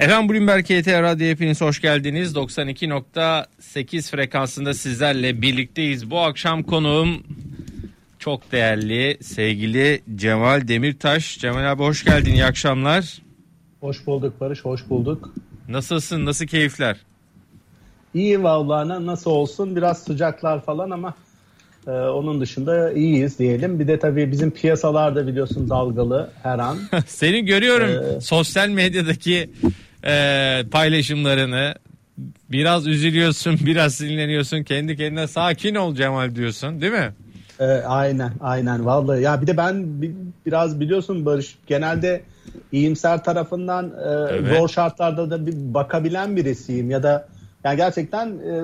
Efendim 0.00 0.28
Bloomberg 0.28 0.64
KT 0.64 0.88
Radyo 0.88 1.26
hepiniz 1.26 1.60
hoş 1.60 1.80
geldiniz. 1.80 2.34
92.8 2.34 4.10
frekansında 4.10 4.74
sizlerle 4.74 5.42
birlikteyiz. 5.42 6.10
Bu 6.10 6.20
akşam 6.20 6.62
konuğum 6.62 7.22
çok 8.18 8.52
değerli 8.52 9.18
sevgili 9.22 10.02
Cemal 10.16 10.68
Demirtaş. 10.68 11.38
Cemal 11.38 11.72
abi 11.72 11.82
hoş 11.82 12.04
geldin 12.04 12.32
iyi 12.32 12.44
akşamlar. 12.44 13.22
Hoş 13.80 14.06
bulduk 14.06 14.40
Barış 14.40 14.64
hoş 14.64 14.88
bulduk. 14.90 15.34
Nasılsın 15.68 16.24
nasıl 16.24 16.46
keyifler? 16.46 16.96
İyi 18.14 18.42
vallahi 18.42 19.06
nasıl 19.06 19.30
olsun 19.30 19.76
biraz 19.76 20.02
sıcaklar 20.02 20.64
falan 20.64 20.90
ama 20.90 21.14
ee, 21.86 21.90
onun 21.90 22.40
dışında 22.40 22.92
iyiyiz 22.92 23.38
diyelim. 23.38 23.80
Bir 23.80 23.88
de 23.88 23.98
tabii 23.98 24.32
bizim 24.32 24.50
piyasalarda 24.50 25.26
biliyorsun 25.26 25.70
dalgalı 25.70 26.30
her 26.42 26.58
an. 26.58 26.78
Seni 27.06 27.44
görüyorum 27.44 27.90
ee, 27.90 28.20
sosyal 28.20 28.68
medyadaki 28.68 29.50
e, 30.04 30.64
paylaşımlarını. 30.70 31.74
Biraz 32.50 32.86
üzülüyorsun, 32.86 33.58
biraz 33.66 33.94
sinirleniyorsun. 33.94 34.62
Kendi 34.62 34.96
kendine 34.96 35.26
sakin 35.26 35.74
ol 35.74 35.94
Cemal 35.94 36.34
diyorsun, 36.34 36.80
değil 36.80 36.92
mi? 36.92 37.14
E, 37.60 37.64
aynen, 37.66 38.32
aynen. 38.40 38.86
Vallahi 38.86 39.22
ya 39.22 39.42
bir 39.42 39.46
de 39.46 39.56
ben 39.56 40.02
bir, 40.02 40.12
biraz 40.46 40.80
biliyorsun 40.80 41.26
Barış 41.26 41.58
genelde 41.66 42.22
iyimser 42.72 43.24
tarafından 43.24 43.84
e, 43.86 44.34
evet. 44.34 44.58
zor 44.58 44.68
şartlarda 44.68 45.30
da 45.30 45.46
bir 45.46 45.54
bakabilen 45.74 46.36
birisiyim 46.36 46.90
ya 46.90 47.02
da 47.02 47.28
yani 47.64 47.76
gerçekten 47.76 48.28
e, 48.28 48.62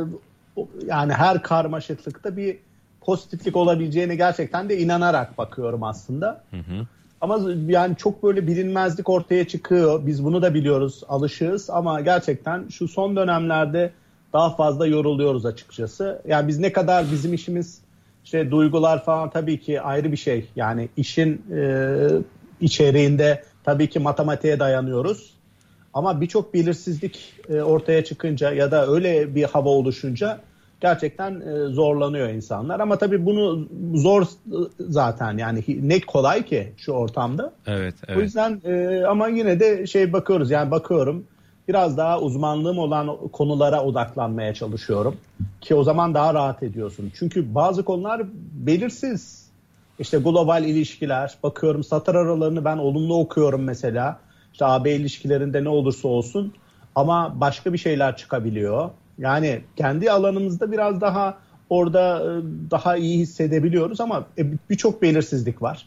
yani 0.86 1.12
her 1.12 1.42
karmaşıklıkta 1.42 2.36
bir 2.36 2.56
pozitiflik 3.00 3.56
olabileceğine 3.56 4.16
gerçekten 4.16 4.68
de 4.68 4.78
inanarak 4.78 5.38
bakıyorum 5.38 5.82
aslında. 5.82 6.42
Hı 6.50 6.56
hı. 6.56 6.86
Ama 7.20 7.40
yani 7.68 7.96
çok 7.96 8.22
böyle 8.22 8.46
bilinmezlik 8.46 9.08
ortaya 9.08 9.48
çıkıyor. 9.48 10.06
Biz 10.06 10.24
bunu 10.24 10.42
da 10.42 10.54
biliyoruz, 10.54 11.02
alışığız 11.08 11.70
ama 11.70 12.00
gerçekten 12.00 12.68
şu 12.68 12.88
son 12.88 13.16
dönemlerde 13.16 13.90
daha 14.32 14.50
fazla 14.50 14.86
yoruluyoruz 14.86 15.46
açıkçası. 15.46 16.22
Yani 16.28 16.48
biz 16.48 16.58
ne 16.58 16.72
kadar 16.72 17.06
bizim 17.12 17.34
işimiz 17.34 17.80
işte 18.24 18.50
duygular 18.50 19.04
falan 19.04 19.30
tabii 19.30 19.60
ki 19.60 19.80
ayrı 19.80 20.12
bir 20.12 20.16
şey. 20.16 20.48
Yani 20.56 20.88
işin 20.96 21.42
e, 21.56 21.98
içeriğinde 22.60 23.44
tabii 23.64 23.90
ki 23.90 23.98
matematiğe 23.98 24.60
dayanıyoruz. 24.60 25.34
Ama 25.94 26.20
birçok 26.20 26.54
belirsizlik 26.54 27.34
e, 27.48 27.62
ortaya 27.62 28.04
çıkınca 28.04 28.52
ya 28.52 28.70
da 28.70 28.86
öyle 28.86 29.34
bir 29.34 29.44
hava 29.44 29.68
oluşunca 29.68 30.40
gerçekten 30.80 31.40
e, 31.40 31.66
zorlanıyor 31.72 32.28
insanlar. 32.28 32.80
Ama 32.80 32.98
tabii 32.98 33.26
bunu 33.26 33.68
zor 33.94 34.26
zaten 34.78 35.38
yani 35.38 35.64
ne 35.82 36.00
kolay 36.00 36.44
ki 36.44 36.72
şu 36.76 36.92
ortamda. 36.92 37.52
Evet, 37.66 37.94
evet. 38.08 38.18
O 38.18 38.20
yüzden 38.20 38.60
e, 38.64 39.04
ama 39.04 39.28
yine 39.28 39.60
de 39.60 39.86
şey 39.86 40.12
bakıyoruz 40.12 40.50
yani 40.50 40.70
bakıyorum 40.70 41.24
biraz 41.68 41.96
daha 41.96 42.20
uzmanlığım 42.20 42.78
olan 42.78 43.16
konulara 43.32 43.82
odaklanmaya 43.82 44.54
çalışıyorum. 44.54 45.16
Ki 45.60 45.74
o 45.74 45.82
zaman 45.82 46.14
daha 46.14 46.34
rahat 46.34 46.62
ediyorsun. 46.62 47.12
Çünkü 47.14 47.54
bazı 47.54 47.84
konular 47.84 48.22
belirsiz. 48.52 49.46
İşte 49.98 50.18
global 50.18 50.64
ilişkiler, 50.64 51.34
bakıyorum 51.42 51.84
satır 51.84 52.14
aralarını 52.14 52.64
ben 52.64 52.76
olumlu 52.76 53.18
okuyorum 53.18 53.62
mesela. 53.62 54.18
İşte 54.52 54.64
AB 54.64 54.92
ilişkilerinde 54.92 55.64
ne 55.64 55.68
olursa 55.68 56.08
olsun 56.08 56.54
ama 56.94 57.40
başka 57.40 57.72
bir 57.72 57.78
şeyler 57.78 58.16
çıkabiliyor. 58.16 58.90
Yani 59.18 59.60
kendi 59.76 60.10
alanımızda 60.10 60.72
biraz 60.72 61.00
daha 61.00 61.38
orada 61.70 62.18
e, 62.18 62.28
daha 62.70 62.96
iyi 62.96 63.18
hissedebiliyoruz 63.18 64.00
ama 64.00 64.26
e, 64.38 64.46
birçok 64.70 65.02
belirsizlik 65.02 65.62
var. 65.62 65.86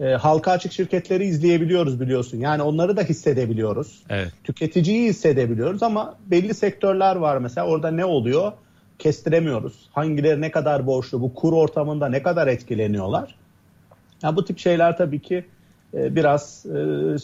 E, 0.00 0.04
halka 0.04 0.50
açık 0.50 0.72
şirketleri 0.72 1.24
izleyebiliyoruz 1.24 2.00
biliyorsun. 2.00 2.38
Yani 2.38 2.62
onları 2.62 2.96
da 2.96 3.02
hissedebiliyoruz. 3.02 4.02
Evet. 4.08 4.32
Tüketiciyi 4.44 5.08
hissedebiliyoruz 5.08 5.82
ama 5.82 6.14
belli 6.26 6.54
sektörler 6.54 7.16
var 7.16 7.38
mesela 7.38 7.66
orada 7.66 7.90
ne 7.90 8.04
oluyor 8.04 8.52
kestiremiyoruz. 8.98 9.88
Hangileri 9.92 10.40
ne 10.40 10.50
kadar 10.50 10.86
borçlu, 10.86 11.20
bu 11.20 11.34
kur 11.34 11.52
ortamında 11.52 12.08
ne 12.08 12.22
kadar 12.22 12.46
etkileniyorlar. 12.46 13.34
Yani 14.22 14.36
bu 14.36 14.44
tip 14.44 14.58
şeyler 14.58 14.96
tabii 14.96 15.20
ki 15.20 15.44
biraz 15.94 16.66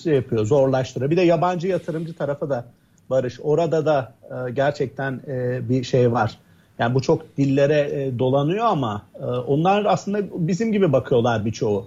şey 0.03 0.15
yapıyor, 0.15 0.47
zorlaştırıyor. 0.47 1.11
Bir 1.11 1.17
de 1.17 1.23
yabancı 1.23 1.69
yatırımcı 1.69 2.15
tarafı 2.15 2.51
da 2.51 2.67
Barış. 3.11 3.41
Orada 3.43 3.87
da 3.87 4.13
e, 4.31 4.51
gerçekten 4.51 5.21
e, 5.27 5.69
bir 5.69 5.85
şey 5.85 6.13
var. 6.13 6.39
Yani 6.79 6.95
bu 6.95 7.03
çok 7.03 7.37
dillere 7.37 7.91
e, 7.93 8.19
dolanıyor 8.19 8.67
ama 8.67 9.03
e, 9.21 9.25
onlar 9.25 9.85
aslında 9.85 10.19
bizim 10.35 10.73
gibi 10.73 10.93
bakıyorlar 10.93 11.45
birçoğu. 11.45 11.87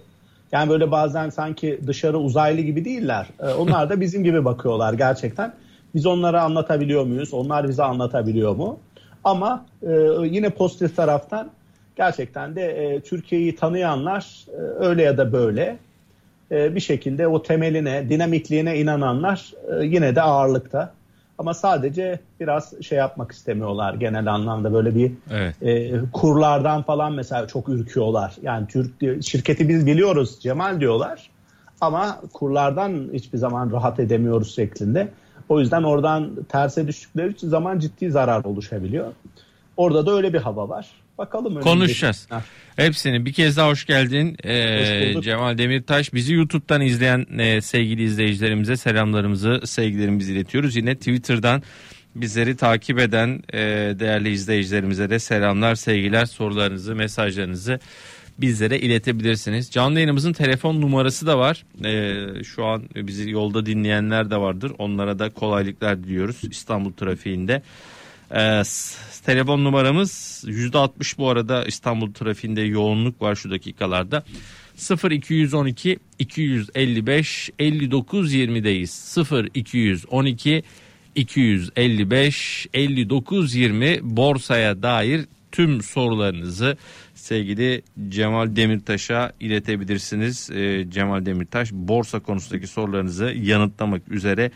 Yani 0.52 0.70
böyle 0.70 0.92
bazen 0.92 1.30
sanki 1.30 1.80
dışarı 1.88 2.18
uzaylı 2.18 2.62
gibi 2.62 2.86
değiller. 2.86 3.28
E, 3.40 3.54
onlar 3.54 3.90
da 3.90 4.02
bizim 4.02 4.24
gibi 4.24 4.46
bakıyorlar 4.46 4.94
gerçekten. 4.94 5.54
Biz 5.96 6.06
onlara 6.06 6.44
anlatabiliyor 6.44 7.04
muyuz? 7.04 7.34
Onlar 7.34 7.70
bize 7.70 7.84
anlatabiliyor 7.84 8.56
mu? 8.56 8.80
Ama 9.24 9.66
e, 9.84 9.92
yine 10.24 10.50
pozitif 10.50 10.96
taraftan 10.96 11.50
gerçekten 11.96 12.56
de 12.56 12.62
e, 12.62 13.00
Türkiye'yi 13.00 13.56
tanıyanlar 13.56 14.46
e, 14.48 14.86
öyle 14.86 15.04
ya 15.04 15.18
da 15.18 15.32
böyle 15.32 15.78
e, 16.52 16.76
bir 16.76 16.80
şekilde 16.80 17.28
o 17.28 17.44
temeline, 17.44 18.10
dinamikliğine 18.10 18.80
inananlar 18.80 19.54
e, 19.72 19.86
yine 19.86 20.16
de 20.16 20.22
ağırlıkta. 20.22 20.94
Ama 21.40 21.54
sadece 21.54 22.20
biraz 22.40 22.82
şey 22.82 22.98
yapmak 22.98 23.32
istemiyorlar 23.32 23.94
genel 23.94 24.34
anlamda 24.34 24.74
böyle 24.74 24.96
bir 24.96 25.12
evet. 25.32 25.64
e, 25.64 26.02
kurlardan 26.14 26.84
falan 26.84 27.14
mesela 27.14 27.48
çok 27.48 27.70
ürküyorlar. 27.70 28.36
Yani 28.42 28.68
Türk 28.68 29.24
şirketi 29.24 29.70
biz 29.70 29.86
biliyoruz 29.86 30.40
Cemal 30.42 30.80
diyorlar 30.80 31.30
ama 31.82 32.22
kurlardan 32.34 33.10
hiçbir 33.14 33.38
zaman 33.38 33.72
rahat 33.72 34.00
edemiyoruz 34.00 34.56
şeklinde. 34.56 35.10
O 35.50 35.60
yüzden 35.60 35.84
oradan 35.84 36.30
terse 36.50 36.88
düştükleri 36.88 37.32
için 37.32 37.50
zaman 37.50 37.80
ciddi 37.80 38.12
zarar 38.12 38.44
oluşabiliyor. 38.44 39.14
Orada 39.78 40.06
da 40.06 40.12
öyle 40.12 40.34
bir 40.34 40.40
hava 40.40 40.70
var. 40.70 40.90
Bakalım. 41.20 41.62
Konuşacağız. 41.62 42.28
Hepsini 42.76 43.26
bir 43.26 43.34
kez 43.34 43.58
daha 43.58 43.70
hoş 43.70 43.86
geldin. 43.86 44.38
Ee, 44.44 45.14
hoş 45.16 45.26
Cemal 45.26 45.58
Demirtaş. 45.58 46.14
Bizi 46.14 46.34
YouTube'dan 46.34 46.82
izleyen 46.82 47.26
e, 47.40 47.62
sevgili 47.62 48.04
izleyicilerimize 48.04 48.78
selamlarımızı, 48.78 49.62
sevgilerimizi 49.66 50.34
iletiyoruz. 50.34 50.76
Yine 50.76 50.96
Twitter'dan 50.96 51.64
bizleri 52.16 52.58
takip 52.58 53.00
eden 53.00 53.44
e, 53.54 53.60
değerli 54.00 54.30
izleyicilerimize 54.32 55.10
de 55.10 55.20
selamlar, 55.20 55.76
sevgiler, 55.76 56.26
sorularınızı, 56.26 56.96
mesajlarınızı 56.96 57.80
bizlere 58.38 58.80
iletebilirsiniz. 58.80 59.72
Canlı 59.72 59.96
yayınımızın 59.96 60.34
telefon 60.34 60.82
numarası 60.82 61.28
da 61.28 61.40
var. 61.40 61.66
Ee, 61.86 62.44
şu 62.44 62.66
an 62.66 62.84
bizi 62.96 63.30
yolda 63.30 63.66
dinleyenler 63.66 64.32
de 64.32 64.38
vardır. 64.38 64.72
Onlara 64.78 65.20
da 65.20 65.30
kolaylıklar 65.30 66.04
diliyoruz 66.04 66.42
İstanbul 66.52 66.94
trafiğinde. 66.94 67.62
Ee, 68.36 68.62
telefon 69.26 69.64
numaramız 69.64 70.44
%60 70.48 71.18
bu 71.18 71.30
arada 71.30 71.66
İstanbul 71.66 72.14
trafiğinde 72.14 72.62
yoğunluk 72.62 73.22
var 73.22 73.36
şu 73.36 73.52
dakikalarda. 73.52 74.24
0 74.76 75.12
212 75.12 76.00
255 76.20 77.50
59 77.60 78.34
20'deyiz. 78.34 78.88
0 78.88 79.50
212 79.54 80.64
255 81.16 82.68
59 82.74 83.56
20 83.56 84.00
borsaya 84.02 84.84
dair 84.84 85.26
tüm 85.52 85.82
sorularınızı 85.82 86.78
sevgili 87.16 87.82
Cemal 88.10 88.56
Demirtaş'a 88.56 89.32
iletebilirsiniz. 89.40 90.50
Ee, 90.52 90.86
Cemal 90.90 91.26
Demirtaş 91.26 91.72
borsa 91.72 92.20
konusundaki 92.20 92.68
sorularınızı 92.68 93.26
yanıtlamak 93.26 94.02
üzere 94.12 94.52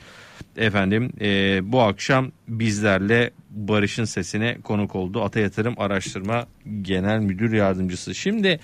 efendim 0.58 1.12
e, 1.22 1.60
bu 1.72 1.82
akşam 1.82 2.32
bizlerle 2.48 3.32
Barış'ın 3.50 4.06
sesine 4.06 4.58
konuk 4.64 4.96
oldu. 4.96 5.24
Ata 5.24 5.40
Yatırım 5.40 5.74
Araştırma 5.78 6.48
Genel 6.82 7.20
Müdür 7.20 7.54
Yardımcısı. 7.54 8.16
Şimdi 8.16 8.60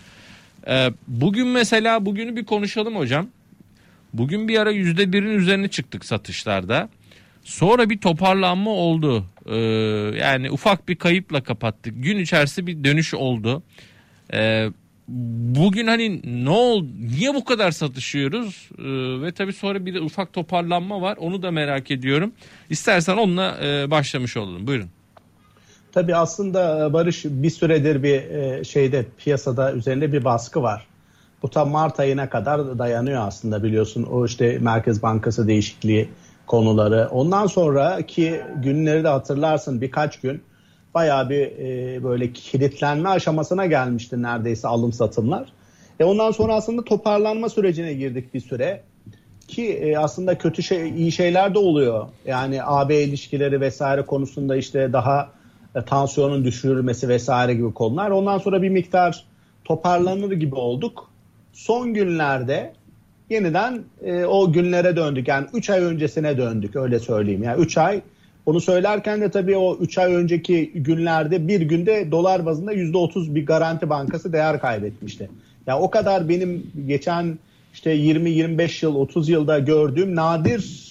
e, 0.68 0.92
bugün 1.08 1.48
mesela 1.48 2.06
bugünü 2.06 2.36
bir 2.36 2.46
konuşalım 2.46 2.96
hocam. 2.96 3.28
Bugün 4.14 4.48
bir 4.48 4.60
ara 4.60 4.72
yüzde 4.72 5.14
birin 5.14 5.30
üzerine 5.30 5.68
çıktık 5.68 6.06
satışlarda. 6.06 6.90
Sonra 7.44 7.90
bir 7.90 7.98
toparlanma 7.98 8.72
oldu. 8.72 9.25
Ee, 9.46 9.56
yani 10.19 10.52
ufak 10.52 10.90
bir 10.90 10.96
kayıpla 10.96 11.44
kapattık. 11.44 12.04
Gün 12.04 12.18
içerisinde 12.18 12.68
bir 12.68 12.84
dönüş 12.84 13.13
oldu. 13.13 13.63
Ee, 14.34 14.69
bugün 15.56 15.88
hani 15.88 16.22
ne 16.46 16.50
oldu? 16.50 16.88
Niye 17.18 17.34
bu 17.34 17.44
kadar 17.46 17.72
satışıyoruz? 17.72 18.70
Ee, 18.80 18.84
ve 19.22 19.32
tabii 19.32 19.54
sonra 19.54 19.86
bir 19.86 19.94
de 19.94 20.02
ufak 20.02 20.34
toparlanma 20.34 21.02
var. 21.02 21.18
Onu 21.18 21.42
da 21.42 21.52
merak 21.52 21.92
ediyorum. 21.92 22.32
İstersen 22.70 23.18
onunla 23.18 23.58
e, 23.64 23.92
başlamış 23.92 24.38
olalım. 24.38 24.68
Buyurun. 24.68 24.90
Tabii 25.92 26.16
aslında 26.16 26.86
e, 26.86 26.94
Barış 26.94 27.26
bir 27.26 27.50
süredir 27.50 28.04
bir 28.04 28.22
e, 28.22 28.64
şeyde 28.64 29.06
piyasada 29.18 29.74
üzerinde 29.74 30.14
bir 30.14 30.24
baskı 30.24 30.62
var. 30.62 30.86
Bu 31.44 31.50
tam 31.50 31.70
Mart 31.70 32.00
ayına 32.00 32.30
kadar 32.30 32.80
dayanıyor 32.80 33.28
aslında 33.28 33.64
biliyorsun. 33.64 34.04
O 34.04 34.26
işte 34.26 34.58
Merkez 34.62 35.04
Bankası 35.04 35.48
değişikliği 35.48 36.10
konuları. 36.48 37.08
Ondan 37.12 37.48
sonraki 37.48 38.42
günleri 38.64 39.04
de 39.04 39.08
hatırlarsın 39.08 39.82
birkaç 39.82 40.20
gün 40.20 40.42
bayağı 40.94 41.30
bir 41.30 41.41
e, 41.41 42.03
böyle 42.03 42.33
kilitlenme 42.33 43.09
aşamasına 43.09 43.65
gelmişti 43.65 44.21
neredeyse 44.21 44.68
alım 44.68 44.94
satımlar. 44.94 45.51
E 46.00 46.03
ondan 46.03 46.31
sonra 46.31 46.53
aslında 46.53 46.83
toparlanma 46.83 47.50
sürecine 47.50 47.94
girdik 47.94 48.33
bir 48.33 48.39
süre. 48.39 48.81
ki 49.47 49.74
e, 49.74 49.97
aslında 49.97 50.38
kötü 50.38 50.63
şey 50.63 50.89
iyi 50.89 51.12
şeyler 51.12 51.53
de 51.53 51.59
oluyor. 51.59 52.07
Yani 52.25 52.63
AB 52.63 53.03
ilişkileri 53.03 53.62
vesaire 53.62 54.01
konusunda 54.06 54.56
işte 54.56 54.94
daha 54.94 55.31
e, 55.75 55.81
tansiyonun 55.81 56.44
düşürülmesi 56.44 57.09
vesaire 57.09 57.53
gibi 57.53 57.74
konular. 57.74 58.09
Ondan 58.09 58.38
sonra 58.38 58.62
bir 58.62 58.69
miktar 58.69 59.25
toparlanır 59.65 60.31
gibi 60.31 60.56
olduk. 60.56 61.09
Son 61.53 61.94
günlerde 61.94 62.74
yeniden 63.30 63.83
e, 64.03 64.25
o 64.25 64.53
günlere 64.53 64.95
döndük. 64.95 65.27
Yani 65.27 65.47
3 65.53 65.69
ay 65.69 65.80
öncesine 65.80 66.38
döndük 66.38 66.75
öyle 66.75 67.00
söyleyeyim. 67.00 67.44
Yani 67.44 67.62
3 67.62 67.77
ay 67.77 68.01
onu 68.50 68.62
söylerken 68.62 69.22
de 69.22 69.31
tabii 69.31 69.57
o 69.57 69.78
3 69.78 69.98
ay 69.98 70.16
önceki 70.16 70.72
günlerde 70.75 71.48
bir 71.48 71.62
günde 71.62 72.12
dolar 72.12 72.46
bazında 72.46 72.74
%30 72.74 73.36
bir 73.36 73.46
garanti 73.46 73.90
bankası 73.90 74.34
değer 74.34 74.60
kaybetmişti. 74.60 75.24
Ya 75.24 75.30
yani 75.68 75.81
o 75.81 75.90
kadar 75.90 76.30
benim 76.30 76.72
geçen 76.88 77.40
işte 77.74 77.96
20-25 77.96 78.86
yıl 78.86 78.96
30 78.96 79.30
yılda 79.30 79.60
gördüğüm 79.60 80.16
nadir 80.16 80.90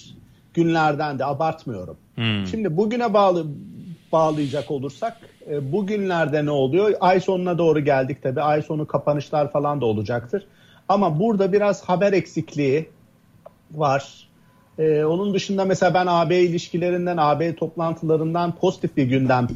günlerden 0.53 1.19
de 1.19 1.25
abartmıyorum. 1.25 1.97
Hmm. 2.15 2.47
Şimdi 2.51 2.77
bugüne 2.77 3.13
bağlı 3.13 3.45
bağlayacak 4.11 4.71
olursak 4.71 5.17
e, 5.51 5.71
bugünlerde 5.71 6.45
ne 6.45 6.51
oluyor? 6.51 6.93
Ay 6.99 7.19
sonuna 7.19 7.57
doğru 7.57 7.79
geldik 7.79 8.23
tabii. 8.23 8.41
Ay 8.41 8.61
sonu 8.61 8.87
kapanışlar 8.87 9.51
falan 9.51 9.81
da 9.81 9.85
olacaktır. 9.85 10.45
Ama 10.89 11.19
burada 11.19 11.53
biraz 11.53 11.83
haber 11.83 12.13
eksikliği 12.13 12.89
var. 13.71 14.28
Ee, 14.79 15.05
onun 15.05 15.33
dışında 15.33 15.65
mesela 15.65 15.93
ben 15.93 16.05
AB 16.07 16.39
ilişkilerinden, 16.39 17.17
AB 17.17 17.55
toplantılarından 17.55 18.55
pozitif 18.55 18.97
bir 18.97 19.03
gündem 19.03 19.47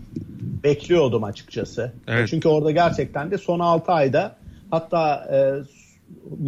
bekliyordum 0.64 1.24
açıkçası. 1.24 1.92
Evet. 2.08 2.28
Çünkü 2.30 2.48
orada 2.48 2.72
gerçekten 2.72 3.32
de 3.32 3.38
son 3.38 3.60
6 3.60 3.92
ayda 3.92 4.36
hatta 4.72 5.16
e, 5.32 5.38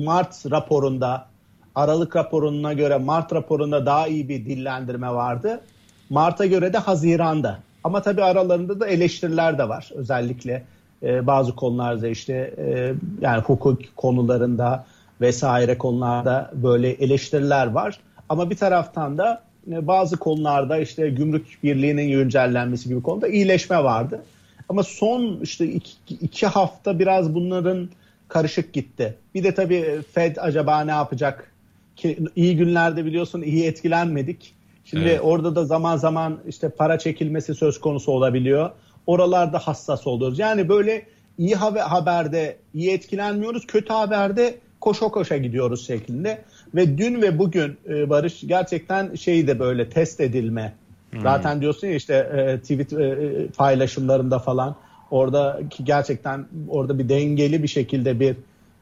Mart 0.04 0.52
raporunda 0.52 1.28
Aralık 1.76 2.16
raporuna 2.16 2.74
göre 2.74 2.98
Mart 2.98 3.34
raporunda 3.34 3.86
daha 3.86 4.08
iyi 4.08 4.30
bir 4.30 4.46
dillendirme 4.46 5.10
vardı. 5.10 5.62
Mart'a 6.10 6.46
göre 6.46 6.74
de 6.74 6.78
Haziran'da. 6.78 7.60
Ama 7.84 8.02
tabii 8.02 8.24
aralarında 8.24 8.80
da 8.80 8.88
eleştiriler 8.88 9.58
de 9.58 9.70
var. 9.70 9.90
Özellikle 9.96 10.64
e, 11.04 11.28
bazı 11.28 11.56
konularda 11.56 12.08
işte 12.08 12.34
e, 12.58 12.94
yani 13.22 13.42
hukuk 13.42 13.82
konularında 13.96 14.86
vesaire 15.22 15.78
konularda 15.78 16.52
böyle 16.54 16.90
eleştiriler 16.90 17.68
var. 17.68 18.00
Ama 18.30 18.50
bir 18.50 18.56
taraftan 18.56 19.18
da 19.18 19.44
e, 19.72 19.88
bazı 19.88 20.18
konularda 20.18 20.78
işte 20.78 21.10
gümrük 21.10 21.58
birliğinin 21.64 22.12
güncellenmesi 22.12 22.90
gibi 22.90 23.02
konuda 23.02 23.28
iyileşme 23.28 23.84
vardı. 23.84 24.24
Ama 24.70 24.84
son 24.84 25.40
işte 25.42 25.66
iki, 25.66 26.16
iki 26.22 26.48
hafta 26.48 27.00
biraz 27.00 27.36
bunların 27.36 27.90
karışık 28.28 28.74
gitti. 28.74 29.16
Bir 29.36 29.44
de 29.44 29.54
tabii 29.54 30.02
Fed 30.14 30.38
acaba 30.40 30.82
ne 30.82 30.92
yapacak? 30.92 31.52
Ki 31.96 32.18
iyi 32.36 32.58
günlerde 32.58 33.06
biliyorsun 33.06 33.42
iyi 33.42 33.66
etkilenmedik. 33.66 34.54
Şimdi 34.86 35.06
evet. 35.06 35.20
orada 35.24 35.56
da 35.56 35.66
zaman 35.66 35.98
zaman 35.98 36.40
işte 36.48 36.70
para 36.70 37.00
çekilmesi 37.00 37.56
söz 37.56 37.80
konusu 37.80 38.12
olabiliyor. 38.12 38.70
Oralarda 39.08 39.60
hassas 39.60 40.08
oluyoruz. 40.08 40.40
Yani 40.40 40.70
böyle 40.70 41.06
iyi 41.38 41.56
haberde 41.56 42.58
iyi 42.74 42.92
etkilenmiyoruz. 42.92 43.68
Kötü 43.68 43.94
haberde 43.94 44.56
koşa 44.82 45.08
koşa 45.08 45.38
gidiyoruz 45.38 45.88
şeklinde. 45.88 46.42
Ve 46.76 46.98
dün 46.98 47.22
ve 47.22 47.40
bugün 47.40 47.78
e, 47.90 48.10
Barış 48.10 48.42
gerçekten 48.42 49.16
şeyi 49.16 49.48
de 49.48 49.60
böyle 49.60 49.90
test 49.90 50.22
edilme. 50.22 50.74
Hmm. 51.12 51.22
Zaten 51.22 51.62
diyorsun 51.62 51.88
ya 51.88 51.96
işte 51.96 52.14
e, 52.14 52.60
tweet 52.60 52.94
e, 52.94 53.48
paylaşımlarında 53.58 54.40
falan 54.40 54.76
orada 55.12 55.60
ki 55.70 55.86
gerçekten 55.86 56.46
orada 56.70 57.00
bir 57.00 57.10
dengeli 57.10 57.64
bir 57.64 57.68
şekilde 57.68 58.20
bir 58.20 58.36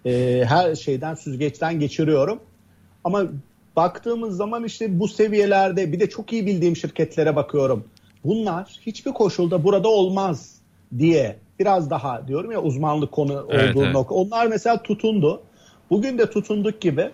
e, 0.05 0.45
her 0.45 0.75
şeyden 0.75 1.15
süzgeçten 1.15 1.79
geçiriyorum. 1.79 2.39
Ama 3.03 3.23
baktığımız 3.75 4.37
zaman 4.37 4.63
işte 4.63 4.99
bu 4.99 5.07
seviyelerde 5.07 5.91
bir 5.91 5.99
de 5.99 6.09
çok 6.09 6.33
iyi 6.33 6.45
bildiğim 6.45 6.75
şirketlere 6.75 7.35
bakıyorum. 7.35 7.83
Bunlar 8.25 8.79
hiçbir 8.85 9.11
koşulda 9.11 9.63
burada 9.63 9.87
olmaz 9.87 10.55
diye 10.97 11.35
biraz 11.59 11.89
daha 11.89 12.27
diyorum 12.27 12.51
ya 12.51 12.61
uzmanlık 12.61 13.11
konu 13.11 13.47
evet, 13.49 13.75
olduğu 13.75 13.83
evet. 13.83 13.93
nokta. 13.93 14.15
Onlar 14.15 14.47
mesela 14.47 14.83
tutundu. 14.83 15.41
Bugün 15.89 16.17
de 16.17 16.29
tutunduk 16.29 16.81
gibi. 16.81 17.09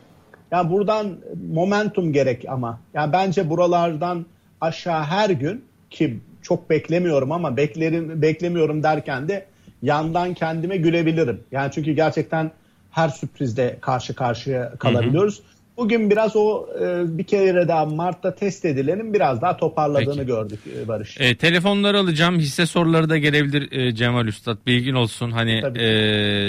Yani 0.52 0.72
buradan 0.72 1.18
momentum 1.52 2.14
gerek 2.14 2.46
ama. 2.48 2.80
Yani 2.94 3.14
bence 3.14 3.50
buralardan 3.50 4.26
aşağı 4.62 5.04
her 5.04 5.30
gün 5.30 5.64
ki 5.90 6.20
çok 6.42 6.70
beklemiyorum 6.70 7.32
ama 7.32 7.58
beklerim 7.58 8.22
beklemiyorum 8.22 8.84
derken 8.84 9.28
de 9.28 9.46
yandan 9.82 10.34
kendime 10.34 10.78
gülebilirim. 10.78 11.44
Yani 11.52 11.72
çünkü 11.74 11.92
gerçekten 11.92 12.52
her 12.92 13.10
sürprizde 13.10 13.78
karşı 13.82 14.16
karşıya 14.16 14.74
kalabiliyoruz. 14.80 15.38
Hı 15.38 15.42
hı. 15.42 15.46
Bugün 15.78 16.10
biraz 16.10 16.36
o 16.36 16.68
e, 16.82 17.18
bir 17.18 17.24
kere 17.24 17.68
daha 17.68 17.86
Mart'ta 17.86 18.36
test 18.36 18.66
edilenin 18.66 19.14
biraz 19.14 19.42
daha 19.42 19.58
toparladığını 19.58 20.16
Peki. 20.16 20.26
gördük 20.26 20.60
e, 20.80 20.88
Barış. 20.88 21.18
E, 21.20 21.36
telefonları 21.36 22.00
alacağım. 22.00 22.40
Hisse 22.40 22.66
soruları 22.66 23.10
da 23.10 23.18
gelebilir 23.18 23.72
e, 23.72 23.96
Cemal 23.96 24.28
Üstad. 24.28 24.58
Bilgin 24.68 24.94
olsun. 24.94 25.32
Hani 25.32 25.64
e, 25.76 25.86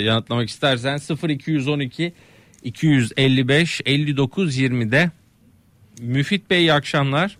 yanıtlamak 0.04 0.48
istersen 0.48 0.98
0212 1.28 2.12
255 2.62 3.80
59 3.86 4.58
20'de 4.58 5.10
Müfit 6.02 6.50
Bey 6.50 6.60
iyi 6.60 6.72
akşamlar. 6.72 7.38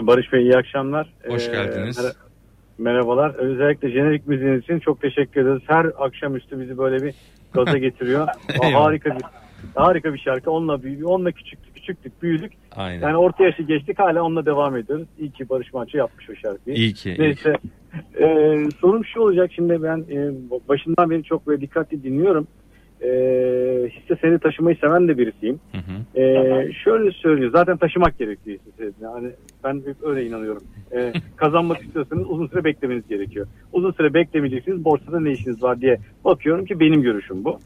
Barış 0.00 0.32
Bey 0.32 0.42
iyi 0.42 0.56
akşamlar. 0.56 1.12
Hoş 1.28 1.48
ee, 1.48 1.52
geldiniz. 1.52 1.98
Mer- 1.98 2.14
merhabalar. 2.78 3.34
Özellikle 3.34 3.90
jenerik 3.90 4.26
müziğiniz 4.26 4.62
için 4.62 4.78
çok 4.78 5.00
teşekkür 5.00 5.40
ederiz. 5.40 5.62
Her 5.66 5.86
akşamüstü 5.98 6.60
bizi 6.60 6.78
böyle 6.78 7.04
bir 7.04 7.14
gaza 7.52 7.78
getiriyor. 7.88 8.28
harika 8.72 9.10
bir 9.10 9.22
harika 9.74 10.14
bir 10.14 10.18
şarkı. 10.18 10.50
Onunla 10.50 10.82
büyüdük, 10.82 11.08
onunla 11.08 11.32
küçüktük, 11.32 11.74
küçüktük, 11.74 12.22
büyüdük. 12.22 12.52
Aynen. 12.76 13.02
Yani 13.02 13.16
orta 13.16 13.44
yaşı 13.44 13.62
geçtik 13.62 13.98
hala 13.98 14.22
onunla 14.22 14.46
devam 14.46 14.76
ediyoruz. 14.76 15.08
İyi 15.18 15.30
ki 15.30 15.48
Barış 15.48 15.72
Manço 15.72 15.98
yapmış 15.98 16.30
o 16.30 16.34
şarkıyı. 16.34 16.76
İyi 16.76 16.94
ki. 16.94 17.16
Neyse. 17.18 17.52
Iyi 17.52 18.18
ki. 18.18 18.24
E, 18.24 18.80
sorum 18.80 19.04
şu 19.04 19.20
olacak 19.20 19.50
şimdi 19.54 19.82
ben 19.82 19.98
e, 19.98 20.32
başından 20.68 21.10
beri 21.10 21.22
çok 21.22 21.46
böyle 21.46 21.60
dikkatli 21.60 22.02
dinliyorum 22.02 22.46
e, 23.02 23.10
hisse 23.88 24.16
senedi 24.20 24.38
taşımayı 24.38 24.76
seven 24.76 25.08
de 25.08 25.18
birisiyim. 25.18 25.60
Hı 25.72 25.78
hı. 25.78 26.20
E, 26.20 26.72
şöyle 26.72 27.10
söylüyor. 27.10 27.52
Zaten 27.52 27.76
taşımak 27.76 28.18
gerekiyor 28.18 28.58
hisse 28.58 28.70
senedini. 28.76 29.04
Yani 29.04 29.30
ben 29.64 29.82
öyle 30.02 30.26
inanıyorum. 30.26 30.62
E, 30.92 31.12
kazanmak 31.36 31.82
istiyorsanız 31.82 32.26
uzun 32.28 32.46
süre 32.46 32.64
beklemeniz 32.64 33.08
gerekiyor. 33.08 33.46
Uzun 33.72 33.92
süre 33.92 34.14
beklemeyeceksiniz. 34.14 34.84
Borsada 34.84 35.20
ne 35.20 35.32
işiniz 35.32 35.62
var 35.62 35.80
diye 35.80 35.98
bakıyorum 36.24 36.64
ki 36.64 36.80
benim 36.80 37.02
görüşüm 37.02 37.44
bu. 37.44 37.58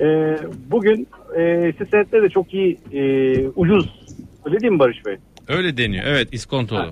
E, 0.00 0.36
bugün 0.70 1.08
e, 1.36 1.72
hisse 1.72 1.84
senetleri 1.84 2.22
de 2.22 2.28
çok 2.28 2.54
iyi 2.54 2.78
e, 2.92 3.48
ucuz. 3.48 4.02
Öyle 4.44 4.60
değil 4.60 4.72
mi 4.72 4.78
Barış 4.78 5.06
Bey? 5.06 5.16
Öyle 5.48 5.76
deniyor. 5.76 6.04
Evet 6.06 6.28
iskontolu. 6.32 6.78
Ha. 6.78 6.90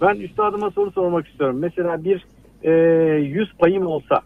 Ben 0.00 0.20
üstadıma 0.20 0.70
soru 0.70 0.90
sormak 0.90 1.28
istiyorum. 1.28 1.58
Mesela 1.60 2.04
bir 2.04 2.24
e, 2.62 2.70
100 3.20 3.52
payım 3.58 3.86
olsa 3.86 4.20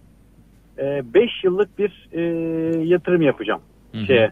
5 0.79 1.25
e, 1.25 1.29
yıllık 1.45 1.79
bir 1.79 2.09
e, 2.13 2.21
yatırım 2.85 3.23
yapacağım 3.23 3.61
Hı-hı. 3.93 4.07
şeye 4.07 4.31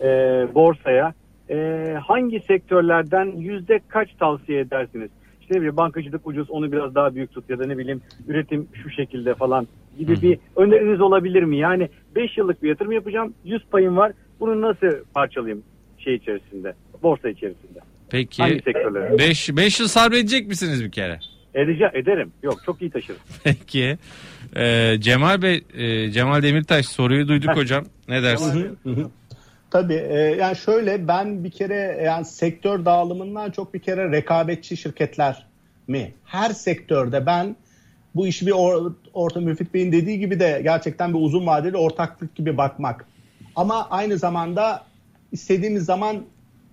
e, 0.00 0.06
borsaya. 0.54 1.14
E, 1.50 1.96
hangi 2.06 2.40
sektörlerden 2.40 3.26
yüzde 3.36 3.80
kaç 3.88 4.08
tavsiye 4.14 4.60
edersiniz? 4.60 5.10
İşte 5.40 5.54
ne 5.54 5.56
bileyim 5.56 5.76
bankacılık 5.76 6.26
ucuz 6.26 6.50
onu 6.50 6.72
biraz 6.72 6.94
daha 6.94 7.14
büyük 7.14 7.32
tut 7.32 7.50
ya 7.50 7.58
da 7.58 7.66
ne 7.66 7.78
bileyim 7.78 8.02
üretim 8.28 8.68
şu 8.82 8.90
şekilde 8.90 9.34
falan 9.34 9.68
gibi 9.98 10.12
Hı-hı. 10.12 10.22
bir 10.22 10.38
öneriniz 10.56 11.00
olabilir 11.00 11.42
mi? 11.42 11.58
Yani 11.58 11.88
5 12.14 12.38
yıllık 12.38 12.62
bir 12.62 12.68
yatırım 12.68 12.92
yapacağım 12.92 13.34
100 13.44 13.64
payım 13.66 13.96
var 13.96 14.12
bunu 14.40 14.60
nasıl 14.60 15.04
parçalayayım 15.14 15.62
şey 15.98 16.14
içerisinde 16.14 16.74
borsa 17.02 17.28
içerisinde? 17.28 17.78
Peki 18.10 18.42
5 19.18 19.56
5 19.56 19.80
yıl 19.80 19.86
sabredecek 19.86 20.46
misiniz 20.46 20.84
bir 20.84 20.90
kere? 20.90 21.18
Edeceğim, 21.54 21.92
ederim. 21.94 22.32
Yok 22.42 22.54
çok 22.66 22.82
iyi 22.82 22.90
taşırım. 22.90 23.20
Peki. 23.44 23.98
Ee, 24.56 24.96
Cemal 25.00 25.42
Bey, 25.42 25.64
e, 25.74 26.10
Cemal 26.10 26.42
Demirtaş 26.42 26.86
soruyu 26.86 27.28
duyduk 27.28 27.56
hocam. 27.56 27.84
Ne 28.08 28.22
dersin? 28.22 28.78
Tabii 29.70 30.06
e, 30.08 30.14
yani 30.14 30.56
şöyle 30.56 31.08
ben 31.08 31.44
bir 31.44 31.50
kere 31.50 32.02
yani 32.04 32.24
sektör 32.24 32.84
dağılımından 32.84 33.50
çok 33.50 33.74
bir 33.74 33.78
kere 33.78 34.12
rekabetçi 34.12 34.76
şirketler 34.76 35.46
mi? 35.88 36.12
Her 36.24 36.50
sektörde 36.50 37.26
ben 37.26 37.56
bu 38.14 38.26
işi 38.26 38.46
bir 38.46 38.52
or, 38.52 38.92
orta 39.14 39.40
Müfit 39.40 39.74
Bey'in 39.74 39.92
dediği 39.92 40.18
gibi 40.18 40.40
de 40.40 40.60
gerçekten 40.62 41.14
bir 41.14 41.18
uzun 41.18 41.46
vadeli 41.46 41.76
ortaklık 41.76 42.36
gibi 42.36 42.56
bakmak. 42.56 43.04
Ama 43.56 43.88
aynı 43.90 44.18
zamanda 44.18 44.84
istediğimiz 45.32 45.84
zaman 45.84 46.24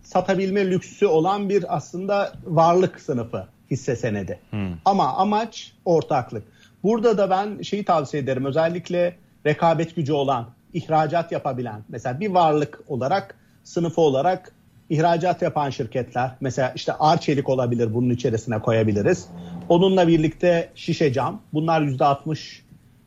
satabilme 0.03 0.71
lüksü 0.71 1.05
olan 1.05 1.49
bir 1.49 1.75
aslında 1.75 2.33
varlık 2.45 3.01
sınıfı 3.01 3.47
hisse 3.71 3.95
senedi. 3.95 4.39
Hmm. 4.49 4.73
Ama 4.85 5.15
amaç 5.15 5.73
ortaklık. 5.85 6.43
Burada 6.85 7.17
da 7.17 7.29
ben 7.29 7.61
şeyi 7.61 7.85
tavsiye 7.85 8.23
ederim. 8.23 8.45
Özellikle 8.45 9.15
rekabet 9.45 9.95
gücü 9.95 10.13
olan, 10.13 10.49
ihracat 10.73 11.31
yapabilen, 11.31 11.83
mesela 11.89 12.19
bir 12.19 12.29
varlık 12.29 12.79
olarak, 12.87 13.35
sınıfı 13.63 14.01
olarak 14.01 14.51
ihracat 14.89 15.41
yapan 15.41 15.69
şirketler, 15.69 16.31
mesela 16.41 16.71
işte 16.75 16.93
Arçelik 16.93 17.49
olabilir 17.49 17.93
bunun 17.93 18.09
içerisine 18.09 18.59
koyabiliriz. 18.59 19.27
Onunla 19.69 20.07
birlikte 20.07 20.69
şişe 20.75 21.13
cam, 21.13 21.41
bunlar 21.53 21.81
%60 21.81 22.37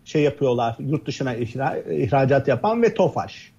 şey 0.05 0.23
yapıyorlar, 0.23 0.77
yurt 0.79 1.07
dışına 1.07 1.35
ihra, 1.35 1.79
ihracat 1.79 2.49
yapan 2.49 2.83
ve 2.83 2.95
Tofaş. 2.95 3.53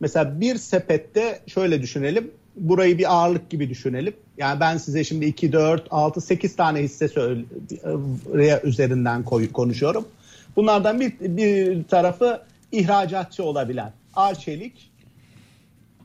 Mesela 0.00 0.40
bir 0.40 0.56
sepette 0.56 1.40
şöyle 1.46 1.82
düşünelim, 1.82 2.30
burayı 2.56 2.98
bir 2.98 3.14
ağırlık 3.14 3.50
gibi 3.50 3.70
düşünelim. 3.70 4.14
Yani 4.38 4.60
ben 4.60 4.76
size 4.76 5.04
şimdi 5.04 5.26
2, 5.26 5.52
4, 5.52 5.86
6, 5.90 6.20
8 6.20 6.56
tane 6.56 6.80
hisse 6.80 7.08
söyle, 7.08 7.44
üzerinden 8.64 9.22
koy, 9.22 9.52
konuşuyorum. 9.52 10.08
Bunlardan 10.56 11.00
bir, 11.00 11.12
bir 11.20 11.84
tarafı 11.84 12.42
ihracatçı 12.72 13.44
olabilen 13.44 13.92
Arçelik, 14.16 14.90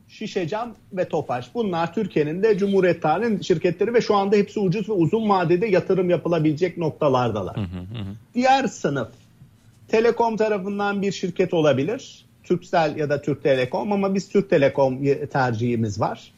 Şişecam 0.08 0.74
ve 0.92 1.08
Tofaş. 1.08 1.54
Bunlar 1.54 1.94
Türkiye'nin 1.94 2.42
de 2.42 2.58
Cumhuriyet 2.58 3.02
tarihinin 3.02 3.40
şirketleri 3.40 3.94
ve 3.94 4.00
şu 4.00 4.14
anda 4.14 4.36
hepsi 4.36 4.60
ucuz 4.60 4.88
ve 4.88 4.92
uzun 4.92 5.28
vadede 5.28 5.66
yatırım 5.66 6.10
yapılabilecek 6.10 6.78
noktalardalar. 6.78 7.56
Hı 7.56 7.60
hı 7.60 7.64
hı. 7.64 8.04
Diğer 8.34 8.66
sınıf 8.66 9.08
Telekom 9.88 10.36
tarafından 10.36 11.02
bir 11.02 11.12
şirket 11.12 11.54
olabilir. 11.54 12.24
Türksel 12.44 12.96
ya 12.96 13.10
da 13.10 13.22
Türk 13.22 13.42
Telekom 13.42 13.92
ama 13.92 14.14
biz 14.14 14.28
Türk 14.28 14.50
Telekom 14.50 15.04
tercihimiz 15.32 16.00
var. 16.00 16.32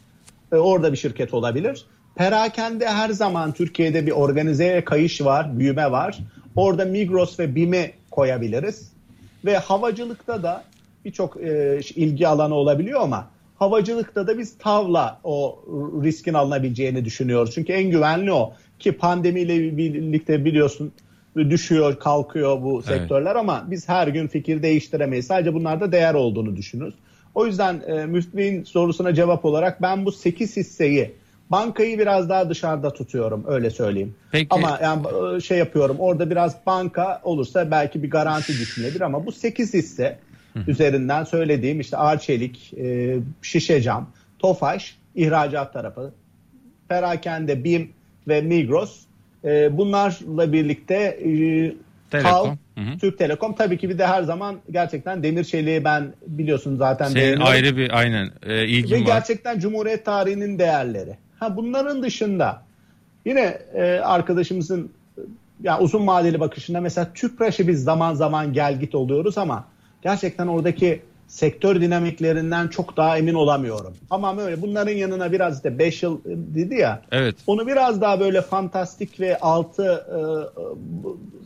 Ee, 0.52 0.56
orada 0.56 0.92
bir 0.92 0.97
şirket 0.97 1.35
olabilir. 1.35 1.87
Perakende 2.14 2.88
her 2.88 3.11
zaman 3.11 3.52
Türkiye'de 3.52 4.06
bir 4.06 4.12
organizeye 4.12 4.85
kayış 4.85 5.21
var, 5.21 5.59
büyüme 5.59 5.90
var. 5.90 6.18
Orada 6.56 6.85
Migros 6.85 7.38
ve 7.38 7.54
BİM'i 7.54 7.92
koyabiliriz. 8.11 8.92
Ve 9.44 9.56
havacılıkta 9.56 10.42
da 10.42 10.64
birçok 11.04 11.37
e, 11.37 11.80
ilgi 11.94 12.28
alanı 12.28 12.54
olabiliyor 12.54 13.00
ama 13.00 13.30
havacılıkta 13.59 14.26
da 14.26 14.38
biz 14.38 14.59
tavla 14.59 15.21
o 15.25 15.64
riskin 16.02 16.35
alınabileceğini 16.35 17.04
düşünüyoruz. 17.04 17.54
Çünkü 17.54 17.73
en 17.73 17.90
güvenli 17.90 18.32
o 18.32 18.52
ki 18.78 18.92
pandemiyle 18.92 19.76
birlikte 19.76 20.44
biliyorsun 20.44 20.92
düşüyor, 21.37 21.99
kalkıyor 21.99 22.62
bu 22.62 22.82
sektörler 22.82 23.30
evet. 23.30 23.40
ama 23.40 23.64
biz 23.71 23.88
her 23.88 24.09
gün 24.09 24.26
fikir 24.28 24.62
değiştiremeyiz. 24.62 25.26
Sadece 25.26 25.54
bunlarda 25.54 25.92
değer 25.92 26.14
olduğunu 26.14 26.56
düşünürüz. 26.56 26.94
O 27.34 27.46
yüzden 27.46 27.82
e, 27.86 28.06
Müftü'nün 28.06 28.64
sorusuna 28.64 29.14
cevap 29.14 29.44
olarak 29.44 29.82
ben 29.82 30.04
bu 30.04 30.12
8 30.12 30.56
hisseyi 30.56 31.14
bankayı 31.50 31.98
biraz 31.98 32.28
daha 32.28 32.50
dışarıda 32.50 32.92
tutuyorum 32.92 33.44
öyle 33.46 33.70
söyleyeyim. 33.70 34.14
Peki. 34.30 34.46
Ama 34.50 34.78
yani 34.82 35.02
e, 35.36 35.40
şey 35.40 35.58
yapıyorum 35.58 35.96
orada 35.98 36.30
biraz 36.30 36.56
banka 36.66 37.20
olursa 37.24 37.70
belki 37.70 38.02
bir 38.02 38.10
garanti 38.10 38.52
düşünebilir 38.52 39.00
ama 39.00 39.26
bu 39.26 39.32
8 39.32 39.74
hisse 39.74 40.18
üzerinden 40.66 41.24
söylediğim 41.24 41.80
işte 41.80 41.96
Arçelik, 41.96 42.74
e, 42.78 43.18
Şişe 43.42 43.82
Cam, 43.82 44.10
Tofaş, 44.38 44.96
ihracat 45.14 45.72
tarafı, 45.72 46.12
Perakende, 46.88 47.64
BİM 47.64 47.90
ve 48.28 48.40
Migros 48.40 49.00
e, 49.44 49.76
bunlarla 49.76 50.52
birlikte 50.52 50.94
e, 50.94 51.30
Telekom. 52.10 52.58
Tal, 52.76 52.98
Türk 53.00 53.18
Telekom 53.18 53.54
tabii 53.54 53.78
ki 53.78 53.88
bir 53.88 53.98
de 53.98 54.06
her 54.06 54.22
zaman 54.22 54.56
gerçekten 54.70 55.22
demir 55.22 55.44
çeliği 55.44 55.84
ben 55.84 56.12
biliyorsun 56.26 56.76
zaten. 56.76 57.08
Senin 57.08 57.40
ayrı 57.40 57.76
bir 57.76 57.98
aynen 57.98 58.30
e, 58.42 58.66
ilgin 58.66 58.96
Ve 58.96 59.00
var. 59.00 59.06
gerçekten 59.06 59.58
Cumhuriyet 59.58 60.04
tarihinin 60.04 60.58
değerleri. 60.58 61.16
Ha 61.38 61.56
bunların 61.56 62.02
dışında 62.02 62.62
yine 63.24 63.58
e, 63.74 63.82
arkadaşımızın 63.82 64.92
yani 65.62 65.82
uzun 65.82 66.06
vadeli 66.06 66.40
bakışında 66.40 66.80
mesela 66.80 67.12
Tüpraş'ı 67.14 67.68
biz 67.68 67.84
zaman 67.84 68.14
zaman 68.14 68.52
gel 68.52 68.80
git 68.80 68.94
oluyoruz 68.94 69.38
ama 69.38 69.64
gerçekten 70.02 70.46
oradaki 70.46 71.02
sektör 71.32 71.80
dinamiklerinden 71.80 72.68
çok 72.68 72.96
daha 72.96 73.18
emin 73.18 73.34
olamıyorum. 73.34 73.96
Ama 74.10 74.42
öyle 74.42 74.62
bunların 74.62 74.92
yanına 74.92 75.32
biraz 75.32 75.64
da 75.64 75.78
5 75.78 76.02
yıl 76.02 76.20
dedi 76.26 76.74
ya. 76.74 77.02
Evet. 77.12 77.36
Onu 77.46 77.66
biraz 77.66 78.00
daha 78.00 78.20
böyle 78.20 78.42
fantastik 78.42 79.20
ve 79.20 79.38
altı 79.38 79.84
e, 79.84 80.18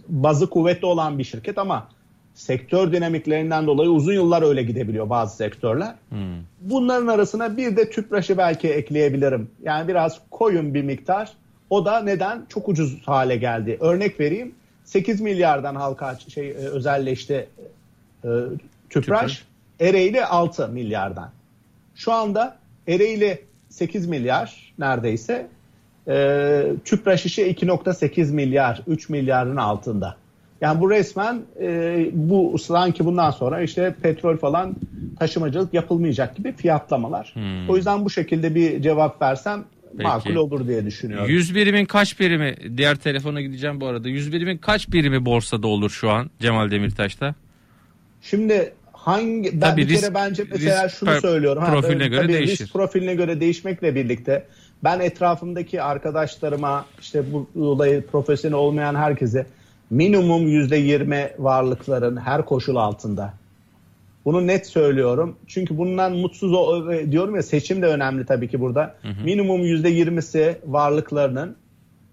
bazı 0.09 0.51
kuvvetli 0.51 0.87
olan 0.87 1.19
bir 1.19 1.25
şirket 1.25 1.59
ama 1.59 1.89
sektör 2.35 2.93
dinamiklerinden 2.93 3.67
dolayı 3.67 3.91
uzun 3.91 4.13
yıllar 4.13 4.43
öyle 4.43 4.63
gidebiliyor 4.63 5.11
bazı 5.11 5.37
sektörler. 5.37 5.95
Hmm. 6.09 6.19
Bunların 6.61 7.07
arasına 7.07 7.57
bir 7.57 7.77
de 7.77 7.91
tüpraşı 7.91 8.39
belki 8.39 8.69
ekleyebilirim. 8.69 9.51
Yani 9.63 9.89
biraz 9.89 10.21
koyun 10.31 10.75
bir 10.75 10.83
miktar. 10.83 11.33
O 11.71 11.85
da 11.85 12.01
neden? 12.01 12.47
Çok 12.49 12.69
ucuz 12.69 13.03
hale 13.07 13.37
geldi. 13.37 13.77
Örnek 13.81 14.21
vereyim. 14.21 14.55
8 14.85 15.21
milyardan 15.21 15.75
halka 15.75 16.19
şey 16.35 16.51
e, 16.51 16.55
özelleşti 16.55 17.49
e, 18.25 18.29
tüpraş. 18.91 19.21
Tüpraş. 19.21 19.56
Ereğli 19.81 20.25
6 20.25 20.69
milyardan. 20.69 21.31
Şu 21.95 22.13
anda 22.13 22.57
Ereğli 22.89 23.43
8 23.69 24.07
milyar 24.07 24.73
neredeyse. 24.79 25.47
E, 26.09 26.63
Tüpraş 26.85 27.27
işi 27.27 27.43
2.8 27.43 28.33
milyar, 28.33 28.83
3 28.87 29.09
milyarın 29.09 29.57
altında. 29.57 30.17
Yani 30.61 30.81
bu 30.81 30.91
resmen 30.91 31.43
e, 31.61 32.09
bu 32.13 32.59
sanki 32.59 33.05
bundan 33.05 33.31
sonra 33.31 33.61
işte 33.63 33.95
petrol 34.03 34.37
falan 34.37 34.77
taşımacılık 35.19 35.75
yapılmayacak 35.75 36.37
gibi 36.37 36.53
fiyatlamalar. 36.53 37.31
Hmm. 37.35 37.69
O 37.69 37.77
yüzden 37.77 38.05
bu 38.05 38.11
şekilde 38.11 38.55
bir 38.55 38.83
cevap 38.83 39.23
versem 39.23 39.65
Peki. 39.93 40.03
makul 40.03 40.35
olur 40.35 40.69
diye 40.69 40.87
düşünüyorum. 40.87 41.29
100 41.29 41.55
birimin 41.55 41.85
kaç 41.85 42.21
birimi 42.21 42.57
diğer 42.77 42.97
telefona 42.97 43.41
gideceğim 43.41 43.81
bu 43.81 43.87
arada. 43.87 44.09
100 44.09 44.33
birimin 44.33 44.59
kaç 44.59 44.93
birimi 44.93 45.25
borsada 45.25 45.67
olur 45.67 45.91
şu 45.91 46.11
an 46.11 46.31
Cemal 46.41 46.71
Demirtaş'ta? 46.71 47.35
Şimdi 48.23 48.73
hangi 49.07 49.53
ben 49.53 49.61
tabii 49.61 49.83
bir 49.83 49.89
risk, 49.89 50.01
kere 50.01 50.15
bence 50.15 50.45
mesela 50.51 50.89
şunu 50.89 51.11
per, 51.11 51.21
söylüyorum. 51.21 51.65
Profiline 51.65 52.03
ha, 52.03 52.09
göre 52.09 52.29
değişir. 52.29 52.65
Risk 52.65 52.73
profiline 52.73 53.15
göre 53.15 53.41
değişmekle 53.41 53.95
birlikte 53.95 54.47
ben 54.85 55.01
etrafımdaki 55.01 55.83
arkadaşlarıma 55.83 56.87
işte 57.01 57.23
bu 57.33 57.49
olayı 57.61 58.07
profesyonel 58.07 58.59
olmayan 58.59 58.95
herkese 58.95 59.47
minimum 59.91 60.49
yüzde 60.49 60.77
yirmi 60.77 61.31
varlıkların 61.39 62.17
her 62.17 62.45
koşul 62.45 62.77
altında. 62.77 63.35
Bunu 64.25 64.47
net 64.47 64.67
söylüyorum. 64.67 65.37
Çünkü 65.47 65.79
bundan 65.79 66.13
mutsuz 66.13 66.53
diyorum 67.11 67.37
ya 67.37 67.43
seçim 67.43 67.83
de 67.83 67.87
önemli 67.87 68.27
tabii 68.27 68.49
ki 68.49 68.61
burada. 68.61 68.95
Hı 69.03 69.09
hı. 69.09 69.25
Minimum 69.25 69.61
yüzde 69.61 69.89
yirmisi 69.89 70.59
varlıklarının. 70.65 71.57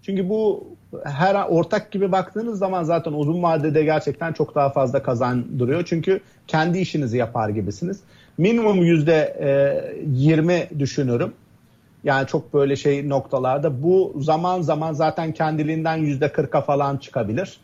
Çünkü 0.02 0.28
bu 0.28 0.66
her 1.04 1.44
ortak 1.48 1.90
gibi 1.92 2.12
baktığınız 2.12 2.58
zaman 2.58 2.84
zaten 2.84 3.12
uzun 3.12 3.42
vadede 3.42 3.84
gerçekten 3.84 4.32
çok 4.32 4.54
daha 4.54 4.70
fazla 4.70 5.02
kazandırıyor. 5.02 5.84
Çünkü 5.84 6.20
kendi 6.46 6.78
işinizi 6.78 7.16
yapar 7.16 7.48
gibisiniz. 7.48 8.00
Minimum 8.38 8.76
yüzde 8.76 9.36
e, 9.40 9.48
yirmi 10.12 10.68
düşünürüm. 10.78 11.32
Yani 12.04 12.26
çok 12.26 12.54
böyle 12.54 12.76
şey 12.76 13.08
noktalarda 13.08 13.82
bu 13.82 14.14
zaman 14.20 14.62
zaman 14.62 14.92
zaten 14.92 15.32
kendiliğinden 15.32 15.96
yüzde 15.96 16.32
kırka 16.32 16.60
falan 16.60 16.96
çıkabilir. 16.96 17.60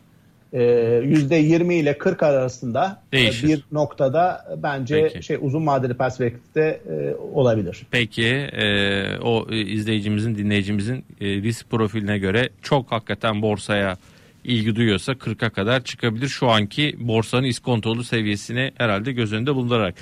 Ee, 0.53 0.63
yüzde 1.03 1.35
yirmi 1.35 1.75
ile 1.75 1.97
kırk 1.97 2.23
arasında 2.23 3.01
e, 3.13 3.17
Değişir. 3.17 3.47
bir 3.47 3.63
noktada 3.71 4.45
bence 4.63 5.09
Peki. 5.13 5.25
şey 5.25 5.37
uzun 5.41 5.67
vadeli 5.67 5.93
perspektifte 5.93 6.81
e, 6.89 7.15
olabilir. 7.33 7.81
Peki 7.91 8.27
e, 8.27 9.17
o 9.17 9.47
izleyicimizin 9.51 10.35
dinleyicimizin 10.35 11.05
risk 11.21 11.69
profiline 11.69 12.17
göre 12.17 12.49
çok 12.61 12.91
hakikaten 12.91 13.41
borsaya 13.41 13.97
ilgi 14.43 14.75
duyuyorsa 14.75 15.11
40'a 15.11 15.49
kadar 15.49 15.83
çıkabilir. 15.83 16.27
Şu 16.27 16.49
anki 16.49 16.95
borsanın 16.99 17.43
iskontolu 17.43 18.03
seviyesini 18.03 18.71
herhalde 18.77 19.11
göz 19.11 19.33
önünde 19.33 19.55
bulundurarak. 19.55 19.95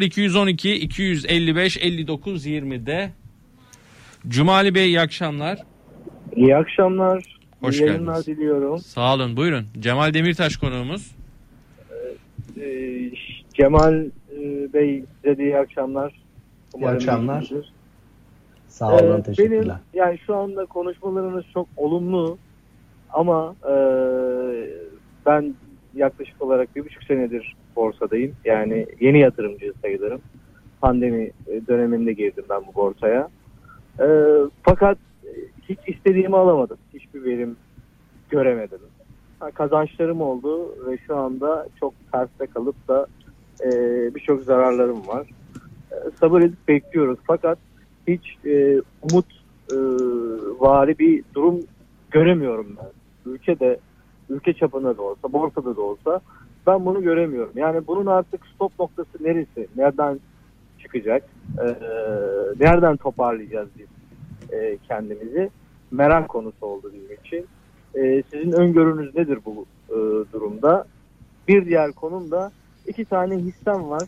0212 0.00 0.74
255 0.74 1.76
59 1.76 2.46
20'de 2.46 3.10
Cumali 4.28 4.74
Bey 4.74 4.86
iyi 4.86 5.00
akşamlar. 5.00 5.58
İyi 6.36 6.56
akşamlar. 6.56 7.39
Hoş 7.60 7.80
iyi 7.80 7.84
geldiniz. 7.84 8.26
diliyorum. 8.26 8.78
Sağ 8.78 9.14
olun 9.14 9.36
buyurun. 9.36 9.64
Cemal 9.78 10.14
Demirtaş 10.14 10.56
konuğumuz. 10.56 11.10
Ee, 12.60 13.10
Cemal 13.54 14.04
e, 14.04 14.72
Bey 14.72 15.04
size 15.22 15.38
de 15.38 15.42
iyi 15.42 15.58
akşamlar. 15.58 16.14
Umarım 16.74 16.94
iyi 16.94 16.96
akşamlar. 16.96 17.40
Iyisinizdir. 17.40 17.72
Sağ 18.68 18.96
olun 18.96 19.20
ee, 19.20 19.22
teşekkürler. 19.22 19.60
Benim, 19.60 19.74
yani 19.94 20.18
şu 20.26 20.36
anda 20.36 20.66
konuşmalarınız 20.66 21.44
çok 21.54 21.68
olumlu 21.76 22.38
ama 23.12 23.54
e, 23.70 23.74
ben 25.26 25.54
yaklaşık 25.94 26.42
olarak 26.42 26.76
bir 26.76 26.84
buçuk 26.84 27.02
senedir 27.02 27.56
borsadayım. 27.76 28.36
Yani 28.44 28.86
yeni 29.00 29.18
yatırımcı 29.20 29.72
sayılırım. 29.82 30.20
Pandemi 30.80 31.30
döneminde 31.68 32.12
girdim 32.12 32.44
ben 32.50 32.62
bu 32.66 32.74
borsaya. 32.74 33.28
E, 34.00 34.06
fakat 34.62 34.98
hiç 35.70 35.96
istediğimi 35.96 36.36
alamadım. 36.36 36.78
Hiçbir 36.94 37.24
verim 37.24 37.56
göremedim. 38.30 38.78
Kazançlarım 39.54 40.20
oldu 40.20 40.74
ve 40.86 40.98
şu 41.06 41.16
anda 41.16 41.68
çok 41.80 41.94
terste 42.12 42.46
kalıp 42.46 42.88
da 42.88 43.06
e, 43.64 43.70
birçok 44.14 44.42
zararlarım 44.42 45.06
var. 45.06 45.26
E, 45.92 45.94
sabır 46.20 46.42
edip 46.42 46.68
bekliyoruz. 46.68 47.18
Fakat 47.26 47.58
hiç 48.08 48.36
e, 48.46 48.82
umut 49.02 49.26
e, 49.72 49.76
vari 50.58 50.98
bir 50.98 51.24
durum 51.34 51.60
göremiyorum 52.10 52.76
ben 52.76 52.90
ülkede 53.32 53.78
ülke 54.30 54.52
çapında 54.52 54.96
da 54.96 55.02
olsa 55.02 55.32
borsada 55.32 55.76
da 55.76 55.80
olsa 55.80 56.20
ben 56.66 56.86
bunu 56.86 57.02
göremiyorum. 57.02 57.52
Yani 57.54 57.86
bunun 57.86 58.06
artık 58.06 58.46
stop 58.54 58.72
noktası 58.78 59.10
neresi? 59.20 59.68
Nereden 59.76 60.20
çıkacak? 60.82 61.22
Ee, 61.58 61.76
nereden 62.60 62.96
toparlayacağız 62.96 63.68
biz 63.78 63.86
e, 64.52 64.78
kendimizi? 64.88 65.50
Merak 65.90 66.28
konusu 66.28 66.66
oldu 66.66 66.92
bizim 66.94 67.16
için. 67.24 67.46
E, 67.94 68.22
sizin 68.32 68.52
öngörünüz 68.52 69.14
nedir 69.14 69.38
bu 69.44 69.66
e, 69.88 69.96
durumda? 70.32 70.86
Bir 71.48 71.66
diğer 71.66 71.92
konum 71.92 72.30
da 72.30 72.52
iki 72.86 73.04
tane 73.04 73.36
hissem 73.36 73.90
var. 73.90 74.02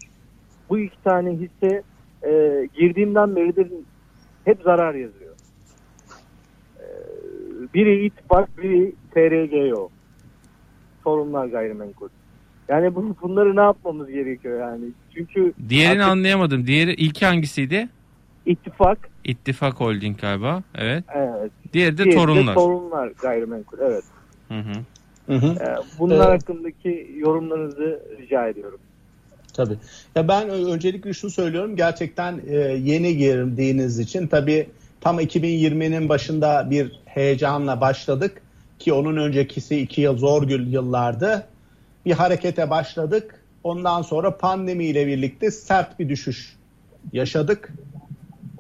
Bu 0.69 0.79
iki 0.79 1.03
tane 1.03 1.31
hisse 1.31 1.83
e, 2.25 2.31
girdiğimden 2.75 3.37
beridir 3.37 3.69
hep 4.45 4.63
zarar 4.63 4.95
yazıyor. 4.95 5.33
Ee, 6.81 6.85
biri 7.75 8.07
ittifak, 8.07 8.59
biri 8.59 8.93
TRGO. 9.15 9.91
Sorunlar 11.05 11.47
gayrimenkul. 11.47 12.09
Yani 12.69 12.95
bu, 12.95 13.17
bunları 13.23 13.57
ne 13.57 13.61
yapmamız 13.61 14.11
gerekiyor 14.11 14.61
yani? 14.61 14.85
Çünkü 15.15 15.53
Diğerini 15.69 16.05
anlayamadım. 16.05 16.67
Diğeri 16.67 16.95
ilk 16.95 17.23
hangisiydi? 17.23 17.89
ittifak, 18.47 19.09
İttifak 19.25 19.75
Holding 19.75 20.21
galiba. 20.21 20.63
Evet. 20.75 21.05
evet. 21.15 21.51
Diğeri 21.73 21.99
de 21.99 22.05
Diğeri 22.05 22.11
de 22.11 22.21
torunlar. 22.21 22.55
sorunlar 22.55 23.07
gayrimenkul. 23.23 23.79
Evet. 23.81 24.05
Hı 24.49 24.59
hı. 24.59 24.73
Hı 25.27 25.35
hı. 25.35 25.47
Ee, 25.47 25.77
bunlar 25.99 26.31
Evet. 26.31 26.43
hakkındaki 26.43 27.11
yorumlarınızı 27.17 28.03
rica 28.19 28.49
ediyorum. 28.49 28.79
Tabii. 29.55 29.75
Ya 30.15 30.29
ben 30.29 30.49
öncelikle 30.49 31.13
şunu 31.13 31.31
söylüyorum. 31.31 31.77
Gerçekten 31.77 32.41
e, 32.47 32.57
yeni 32.59 33.17
girdiğiniz 33.17 33.99
için 33.99 34.27
tabii 34.27 34.69
tam 35.01 35.21
2020'nin 35.21 36.09
başında 36.09 36.71
bir 36.71 37.01
heyecanla 37.05 37.81
başladık 37.81 38.43
ki 38.79 38.93
onun 38.93 39.17
öncekisi 39.17 39.77
iki 39.81 40.01
yıl 40.01 40.17
zor 40.17 40.43
gül 40.43 40.73
yıllardı. 40.73 41.47
Bir 42.07 42.13
harekete 42.13 42.71
başladık. 42.71 43.35
Ondan 43.65 44.03
sonra 44.03 44.37
pandemiyle 44.37 45.07
birlikte 45.07 45.51
sert 45.51 45.99
bir 45.99 46.09
düşüş 46.09 46.57
yaşadık. 47.13 47.69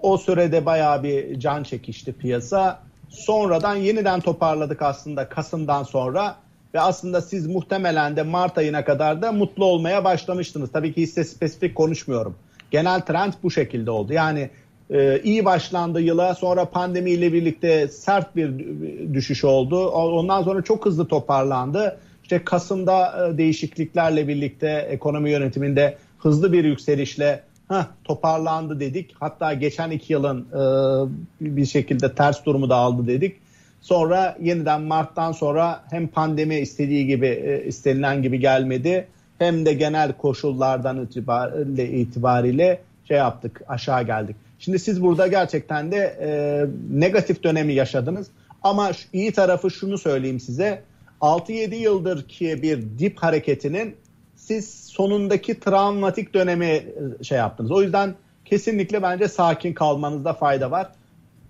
O 0.03 0.19
sürede 0.19 0.67
bayağı 0.67 1.03
bir 1.03 1.41
can 1.41 1.63
çekişti 1.63 2.13
piyasa. 2.13 2.83
Sonradan 3.09 3.77
yeniden 3.77 4.21
toparladık 4.21 4.83
aslında 4.83 5.29
Kasım'dan 5.29 5.83
sonra 5.83 6.37
ve 6.75 6.81
aslında 6.81 7.21
siz 7.21 7.47
muhtemelen 7.47 8.17
de 8.17 8.23
Mart 8.23 8.59
ayına 8.59 8.85
kadar 8.85 9.23
da 9.23 9.33
mutlu 9.33 9.65
olmaya 9.65 10.05
başlamıştınız. 10.05 10.73
Tabii 10.73 10.93
ki 10.95 11.03
hisse 11.03 11.25
spesifik 11.25 11.75
konuşmuyorum. 11.75 12.35
Genel 12.71 13.01
trend 13.01 13.33
bu 13.43 13.51
şekilde 13.51 13.91
oldu. 13.91 14.13
Yani 14.13 14.51
e, 14.91 15.21
iyi 15.23 15.45
başlandı 15.45 16.01
yıla 16.01 16.35
sonra 16.35 16.65
pandemiyle 16.65 17.33
birlikte 17.33 17.89
sert 17.89 18.37
bir 18.37 18.53
düşüş 19.15 19.45
oldu. 19.45 19.89
Ondan 19.89 20.43
sonra 20.43 20.63
çok 20.63 20.87
hızlı 20.87 21.09
toparlandı. 21.09 21.99
İşte 22.23 22.45
Kasım'da 22.45 23.29
e, 23.29 23.39
değişikliklerle 23.39 24.29
birlikte 24.29 24.87
ekonomi 24.91 25.31
yönetiminde 25.31 25.97
hızlı 26.19 26.53
bir 26.53 26.65
yükselişle 26.65 27.43
Heh, 27.73 27.85
toparlandı 28.05 28.81
dedik. 28.81 29.15
Hatta 29.21 29.55
geçen 29.55 29.91
iki 29.91 30.13
yılın 30.13 30.41
e, 30.41 30.65
bir 31.41 31.67
şekilde 31.67 32.15
ters 32.15 32.45
durumu 32.45 32.71
da 32.71 32.77
aldı 32.77 33.07
dedik. 33.07 33.37
Sonra 33.81 34.37
yeniden 34.43 34.83
Mart'tan 34.83 35.33
sonra 35.33 35.85
hem 35.91 36.09
pandemi 36.09 36.57
istediği 36.57 37.07
gibi 37.07 37.27
e, 37.27 37.65
istenilen 37.65 38.23
gibi 38.23 38.41
gelmedi 38.41 39.09
hem 39.39 39.67
de 39.67 39.73
genel 39.73 40.13
koşullardan 40.13 41.05
itibariyle, 41.05 41.91
itibariyle 41.91 42.81
şey 43.09 43.17
yaptık 43.17 43.63
aşağı 43.69 44.03
geldik. 44.03 44.37
Şimdi 44.59 44.79
siz 44.79 45.03
burada 45.03 45.27
gerçekten 45.27 45.93
de 45.93 46.17
e, 46.21 46.31
negatif 46.99 47.43
dönemi 47.43 47.75
yaşadınız. 47.75 48.27
Ama 48.63 48.93
şu, 48.93 49.09
iyi 49.13 49.33
tarafı 49.33 49.71
şunu 49.71 49.99
söyleyeyim 49.99 50.41
size. 50.41 50.83
6-7 51.21 51.75
yıldır 51.75 52.29
ki 52.29 52.63
bir 52.63 52.83
dip 52.99 53.19
hareketinin 53.19 53.97
siz 54.47 54.85
sonundaki 54.85 55.61
travmatik 55.61 56.35
dönemi 56.35 56.67
e, 56.67 57.25
şey 57.25 57.39
yaptınız. 57.39 57.71
O 57.71 57.83
yüzden 57.83 58.15
kesinlikle 58.45 59.03
bence 59.03 59.29
sakin 59.29 59.73
kalmanızda 59.73 60.33
fayda 60.33 60.71
var. 60.71 60.89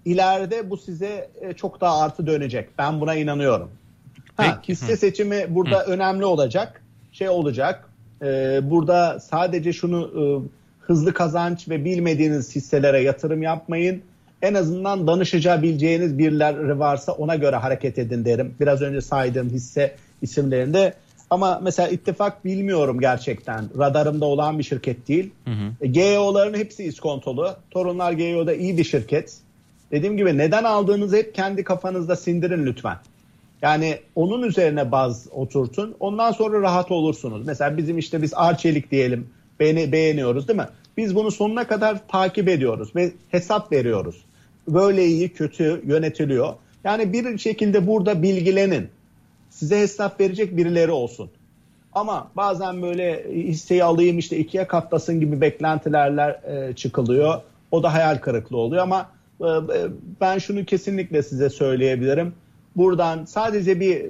İleride 0.05 0.71
bu 0.71 0.77
size 0.77 1.29
e, 1.41 1.53
çok 1.53 1.81
daha 1.81 2.01
artı 2.01 2.27
dönecek. 2.27 2.69
Ben 2.79 3.01
buna 3.01 3.15
inanıyorum. 3.15 3.71
Ha, 4.37 4.63
hisse 4.69 4.97
seçimi 4.97 5.47
burada 5.49 5.85
önemli 5.85 6.25
olacak. 6.25 6.83
Şey 7.13 7.29
olacak. 7.29 7.89
e, 8.23 8.61
burada 8.71 9.21
sadece 9.21 9.73
şunu 9.73 10.11
e, 10.21 10.23
hızlı 10.81 11.15
kazanç 11.15 11.69
ve 11.69 11.85
bilmediğiniz 11.85 12.57
hisselere 12.57 13.03
yatırım 13.03 13.43
yapmayın. 13.43 14.03
En 14.43 14.55
azından 14.55 15.07
danışabileceğiniz 15.07 16.19
birileri 16.19 16.79
varsa 16.79 17.13
ona 17.13 17.37
göre 17.37 17.57
hareket 17.57 17.99
edin 17.99 18.25
derim. 18.25 18.55
Biraz 18.61 18.83
önce 18.83 19.01
saydığım 19.01 19.51
hisse 19.51 19.95
isimlerinde. 20.23 20.95
Ama 21.33 21.61
mesela 21.63 21.89
ittifak 21.89 22.45
bilmiyorum 22.45 23.01
gerçekten. 23.01 23.65
Radarımda 23.79 24.27
olan 24.27 24.59
bir 24.59 24.65
şirket 24.65 25.09
değil. 25.09 25.31
Hı 25.45 25.51
hı. 25.51 25.73
E, 25.81 25.87
GEO'ların 25.87 26.55
hepsi 26.55 26.85
iskontolu. 26.85 27.57
Torunlar 27.71 28.13
GEO'da 28.13 28.55
iyi 28.55 28.79
bir 28.79 28.85
şirket. 28.85 29.37
Dediğim 29.91 30.17
gibi 30.17 30.39
neden 30.39 30.65
aldığınızı 30.65 31.17
hep 31.17 31.35
kendi 31.35 31.65
kafanızda 31.65 32.17
sindirin 32.17 32.67
lütfen. 32.67 32.97
Yani 33.63 33.99
onun 34.15 34.43
üzerine 34.43 34.93
baz 34.93 35.27
oturtun. 35.31 35.95
Ondan 36.01 36.33
sonra 36.33 36.63
rahat 36.63 36.91
olursunuz. 36.91 37.47
Mesela 37.47 37.77
bizim 37.77 37.99
işte 37.99 38.23
biz 38.23 38.35
Arçelik 38.35 38.91
diyelim 38.91 39.29
beğeni, 39.61 39.93
beğeniyoruz 39.93 40.49
değil 40.49 40.59
mi? 40.59 40.69
Biz 40.97 41.15
bunu 41.15 41.31
sonuna 41.31 41.67
kadar 41.67 42.09
takip 42.09 42.49
ediyoruz 42.49 42.97
ve 42.97 43.13
hesap 43.31 43.73
veriyoruz. 43.73 44.25
Böyle 44.69 45.07
iyi 45.07 45.29
kötü 45.29 45.83
yönetiliyor. 45.87 46.55
Yani 46.85 47.13
bir 47.13 47.39
şekilde 47.39 47.87
burada 47.87 48.23
bilgilenin. 48.23 48.89
Size 49.63 49.81
hesap 49.81 50.21
verecek 50.21 50.57
birileri 50.57 50.91
olsun. 50.91 51.31
Ama 51.93 52.31
bazen 52.37 52.83
böyle 52.83 53.25
hisseyi 53.31 53.85
alayım 53.85 54.19
işte 54.19 54.39
ikiye 54.39 54.67
katlasın 54.67 55.21
gibi 55.21 55.41
beklentilerle 55.41 56.41
e, 56.47 56.73
çıkılıyor. 56.73 57.41
O 57.71 57.83
da 57.83 57.95
hayal 57.95 58.19
kırıklığı 58.19 58.57
oluyor 58.57 58.83
ama 58.83 59.11
e, 59.41 59.47
e, 59.47 59.61
ben 60.21 60.39
şunu 60.39 60.65
kesinlikle 60.65 61.23
size 61.23 61.51
söyleyebilirim. 61.51 62.35
Buradan 62.77 63.25
sadece 63.25 63.81
bir 63.81 64.07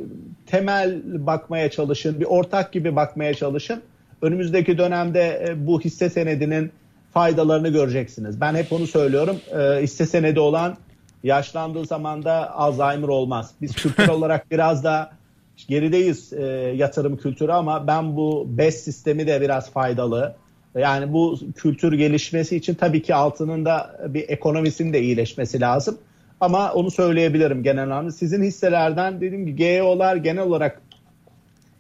temel 0.47 1.01
bakmaya 1.27 1.71
çalışın, 1.71 2.21
bir 2.21 2.27
ortak 2.27 2.73
gibi 2.73 2.97
bakmaya 2.97 3.35
çalışın. 3.35 3.83
Önümüzdeki 4.23 4.79
dönemde 4.79 5.47
e, 5.49 5.67
bu 5.67 5.81
hisse 5.81 6.11
senedinin 6.11 6.73
faydalarını 7.15 7.69
göreceksiniz. 7.69 8.41
Ben 8.41 8.55
hep 8.55 8.73
onu 8.73 8.87
söylüyorum. 8.87 9.37
E, 9.59 9.83
hisse 9.83 10.07
senedi 10.07 10.41
olan 10.41 10.77
yaşlandığı 11.23 11.85
zaman 11.85 12.25
da 12.25 12.55
Alzheimer 12.55 13.09
olmaz. 13.09 13.51
Biz 13.61 13.75
kültür 13.75 14.09
olarak 14.19 14.51
biraz 14.51 14.85
da 14.85 15.22
gerideyiz 15.69 16.33
e, 16.33 16.43
yatırım 16.77 17.17
kültürü 17.17 17.53
ama 17.53 17.87
ben 17.87 18.17
bu 18.17 18.47
BES 18.49 18.85
sistemi 18.85 19.27
de 19.27 19.41
biraz 19.41 19.71
faydalı. 19.71 20.35
Yani 20.79 21.13
bu 21.13 21.39
kültür 21.57 21.93
gelişmesi 21.93 22.57
için 22.57 22.75
tabii 22.75 23.03
ki 23.03 23.15
altının 23.15 23.65
da 23.65 24.01
bir 24.09 24.29
ekonomisinin 24.29 24.93
de 24.93 25.03
iyileşmesi 25.03 25.61
lazım. 25.61 25.99
Ama 26.41 26.73
onu 26.73 26.91
söyleyebilirim 26.91 27.63
genel 27.63 27.83
anlamda. 27.83 28.13
Sizin 28.13 28.43
hisselerden 28.43 29.21
dediğim 29.21 29.47
gibi 29.47 29.57
GEO'lar 29.57 30.17
genel 30.17 30.43
olarak 30.43 30.83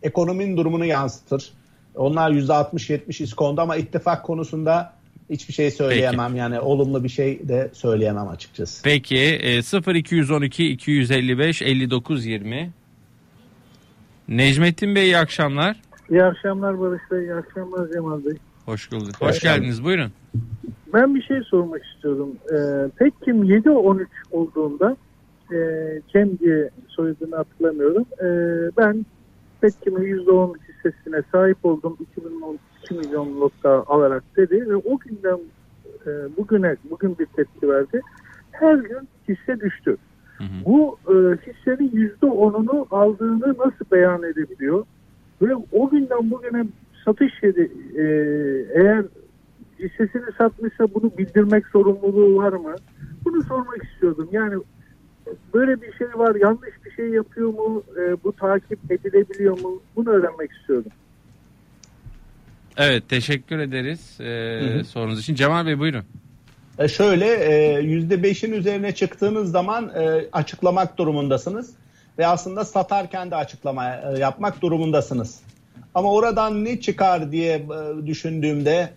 ekonominin 0.02 0.56
durumunu 0.56 0.84
yansıtır. 0.84 1.52
Onlar 1.94 2.30
%60-70 2.30 3.22
iskonda 3.22 3.62
ama 3.62 3.76
ittifak 3.76 4.24
konusunda 4.24 4.92
hiçbir 5.30 5.54
şey 5.54 5.70
söyleyemem. 5.70 6.36
Yani 6.36 6.60
olumlu 6.60 7.04
bir 7.04 7.08
şey 7.08 7.48
de 7.48 7.70
söyleyemem 7.72 8.28
açıkçası. 8.28 8.82
Peki 8.82 9.18
e, 9.18 9.94
0212 9.94 10.68
255 10.68 11.62
59 11.62 12.26
20 12.26 12.70
Necmettin 14.28 14.94
Bey 14.94 15.04
iyi 15.04 15.18
akşamlar. 15.18 15.76
İyi 16.10 16.22
akşamlar 16.24 16.80
Barış 16.80 17.02
Bey, 17.10 17.20
iyi 17.20 17.34
akşamlar 17.34 17.92
Cemal 17.92 18.24
Bey. 18.24 18.36
Hoş 18.66 18.92
bulduk. 18.92 19.14
Hoş 19.20 19.40
geldiniz. 19.40 19.84
Buyurun. 19.84 20.12
Ben 20.94 21.14
bir 21.14 21.22
şey 21.22 21.40
sormak 21.40 21.84
istiyorum. 21.84 22.28
Ee, 22.52 22.88
Pekkim 22.96 23.44
7-13 23.44 24.06
olduğunda 24.30 24.96
e, 25.52 25.56
Cem 26.12 26.38
diye 26.38 26.70
soyadını 26.88 27.36
hatırlamıyorum. 27.36 28.04
Ee, 28.20 28.70
ben 28.76 29.06
Pekkim'in 29.60 30.02
%10 30.02 30.54
hissesine 30.68 31.22
sahip 31.32 31.64
oldum. 31.64 31.96
2012 32.00 32.58
milyon 32.94 33.40
lotta 33.40 33.84
alarak 33.86 34.24
dedi 34.36 34.68
ve 34.68 34.76
o 34.76 34.98
günden 34.98 35.38
e, 36.06 36.36
bugüne 36.36 36.76
bugün 36.90 37.18
bir 37.18 37.26
tepki 37.26 37.68
verdi. 37.68 38.00
Her 38.52 38.74
gün 38.74 39.08
hisse 39.28 39.60
düştü. 39.60 39.96
Hı 40.42 40.46
hı. 40.46 40.64
Bu 40.64 40.98
e, 41.06 41.12
hissenin 41.36 42.12
%10'unu 42.22 42.86
aldığını 42.90 43.48
nasıl 43.58 43.84
beyan 43.92 44.22
edebiliyor? 44.22 44.84
Ve 45.42 45.54
o 45.72 45.90
günden 45.90 46.30
bugüne 46.30 46.64
satış 47.04 47.42
yedi. 47.42 47.72
E, 47.96 48.02
eğer 48.80 49.04
hissesini 49.78 50.32
satmışsa 50.38 50.94
bunu 50.94 51.10
bildirmek 51.18 51.66
sorumluluğu 51.66 52.36
var 52.36 52.52
mı? 52.52 52.74
Bunu 53.24 53.42
sormak 53.42 53.84
istiyordum. 53.84 54.28
Yani 54.32 54.54
böyle 55.54 55.82
bir 55.82 55.92
şey 55.92 56.08
var, 56.14 56.34
yanlış 56.34 56.84
bir 56.84 56.90
şey 56.90 57.08
yapıyor 57.08 57.48
mu? 57.48 57.82
E, 58.00 58.16
bu 58.24 58.32
takip 58.32 58.92
edilebiliyor 58.92 59.60
mu? 59.60 59.82
Bunu 59.96 60.10
öğrenmek 60.10 60.50
istiyordum. 60.52 60.92
Evet 62.76 63.08
teşekkür 63.08 63.58
ederiz 63.58 64.18
e, 64.20 64.24
Hı 64.24 64.78
hı. 64.78 64.84
sorunuz 64.84 65.20
için. 65.20 65.34
Cemal 65.34 65.66
Bey 65.66 65.78
buyurun. 65.78 66.04
E 66.82 66.88
şöyle 66.88 67.26
e, 67.26 67.80
%5'in 67.80 68.52
üzerine 68.52 68.94
çıktığınız 68.94 69.50
zaman 69.50 69.88
e, 69.88 70.24
açıklamak 70.32 70.98
durumundasınız. 70.98 71.70
Ve 72.18 72.26
aslında 72.26 72.64
satarken 72.64 73.30
de 73.30 73.36
açıklama 73.36 73.84
yapmak 74.18 74.62
durumundasınız. 74.62 75.40
Ama 75.94 76.12
oradan 76.12 76.64
ne 76.64 76.80
çıkar 76.80 77.32
diye 77.32 77.62
düşündüğümde 78.06 78.90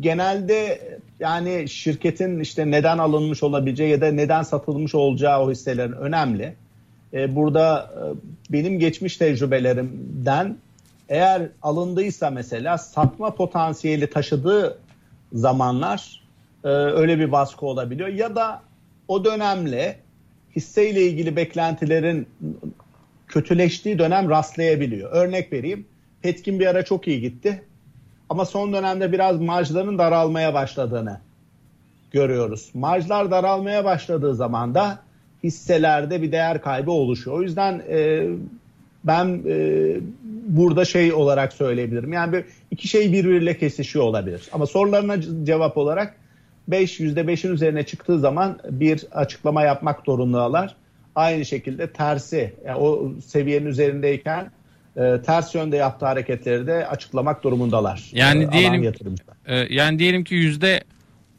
genelde 0.00 0.80
yani 1.20 1.68
şirketin 1.68 2.40
işte 2.40 2.70
neden 2.70 2.98
alınmış 2.98 3.42
olabileceği 3.42 3.90
ya 3.90 4.00
da 4.00 4.12
neden 4.12 4.42
satılmış 4.42 4.94
olacağı 4.94 5.40
o 5.40 5.50
hisselerin 5.50 5.92
önemli. 5.92 6.54
Burada 7.12 7.90
benim 8.50 8.78
geçmiş 8.78 9.16
tecrübelerimden 9.16 10.56
eğer 11.08 11.42
alındıysa 11.62 12.30
mesela 12.30 12.78
satma 12.78 13.34
potansiyeli 13.34 14.10
taşıdığı 14.10 14.78
zamanlar 15.32 16.23
e, 16.64 16.68
öyle 16.68 17.18
bir 17.18 17.32
baskı 17.32 17.66
olabiliyor. 17.66 18.08
Ya 18.08 18.36
da 18.36 18.62
o 19.08 19.24
dönemle 19.24 19.96
hisseyle 20.56 21.02
ilgili 21.02 21.36
beklentilerin 21.36 22.28
kötüleştiği 23.28 23.98
dönem 23.98 24.30
rastlayabiliyor. 24.30 25.10
Örnek 25.12 25.52
vereyim. 25.52 25.86
Petkin 26.22 26.60
bir 26.60 26.66
ara 26.66 26.84
çok 26.84 27.08
iyi 27.08 27.20
gitti. 27.20 27.62
Ama 28.30 28.44
son 28.44 28.72
dönemde 28.72 29.12
biraz 29.12 29.40
marjların 29.40 29.98
daralmaya 29.98 30.54
başladığını 30.54 31.20
görüyoruz. 32.10 32.70
Marjlar 32.74 33.30
daralmaya 33.30 33.84
başladığı 33.84 34.34
zaman 34.34 34.74
da 34.74 34.98
hisselerde 35.44 36.22
bir 36.22 36.32
değer 36.32 36.60
kaybı 36.60 36.90
oluşuyor. 36.90 37.38
O 37.38 37.42
yüzden 37.42 37.82
e, 37.88 38.26
ben 39.04 39.42
e, 39.46 39.96
burada 40.46 40.84
şey 40.84 41.12
olarak 41.12 41.52
söyleyebilirim. 41.52 42.12
Yani 42.12 42.32
bir, 42.32 42.44
iki 42.70 42.88
şey 42.88 43.12
birbiriyle 43.12 43.58
kesişiyor 43.58 44.04
olabilir. 44.04 44.48
Ama 44.52 44.66
sorularına 44.66 45.44
cevap 45.44 45.76
olarak 45.76 46.16
5 46.68 47.00
%5'in 47.00 47.52
üzerine 47.52 47.82
çıktığı 47.82 48.18
zaman 48.18 48.58
bir 48.70 49.04
açıklama 49.12 49.62
yapmak 49.62 50.04
zorundalar. 50.06 50.76
Aynı 51.14 51.44
şekilde 51.44 51.92
tersi 51.92 52.54
yani 52.66 52.78
o 52.78 53.12
seviyenin 53.26 53.66
üzerindeyken 53.66 54.50
e, 54.96 55.22
ters 55.22 55.54
yönde 55.54 55.76
yaptığı 55.76 56.06
hareketleri 56.06 56.66
de 56.66 56.86
açıklamak 56.86 57.44
durumundalar. 57.44 58.10
Yani 58.12 58.44
e, 58.44 58.52
diyelim 58.52 58.92
e, 59.46 59.56
yani 59.74 59.98
diyelim 59.98 60.24
ki 60.24 60.34
yüzde 60.34 60.84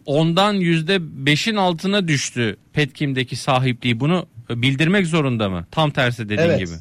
ondan 0.06 0.54
yüzde 0.54 1.26
beşin 1.26 1.56
altına 1.56 2.08
düştü 2.08 2.58
Petkim'deki 2.74 3.36
sahipliği 3.36 4.00
bunu 4.00 4.28
bildirmek 4.50 5.08
zorunda 5.08 5.50
mı? 5.50 5.66
Tam 5.72 5.92
tersi 5.92 6.30
dediğin 6.30 6.50
evet. 6.50 6.60
gibi. 6.60 6.76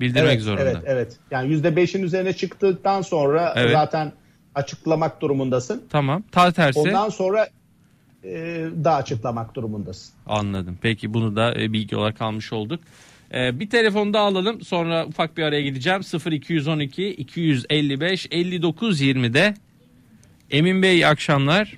Bildirmek 0.00 0.32
evet, 0.32 0.42
zorunda. 0.42 0.62
Evet, 0.62 0.82
evet. 0.86 1.16
Yani 1.30 1.50
yüzde 1.50 1.76
beşin 1.76 2.02
üzerine 2.02 2.32
çıktıktan 2.32 3.02
sonra 3.02 3.54
evet. 3.56 3.72
zaten 3.72 4.12
açıklamak 4.54 5.22
durumundasın. 5.22 5.82
Tamam. 5.90 6.22
Ta 6.32 6.52
tersi. 6.52 6.78
Ondan 6.78 7.08
sonra 7.08 7.48
e, 8.24 8.66
da 8.84 8.94
açıklamak 8.94 9.54
durumundasın. 9.54 10.14
Anladım. 10.26 10.78
Peki 10.82 11.14
bunu 11.14 11.36
da 11.36 11.60
e, 11.60 11.72
bilgi 11.72 11.96
olarak 11.96 12.22
almış 12.22 12.52
olduk. 12.52 12.80
E, 13.34 13.60
bir 13.60 13.70
telefonu 13.70 14.14
da 14.14 14.20
alalım. 14.20 14.60
Sonra 14.60 15.06
ufak 15.06 15.36
bir 15.36 15.42
araya 15.42 15.62
gideceğim. 15.62 16.00
0212 16.30 17.08
255 17.08 18.26
59 18.30 19.02
20'de. 19.02 19.54
Emin 20.50 20.82
Bey 20.82 20.94
iyi 20.94 21.06
akşamlar. 21.06 21.76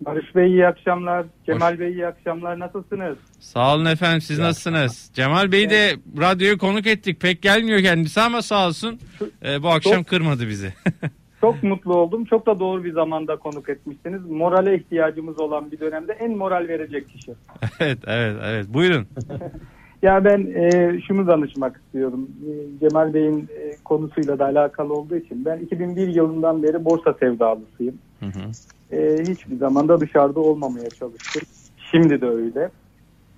Barış 0.00 0.34
Bey 0.34 0.50
iyi 0.52 0.66
akşamlar. 0.66 1.26
Cemal 1.46 1.72
Hoş. 1.72 1.80
Bey 1.80 1.92
iyi 1.92 2.06
akşamlar. 2.06 2.58
Nasılsınız? 2.58 3.18
Sağ 3.40 3.74
olun 3.74 3.84
efendim. 3.84 4.20
Siz 4.20 4.38
iyi 4.38 4.42
nasılsınız? 4.42 5.10
Akşamlar. 5.10 5.14
Cemal 5.14 5.52
Bey'i 5.52 5.70
de 5.70 5.96
radyoya 6.18 6.58
konuk 6.58 6.86
ettik. 6.86 7.20
Pek 7.20 7.42
gelmiyor 7.42 7.82
kendisi 7.82 8.20
ama 8.20 8.42
sağ 8.42 8.66
olsun. 8.66 8.98
Ee, 9.44 9.62
bu 9.62 9.68
akşam 9.68 9.94
çok, 9.94 10.06
kırmadı 10.06 10.48
bizi. 10.48 10.74
çok 11.44 11.62
mutlu 11.62 11.94
oldum. 11.94 12.24
Çok 12.24 12.46
da 12.46 12.60
doğru 12.60 12.84
bir 12.84 12.92
zamanda 12.92 13.36
konuk 13.36 13.68
etmişsiniz. 13.68 14.30
Morale 14.30 14.76
ihtiyacımız 14.76 15.38
olan 15.38 15.70
bir 15.70 15.80
dönemde 15.80 16.12
en 16.12 16.36
moral 16.36 16.68
verecek 16.68 17.08
kişi. 17.08 17.32
evet, 17.80 17.98
evet, 18.06 18.36
evet. 18.44 18.66
Buyurun. 18.68 19.06
ya 20.02 20.24
ben 20.24 20.46
e, 20.54 21.00
şunu 21.00 21.26
danışmak 21.26 21.76
istiyorum. 21.76 22.28
E, 22.48 22.78
Cemal 22.80 23.14
Bey'in 23.14 23.40
e, 23.40 23.76
konusuyla 23.84 24.38
da 24.38 24.44
alakalı 24.44 24.94
olduğu 24.94 25.16
için. 25.16 25.44
Ben 25.44 25.58
2001 25.58 26.08
yılından 26.08 26.62
beri 26.62 26.84
borsa 26.84 27.12
sevdalısıyım. 27.12 27.98
Hı 28.20 28.26
hı 28.26 28.50
e, 28.92 29.22
hiçbir 29.28 29.56
zamanda 29.56 30.00
dışarıda 30.00 30.40
olmamaya 30.40 30.90
çalıştım. 30.90 31.42
Şimdi 31.90 32.20
de 32.20 32.26
öyle. 32.26 32.70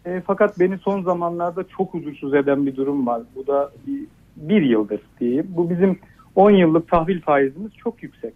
E, 0.07 0.23
fakat 0.27 0.59
beni 0.59 0.79
son 0.79 1.03
zamanlarda 1.03 1.65
çok 1.77 1.95
huzursuz 1.95 2.35
eden 2.35 2.67
bir 2.67 2.77
durum 2.77 3.07
var. 3.07 3.23
Bu 3.37 3.47
da 3.47 3.71
bir, 3.87 4.05
bir 4.37 4.63
yıldır 4.63 5.01
diyeyim. 5.21 5.47
Bu 5.49 5.71
bizim 5.71 5.99
10 6.37 6.51
yıllık 6.51 6.89
tahvil 6.89 7.21
faizimiz 7.21 7.73
çok 7.77 8.03
yüksek. 8.03 8.35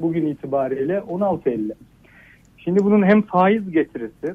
Bugün 0.00 0.26
itibariyle 0.26 0.98
16.50. 0.98 1.72
Şimdi 2.56 2.84
bunun 2.84 3.02
hem 3.02 3.22
faiz 3.22 3.70
getirisi 3.70 4.34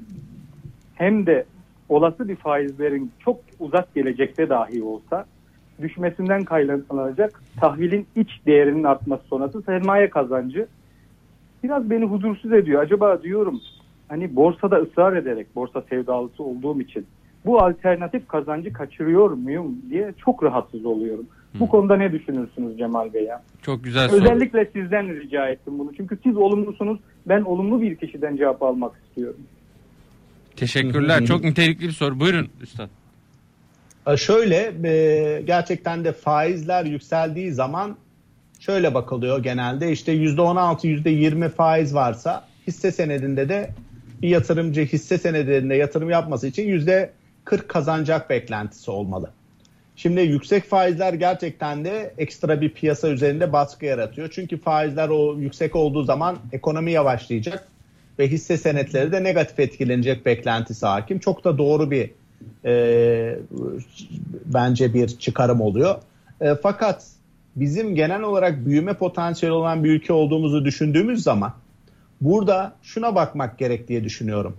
hem 0.95 1.25
de 1.25 1.45
olası 1.89 2.29
bir 2.29 2.35
faizlerin 2.35 3.11
çok 3.19 3.39
uzak 3.59 3.95
gelecekte 3.95 4.49
dahi 4.49 4.83
olsa 4.83 5.25
düşmesinden 5.81 6.43
kaynaklanacak 6.43 7.43
tahvilin 7.59 8.07
iç 8.15 8.29
değerinin 8.45 8.83
artması 8.83 9.23
sonrası 9.27 9.61
sermaye 9.61 10.09
kazancı 10.09 10.67
biraz 11.63 11.89
beni 11.89 12.05
huzursuz 12.05 12.53
ediyor. 12.53 12.81
Acaba 12.81 13.23
diyorum 13.23 13.61
hani 14.07 14.35
borsada 14.35 14.75
ısrar 14.75 15.15
ederek 15.15 15.55
borsa 15.55 15.81
sevdalısı 15.81 16.43
olduğum 16.43 16.81
için 16.81 17.05
bu 17.45 17.59
alternatif 17.59 18.27
kazancı 18.27 18.73
kaçırıyor 18.73 19.31
muyum 19.31 19.75
diye 19.89 20.13
çok 20.25 20.43
rahatsız 20.43 20.85
oluyorum. 20.85 21.25
Bu 21.53 21.69
konuda 21.69 21.95
ne 21.97 22.11
düşünürsünüz 22.11 22.77
Cemal 22.77 23.13
Bey 23.13 23.23
ya? 23.23 23.43
Çok 23.61 23.83
güzel 23.83 24.09
soru. 24.09 24.21
Özellikle 24.21 24.69
sizden 24.73 25.19
rica 25.21 25.47
ettim 25.47 25.79
bunu. 25.79 25.91
Çünkü 25.97 26.19
siz 26.23 26.37
olumlusunuz. 26.37 26.99
Ben 27.25 27.41
olumlu 27.41 27.81
bir 27.81 27.95
kişiden 27.95 28.37
cevap 28.37 28.63
almak 28.63 28.91
istiyorum. 29.07 29.39
Teşekkürler. 30.55 31.25
Çok 31.25 31.43
nitelikli 31.43 31.87
bir 31.87 31.91
soru. 31.91 32.19
Buyurun 32.19 32.49
Üstad. 32.61 32.89
Şöyle 34.17 34.73
gerçekten 35.45 36.05
de 36.05 36.11
faizler 36.11 36.85
yükseldiği 36.85 37.51
zaman 37.51 37.97
şöyle 38.59 38.93
bakılıyor 38.93 39.43
genelde 39.43 39.91
işte 39.91 40.13
%16 40.13 40.87
%20 40.87 41.49
faiz 41.49 41.95
varsa 41.95 42.47
hisse 42.67 42.91
senedinde 42.91 43.49
de 43.49 43.69
bir 44.21 44.29
yatırımcı 44.29 44.81
hisse 44.81 45.17
senedinde 45.17 45.75
yatırım 45.75 46.09
yapması 46.09 46.47
için 46.47 46.63
%40 47.45 47.67
kazanacak 47.67 48.29
beklentisi 48.29 48.91
olmalı. 48.91 49.31
Şimdi 49.97 50.21
yüksek 50.21 50.63
faizler 50.63 51.13
gerçekten 51.13 51.85
de 51.85 52.13
ekstra 52.17 52.61
bir 52.61 52.69
piyasa 52.69 53.09
üzerinde 53.09 53.53
baskı 53.53 53.85
yaratıyor. 53.85 54.29
Çünkü 54.31 54.57
faizler 54.57 55.09
o 55.09 55.35
yüksek 55.37 55.75
olduğu 55.75 56.03
zaman 56.03 56.37
ekonomi 56.51 56.91
yavaşlayacak 56.91 57.67
ve 58.19 58.27
hisse 58.27 58.57
senetleri 58.57 59.11
de 59.11 59.23
negatif 59.23 59.59
etkilenecek 59.59 60.25
beklentisi 60.25 60.85
hakim. 60.85 61.19
Çok 61.19 61.43
da 61.43 61.57
doğru 61.57 61.91
bir 61.91 62.11
e, 62.65 63.39
bence 64.45 64.93
bir 64.93 65.07
çıkarım 65.07 65.61
oluyor. 65.61 65.95
E, 66.41 66.55
fakat 66.63 67.05
bizim 67.55 67.95
genel 67.95 68.21
olarak 68.21 68.65
büyüme 68.65 68.93
potansiyeli 68.93 69.53
olan 69.53 69.83
bir 69.83 69.89
ülke 69.89 70.13
olduğumuzu 70.13 70.65
düşündüğümüz 70.65 71.23
zaman 71.23 71.53
burada 72.21 72.73
şuna 72.83 73.15
bakmak 73.15 73.59
gerek 73.59 73.87
diye 73.87 74.03
düşünüyorum. 74.03 74.57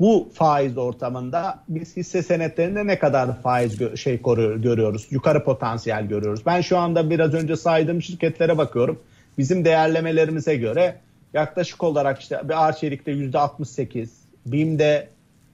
Bu 0.00 0.28
faiz 0.34 0.78
ortamında 0.78 1.58
biz 1.68 1.96
hisse 1.96 2.22
senetlerinde 2.22 2.86
ne 2.86 2.98
kadar 2.98 3.42
faiz 3.42 3.80
gö- 3.80 3.96
şey 3.96 4.22
koruyor, 4.22 4.56
görüyoruz, 4.56 5.06
yukarı 5.10 5.44
potansiyel 5.44 6.06
görüyoruz. 6.06 6.46
Ben 6.46 6.60
şu 6.60 6.78
anda 6.78 7.10
biraz 7.10 7.34
önce 7.34 7.56
saydığım 7.56 8.02
şirketlere 8.02 8.58
bakıyorum. 8.58 8.98
Bizim 9.38 9.64
değerlemelerimize 9.64 10.56
göre 10.56 10.96
yaklaşık 11.34 11.82
olarak 11.82 12.20
işte 12.20 12.40
bir 12.44 12.66
Arçelik'te 12.66 13.12
%68, 13.12 14.08
BİM'de 14.46 15.08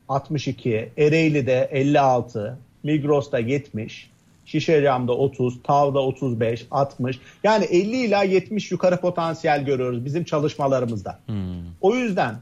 62, 0.09 0.91
Ereğli'de 0.99 1.69
56, 1.73 2.59
Migros'ta 2.83 3.39
70, 3.39 4.11
Şişe 4.47 4.83
camda 4.83 5.13
30, 5.13 5.63
tavda 5.63 5.99
35, 5.99 6.67
60. 6.71 7.21
Yani 7.45 7.65
50 7.65 7.97
ila 7.97 8.23
70 8.23 8.71
yukarı 8.71 8.97
potansiyel 8.97 9.65
görüyoruz 9.65 10.05
bizim 10.05 10.25
çalışmalarımızda. 10.25 11.19
Hmm. 11.27 11.37
O 11.81 11.95
yüzden 11.95 12.37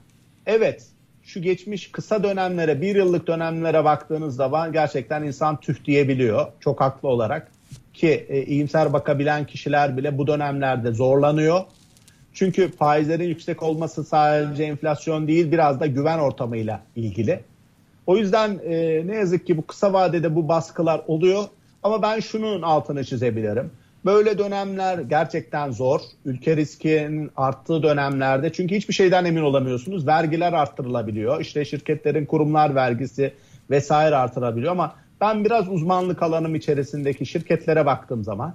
evet 0.46 0.86
şu 1.24 1.42
geçmiş 1.42 1.92
kısa 1.92 2.22
dönemlere, 2.22 2.80
bir 2.80 2.96
yıllık 2.96 3.26
dönemlere 3.26 3.84
baktığınız 3.84 4.36
zaman 4.36 4.72
gerçekten 4.72 5.22
insan 5.22 5.60
tüh 5.60 5.84
diyebiliyor. 5.84 6.46
Çok 6.60 6.80
haklı 6.80 7.08
olarak. 7.08 7.52
Ki 7.94 8.26
e, 8.28 8.42
iyimser 8.44 8.92
bakabilen 8.92 9.46
kişiler 9.46 9.96
bile 9.96 10.18
bu 10.18 10.26
dönemlerde 10.26 10.92
zorlanıyor. 10.92 11.60
Çünkü 12.32 12.72
faizlerin 12.72 13.28
yüksek 13.28 13.62
olması 13.62 14.04
sadece 14.04 14.64
enflasyon 14.64 15.28
değil 15.28 15.52
biraz 15.52 15.80
da 15.80 15.86
güven 15.86 16.18
ortamıyla 16.18 16.80
ilgili. 16.96 17.40
O 18.06 18.16
yüzden 18.16 18.60
e, 18.64 19.02
ne 19.06 19.14
yazık 19.14 19.46
ki 19.46 19.56
bu 19.56 19.66
kısa 19.66 19.92
vadede 19.92 20.34
bu 20.34 20.48
baskılar 20.48 21.02
oluyor. 21.06 21.44
Ama 21.82 22.02
ben 22.02 22.20
şunun 22.20 22.62
altını 22.62 23.04
çizebilirim. 23.04 23.70
Böyle 24.04 24.38
dönemler 24.38 24.98
gerçekten 24.98 25.70
zor. 25.70 26.00
Ülke 26.24 26.56
riskinin 26.56 27.30
arttığı 27.36 27.82
dönemlerde 27.82 28.52
çünkü 28.52 28.74
hiçbir 28.74 28.94
şeyden 28.94 29.24
emin 29.24 29.42
olamıyorsunuz. 29.42 30.06
Vergiler 30.06 30.52
arttırılabiliyor. 30.52 31.40
İşte 31.40 31.64
şirketlerin 31.64 32.26
kurumlar 32.26 32.74
vergisi 32.74 33.32
vesaire 33.70 34.16
artırabiliyor 34.16 34.72
ama 34.72 34.94
ben 35.20 35.44
biraz 35.44 35.68
uzmanlık 35.68 36.22
alanım 36.22 36.54
içerisindeki 36.54 37.26
şirketlere 37.26 37.86
baktığım 37.86 38.24
zaman 38.24 38.54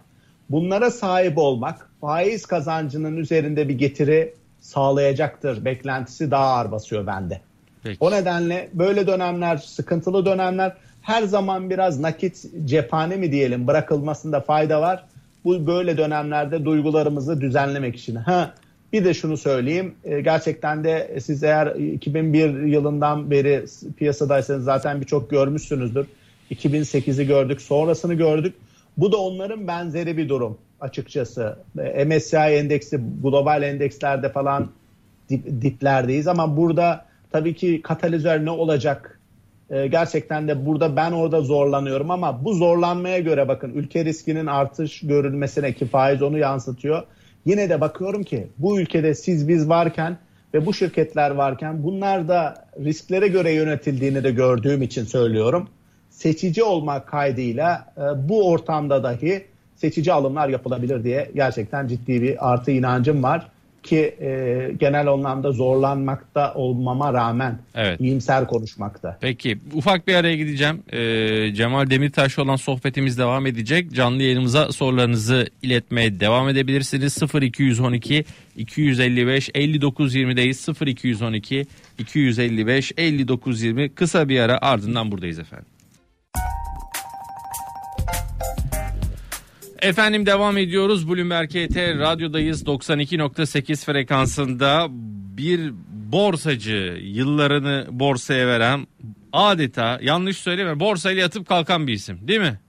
bunlara 0.50 0.92
sahip 0.92 1.38
olmak 1.38 1.90
faiz 2.02 2.46
kazancının 2.46 3.18
üzerinde 3.18 3.70
bir 3.70 3.78
getiri 3.78 4.34
sağlayacaktır. 4.60 5.66
Beklentisi 5.66 6.32
daha 6.32 6.46
ağır 6.46 6.72
basıyor 6.72 7.08
bende. 7.08 7.42
Peki. 7.84 7.98
O 8.00 8.12
nedenle 8.12 8.70
böyle 8.74 9.08
dönemler, 9.08 9.58
sıkıntılı 9.58 10.26
dönemler 10.26 10.74
her 11.02 11.24
zaman 11.24 11.70
biraz 11.70 12.00
nakit 12.00 12.46
cephane 12.66 13.16
mi 13.16 13.32
diyelim 13.32 13.68
bırakılmasında 13.68 14.42
fayda 14.42 14.82
var. 14.82 15.06
Bu 15.46 15.68
böyle 15.68 15.98
dönemlerde 15.98 16.66
duygularımızı 16.66 17.42
düzenlemek 17.42 17.96
için. 17.96 18.16
Ha 18.16 18.54
bir 18.94 19.06
de 19.06 19.14
şunu 19.14 19.38
söyleyeyim. 19.38 19.96
E, 20.04 20.22
gerçekten 20.22 20.84
de 20.84 21.20
siz 21.22 21.44
eğer 21.44 21.76
2001 21.76 22.64
yılından 22.64 23.32
beri 23.32 23.66
piyasadaysanız 23.98 24.64
zaten 24.64 25.02
birçok 25.02 25.30
görmüşsünüzdür. 25.30 26.08
2008'i 26.52 27.28
gördük, 27.28 27.62
sonrasını 27.62 28.14
gördük. 28.14 28.56
Bu 28.98 29.12
da 29.12 29.18
onların 29.18 29.68
benzeri 29.68 30.18
bir 30.18 30.30
durum 30.30 30.58
açıkçası. 30.82 31.58
E, 31.80 32.06
MSCI 32.06 32.38
endeksi 32.38 33.00
global 33.24 33.64
endekslerde 33.64 34.30
falan 34.30 34.70
dip, 35.30 35.62
diplerdeyiz 35.62 36.28
ama 36.28 36.58
burada 36.58 37.06
tabii 37.32 37.54
ki 37.56 37.82
katalizör 37.82 38.46
ne 38.46 38.52
olacak? 38.52 39.19
Ee, 39.70 39.88
gerçekten 39.88 40.48
de 40.48 40.66
burada 40.66 40.96
ben 40.96 41.12
orada 41.12 41.42
zorlanıyorum 41.42 42.12
ama 42.12 42.46
bu 42.46 42.54
zorlanmaya 42.54 43.20
göre 43.20 43.48
bakın 43.48 43.74
ülke 43.74 44.06
riskinin 44.06 44.46
artış 44.46 45.00
görülmesine 45.02 45.74
ki 45.74 45.86
faiz 45.86 46.22
onu 46.22 46.38
yansıtıyor. 46.38 47.04
Yine 47.46 47.70
de 47.70 47.82
bakıyorum 47.82 48.24
ki 48.24 48.48
bu 48.58 48.80
ülkede 48.80 49.16
siz 49.16 49.48
biz 49.48 49.70
varken 49.70 50.18
ve 50.54 50.66
bu 50.66 50.74
şirketler 50.74 51.32
varken 51.32 51.84
bunlar 51.84 52.28
da 52.28 52.66
risklere 52.80 53.28
göre 53.28 53.52
yönetildiğini 53.52 54.24
de 54.24 54.32
gördüğüm 54.32 54.82
için 54.82 55.04
söylüyorum. 55.04 55.68
Seçici 56.10 56.64
olmak 56.64 57.08
kaydıyla 57.08 57.94
e, 57.98 58.30
bu 58.30 58.50
ortamda 58.50 59.04
dahi 59.04 59.46
seçici 59.76 60.14
alımlar 60.14 60.50
yapılabilir 60.50 61.04
diye 61.04 61.32
gerçekten 61.36 61.88
ciddi 61.88 62.22
bir 62.22 62.52
artı 62.52 62.72
inancım 62.72 63.24
var 63.24 63.48
ki 63.84 64.16
e, 64.22 64.72
genel 64.80 65.08
anlamda 65.08 65.52
zorlanmakta 65.52 66.54
olmama 66.54 67.14
rağmen 67.14 67.60
evet. 67.76 68.02
iyimser 68.02 68.48
konuşmakta. 68.48 69.18
Peki 69.22 69.58
ufak 69.74 70.08
bir 70.08 70.16
araya 70.16 70.36
gideceğim. 70.36 70.84
E, 70.92 71.54
Cemal 71.54 71.90
Demirtaş 71.90 72.40
olan 72.40 72.56
sohbetimiz 72.56 73.18
devam 73.18 73.46
edecek. 73.46 73.92
Canlı 73.94 74.24
yayınımıza 74.24 74.72
sorularınızı 74.72 75.48
iletmeye 75.62 76.20
devam 76.20 76.50
edebilirsiniz. 76.50 77.20
0212 77.42 78.26
255 78.58 79.50
59 79.54 80.16
20'deyiz. 80.16 80.86
0212 80.88 81.66
255 81.98 82.92
59 82.98 83.62
20 83.64 83.90
kısa 83.90 84.30
bir 84.30 84.40
ara 84.40 84.58
ardından 84.62 85.12
buradayız 85.12 85.40
efendim. 85.40 85.68
Efendim 89.82 90.26
devam 90.26 90.58
ediyoruz. 90.58 91.10
Bloomberg 91.10 91.50
KT 91.50 91.78
radyodayız 91.78 92.64
92.8 92.64 93.86
frekansında 93.86 94.88
bir 95.38 95.74
borsacı 96.12 97.00
yıllarını 97.02 97.88
borsaya 97.92 98.48
veren 98.48 98.88
adeta 99.34 100.00
yanlış 100.02 100.38
söyleme 100.38 100.80
borsayla 100.80 101.22
yatıp 101.22 101.48
kalkan 101.48 101.88
bir 101.88 101.94
isim 101.94 102.28
değil 102.28 102.40
mi 102.40 102.60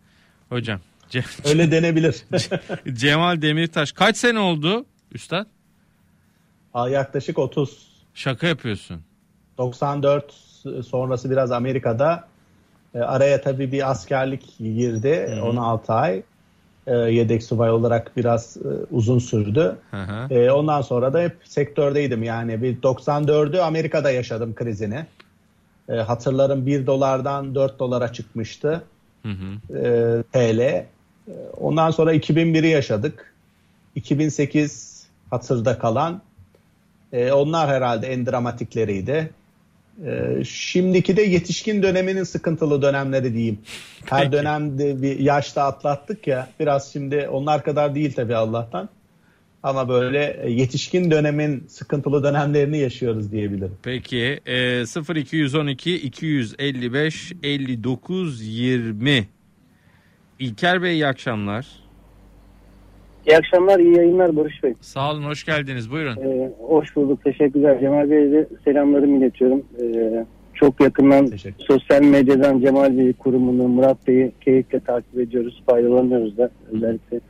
hocam? 0.48 0.80
Öyle 1.44 1.70
denebilir. 1.70 2.24
Cemal 2.92 3.42
Demirtaş 3.42 3.92
kaç 3.92 4.16
sene 4.16 4.38
oldu 4.38 4.86
üstad? 5.12 5.46
Yaklaşık 6.90 7.38
30. 7.38 7.88
Şaka 8.14 8.46
yapıyorsun. 8.46 9.02
94 9.58 10.32
sonrası 10.86 11.30
biraz 11.30 11.52
Amerika'da. 11.52 12.28
E, 12.94 12.98
araya 12.98 13.40
tabii 13.40 13.72
bir 13.72 13.90
askerlik 13.90 14.58
girdi. 14.58 15.26
Hı-hı. 15.30 15.44
16 15.44 15.92
ay 15.92 16.22
e, 16.86 16.96
yedek 16.96 17.42
subay 17.42 17.70
olarak 17.70 18.16
biraz 18.16 18.56
e, 18.56 18.68
uzun 18.90 19.18
sürdü. 19.18 19.76
E, 20.30 20.50
ondan 20.50 20.82
sonra 20.82 21.12
da 21.12 21.20
hep 21.20 21.36
sektördeydim 21.44 22.22
yani 22.22 22.62
bir 22.62 22.82
94'ü 22.82 23.60
Amerika'da 23.60 24.10
yaşadım 24.10 24.54
krizini. 24.54 25.06
E, 25.88 25.94
hatırlarım 25.94 26.66
1 26.66 26.86
dolardan 26.86 27.54
4 27.54 27.78
dolara 27.78 28.12
çıkmıştı 28.12 28.82
hı 29.22 29.28
hı. 29.28 29.78
E, 29.78 30.22
TL. 30.32 30.60
E, 30.60 30.86
ondan 31.60 31.90
sonra 31.90 32.14
2001'i 32.14 32.68
yaşadık. 32.68 33.34
2008 33.94 35.06
hatırda 35.30 35.78
kalan. 35.78 36.22
E, 37.12 37.32
onlar 37.32 37.68
herhalde 37.68 38.12
en 38.12 38.26
dramatikleriydi. 38.26 39.30
Ee, 40.06 40.44
şimdiki 40.44 41.16
de 41.16 41.22
yetişkin 41.22 41.82
döneminin 41.82 42.24
sıkıntılı 42.24 42.82
dönemleri 42.82 43.34
diyeyim. 43.34 43.58
Her 44.04 44.20
Peki. 44.20 44.32
dönemde 44.32 45.02
bir 45.02 45.18
yaşta 45.18 45.62
atlattık 45.62 46.26
ya. 46.26 46.48
Biraz 46.60 46.92
şimdi 46.92 47.28
onlar 47.28 47.64
kadar 47.64 47.94
değil 47.94 48.12
tabii 48.14 48.36
Allah'tan. 48.36 48.88
Ama 49.62 49.88
böyle 49.88 50.40
e, 50.42 50.50
yetişkin 50.50 51.10
dönemin 51.10 51.64
sıkıntılı 51.68 52.24
dönemlerini 52.24 52.78
yaşıyoruz 52.78 53.32
diyebilirim. 53.32 53.78
Peki 53.82 54.40
e, 54.46 54.84
0212 55.16 55.94
255 55.94 57.32
59 57.42 58.42
20 58.42 59.28
İlker 60.38 60.82
Bey 60.82 60.92
iyi 60.92 61.06
akşamlar. 61.06 61.66
İyi 63.26 63.36
akşamlar, 63.36 63.78
iyi 63.78 63.96
yayınlar 63.96 64.36
Barış 64.36 64.62
Bey. 64.62 64.74
Sağ 64.80 65.12
olun, 65.12 65.22
hoş 65.22 65.44
geldiniz. 65.44 65.90
Buyurun. 65.90 66.16
Ee, 66.16 66.50
hoş 66.58 66.96
bulduk, 66.96 67.24
teşekkürler. 67.24 67.80
Cemal 67.80 68.10
Bey'e 68.10 68.32
de 68.32 68.46
selamlarımı 68.64 69.18
iletiyorum. 69.18 69.62
Ee, 69.82 70.24
çok 70.54 70.80
yakından 70.80 71.30
sosyal 71.58 72.02
medyadan 72.02 72.60
Cemal 72.60 72.98
Bey 72.98 73.12
kurumunu, 73.12 73.68
Murat 73.68 74.06
Bey'i 74.08 74.32
keyifle 74.40 74.80
takip 74.80 75.18
ediyoruz, 75.18 75.62
faydalanıyoruz 75.66 76.38
da 76.38 76.50
özellikle. 76.72 77.20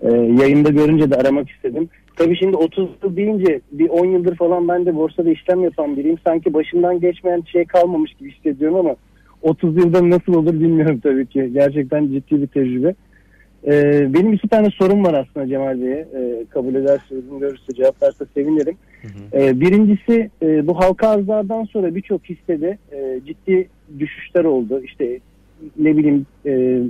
Ee, 0.00 0.10
yayında 0.10 0.70
görünce 0.70 1.10
de 1.10 1.16
aramak 1.16 1.50
istedim. 1.50 1.88
Tabii 2.16 2.36
şimdi 2.36 2.56
30 2.56 2.88
yıl 3.02 3.16
deyince 3.16 3.60
bir 3.72 3.88
10 3.88 4.06
yıldır 4.06 4.36
falan 4.36 4.68
ben 4.68 4.86
de 4.86 4.96
borsada 4.96 5.30
işlem 5.30 5.64
yapan 5.64 5.96
biriyim. 5.96 6.18
Sanki 6.24 6.54
başından 6.54 7.00
geçmeyen 7.00 7.42
şey 7.52 7.64
kalmamış 7.64 8.14
gibi 8.14 8.32
hissediyorum 8.32 8.76
ama 8.76 8.96
30 9.42 9.76
yılda 9.76 10.10
nasıl 10.10 10.34
olur 10.34 10.52
bilmiyorum 10.52 11.00
tabii 11.02 11.26
ki. 11.26 11.50
Gerçekten 11.52 12.06
ciddi 12.06 12.42
bir 12.42 12.46
tecrübe. 12.46 12.94
Ee, 13.66 14.14
benim 14.14 14.32
iki 14.32 14.48
tane 14.48 14.70
sorum 14.70 15.04
var 15.04 15.14
aslında 15.14 15.48
Cemal 15.48 15.80
Bey'e. 15.80 16.08
Ee, 16.14 16.44
kabul 16.50 16.74
ederse, 16.74 17.14
uygun 17.14 17.40
görürse 17.40 17.74
cevaplarsa 17.74 18.26
sevinirim. 18.34 18.76
Hı 19.02 19.08
hı. 19.08 19.42
Ee, 19.42 19.60
birincisi 19.60 20.30
e, 20.42 20.66
bu 20.66 20.78
halka 20.78 21.08
arzlardan 21.08 21.64
sonra 21.64 21.94
birçok 21.94 22.24
hissede 22.24 22.78
e, 22.92 23.20
ciddi 23.26 23.68
düşüşler 23.98 24.44
oldu. 24.44 24.80
İşte 24.84 25.18
ne 25.78 25.96
bileyim 25.96 26.26
e, 26.46 26.80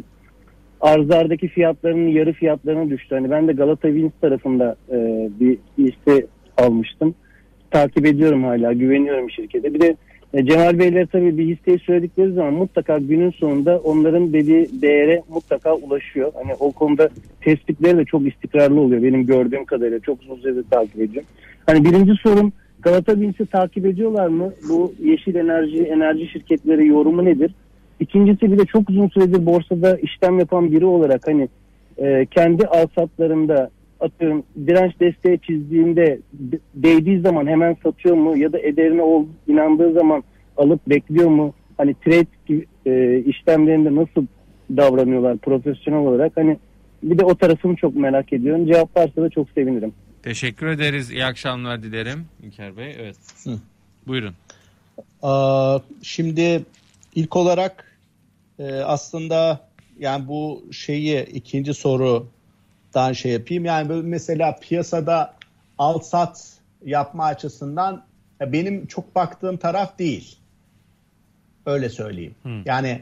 arzlardaki 0.80 1.48
fiyatlarının 1.48 2.08
yarı 2.08 2.32
fiyatlarına 2.32 2.90
düştü. 2.90 3.14
Hani 3.14 3.30
ben 3.30 3.48
de 3.48 3.52
Galata 3.52 3.88
Wins 3.88 4.12
tarafında 4.20 4.76
e, 4.90 5.28
bir 5.40 5.58
hisse 5.78 6.26
almıştım. 6.56 7.14
Takip 7.70 8.06
ediyorum 8.06 8.44
hala, 8.44 8.72
güveniyorum 8.72 9.30
şirkete. 9.30 9.74
Bir 9.74 9.80
de 9.80 9.96
e, 10.36 10.46
Cemal 10.46 10.78
Beyler 10.78 11.06
tabii 11.06 11.38
bir 11.38 11.56
hisseyi 11.56 11.78
söyledikleri 11.78 12.32
zaman 12.32 12.54
mutlaka 12.54 12.98
günün 12.98 13.30
sonunda 13.30 13.78
onların 13.78 14.32
dediği 14.32 14.82
değere 14.82 15.22
mutlaka 15.28 15.74
ulaşıyor. 15.74 16.32
Hani 16.34 16.54
o 16.54 16.72
konuda 16.72 17.08
tespitleri 17.40 17.98
de 17.98 18.04
çok 18.04 18.26
istikrarlı 18.26 18.80
oluyor 18.80 19.02
benim 19.02 19.26
gördüğüm 19.26 19.64
kadarıyla. 19.64 20.00
Çok 20.00 20.22
uzun 20.22 20.36
süredir 20.36 20.64
takip 20.70 21.00
ediyorum. 21.00 21.28
Hani 21.66 21.84
birinci 21.84 22.12
sorum 22.22 22.52
Galata 22.82 23.20
Bins'i 23.20 23.46
takip 23.46 23.86
ediyorlar 23.86 24.26
mı? 24.26 24.52
Bu 24.68 24.92
yeşil 25.02 25.34
enerji, 25.34 25.82
enerji 25.82 26.28
şirketleri 26.28 26.86
yorumu 26.86 27.24
nedir? 27.24 27.54
İkincisi 28.00 28.52
bir 28.52 28.58
de 28.58 28.64
çok 28.64 28.90
uzun 28.90 29.08
süredir 29.08 29.46
borsada 29.46 29.96
işlem 29.96 30.38
yapan 30.38 30.72
biri 30.72 30.84
olarak 30.84 31.28
hani 31.28 31.48
e, 31.98 32.26
kendi 32.26 32.66
alsatlarında 32.66 33.70
atıyorum 34.00 34.42
direnç 34.66 35.00
desteği 35.00 35.38
çizdiğinde 35.38 36.18
değdiği 36.74 37.20
zaman 37.20 37.46
hemen 37.46 37.76
satıyor 37.82 38.16
mu 38.16 38.36
ya 38.36 38.52
da 38.52 38.58
ederine 38.58 39.02
ol, 39.02 39.26
inandığı 39.48 39.92
zaman 39.92 40.24
alıp 40.56 40.88
bekliyor 40.88 41.28
mu? 41.28 41.54
Hani 41.76 41.94
trade 42.04 42.26
gibi, 42.46 42.66
e, 42.86 43.18
işlemlerinde 43.18 43.94
nasıl 43.94 44.26
davranıyorlar 44.76 45.36
profesyonel 45.36 46.00
olarak? 46.00 46.32
Hani 46.36 46.58
bir 47.02 47.18
de 47.18 47.24
o 47.24 47.34
tarafını 47.34 47.76
çok 47.76 47.96
merak 47.96 48.32
ediyorum. 48.32 48.66
Cevap 48.66 48.96
varsa 48.96 49.22
da 49.22 49.30
çok 49.30 49.50
sevinirim. 49.50 49.92
Teşekkür 50.22 50.66
ederiz. 50.66 51.10
İyi 51.10 51.24
akşamlar 51.24 51.82
dilerim 51.82 52.24
İlker 52.42 52.76
Bey. 52.76 52.96
Evet. 52.98 53.16
Hı. 53.44 53.50
Buyurun. 54.06 54.34
Aa, 55.22 55.78
şimdi 56.02 56.62
ilk 57.14 57.36
olarak 57.36 57.98
e, 58.58 58.72
aslında 58.72 59.68
yani 59.98 60.28
bu 60.28 60.64
şeyi 60.72 61.24
ikinci 61.24 61.74
soru 61.74 62.26
dan 62.96 63.12
şey 63.12 63.32
yapayım. 63.32 63.64
Yani 63.64 63.88
böyle 63.88 64.02
mesela 64.02 64.56
piyasada 64.60 65.34
al 65.78 65.98
sat 65.98 66.52
yapma 66.84 67.24
açısından 67.24 68.04
benim 68.40 68.86
çok 68.86 69.14
baktığım 69.14 69.56
taraf 69.56 69.98
değil. 69.98 70.38
Öyle 71.66 71.88
söyleyeyim. 71.88 72.34
Hmm. 72.42 72.62
Yani 72.64 73.00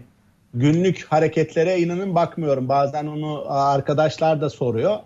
günlük 0.55 1.05
hareketlere 1.05 1.81
inanın 1.81 2.15
bakmıyorum. 2.15 2.69
Bazen 2.69 3.07
onu 3.07 3.45
arkadaşlar 3.49 4.41
da 4.41 4.51
soruyor. 4.51 4.99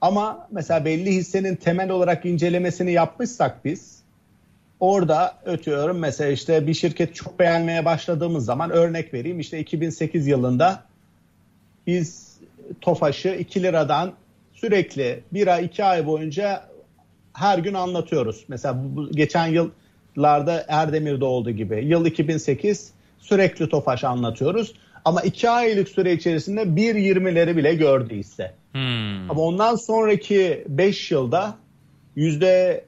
Ama 0.00 0.48
mesela 0.50 0.84
belli 0.84 1.14
hissenin 1.14 1.56
temel 1.56 1.90
olarak 1.90 2.24
incelemesini 2.24 2.92
yapmışsak 2.92 3.64
biz 3.64 4.00
orada 4.80 5.34
ötüyorum 5.44 5.98
mesela 5.98 6.30
işte 6.30 6.66
bir 6.66 6.74
şirket 6.74 7.14
çok 7.14 7.38
beğenmeye 7.38 7.84
başladığımız 7.84 8.44
zaman 8.44 8.70
örnek 8.70 9.14
vereyim 9.14 9.40
işte 9.40 9.58
2008 9.58 10.26
yılında 10.26 10.82
biz 11.86 12.36
Tofaş'ı 12.80 13.28
2 13.28 13.62
liradan 13.62 14.12
sürekli 14.60 15.20
bir 15.32 15.46
ay 15.46 15.64
iki 15.64 15.84
ay 15.84 16.06
boyunca 16.06 16.64
her 17.32 17.58
gün 17.58 17.74
anlatıyoruz. 17.74 18.44
Mesela 18.48 18.76
bu, 18.84 19.10
geçen 19.10 19.46
yıllarda 19.46 20.64
Erdemir'de 20.68 21.24
olduğu 21.24 21.50
gibi 21.50 21.84
yıl 21.84 22.06
2008 22.06 22.92
sürekli 23.18 23.68
Tofaş 23.68 24.04
anlatıyoruz. 24.04 24.74
Ama 25.04 25.20
iki 25.20 25.50
aylık 25.50 25.88
süre 25.88 26.12
içerisinde 26.12 26.62
1.20'leri 26.62 27.56
bile 27.56 27.74
gördüyse. 27.74 28.54
Hmm. 28.72 29.30
Ama 29.30 29.40
ondan 29.42 29.76
sonraki 29.76 30.64
5 30.68 31.10
yılda 31.10 31.54
yüzde 32.16 32.84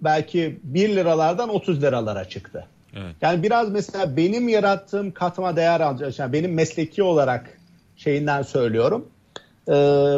belki 0.00 0.58
1 0.62 0.88
liralardan 0.88 1.48
30 1.48 1.82
liralara 1.82 2.24
çıktı. 2.24 2.66
Evet. 2.94 3.16
Yani 3.20 3.42
biraz 3.42 3.70
mesela 3.70 4.16
benim 4.16 4.48
yarattığım 4.48 5.10
katma 5.10 5.56
değer 5.56 5.80
alacak. 5.80 6.18
Yani 6.18 6.32
benim 6.32 6.54
mesleki 6.54 7.02
olarak 7.02 7.58
şeyinden 7.96 8.42
söylüyorum. 8.42 9.08
Ee, 9.68 10.16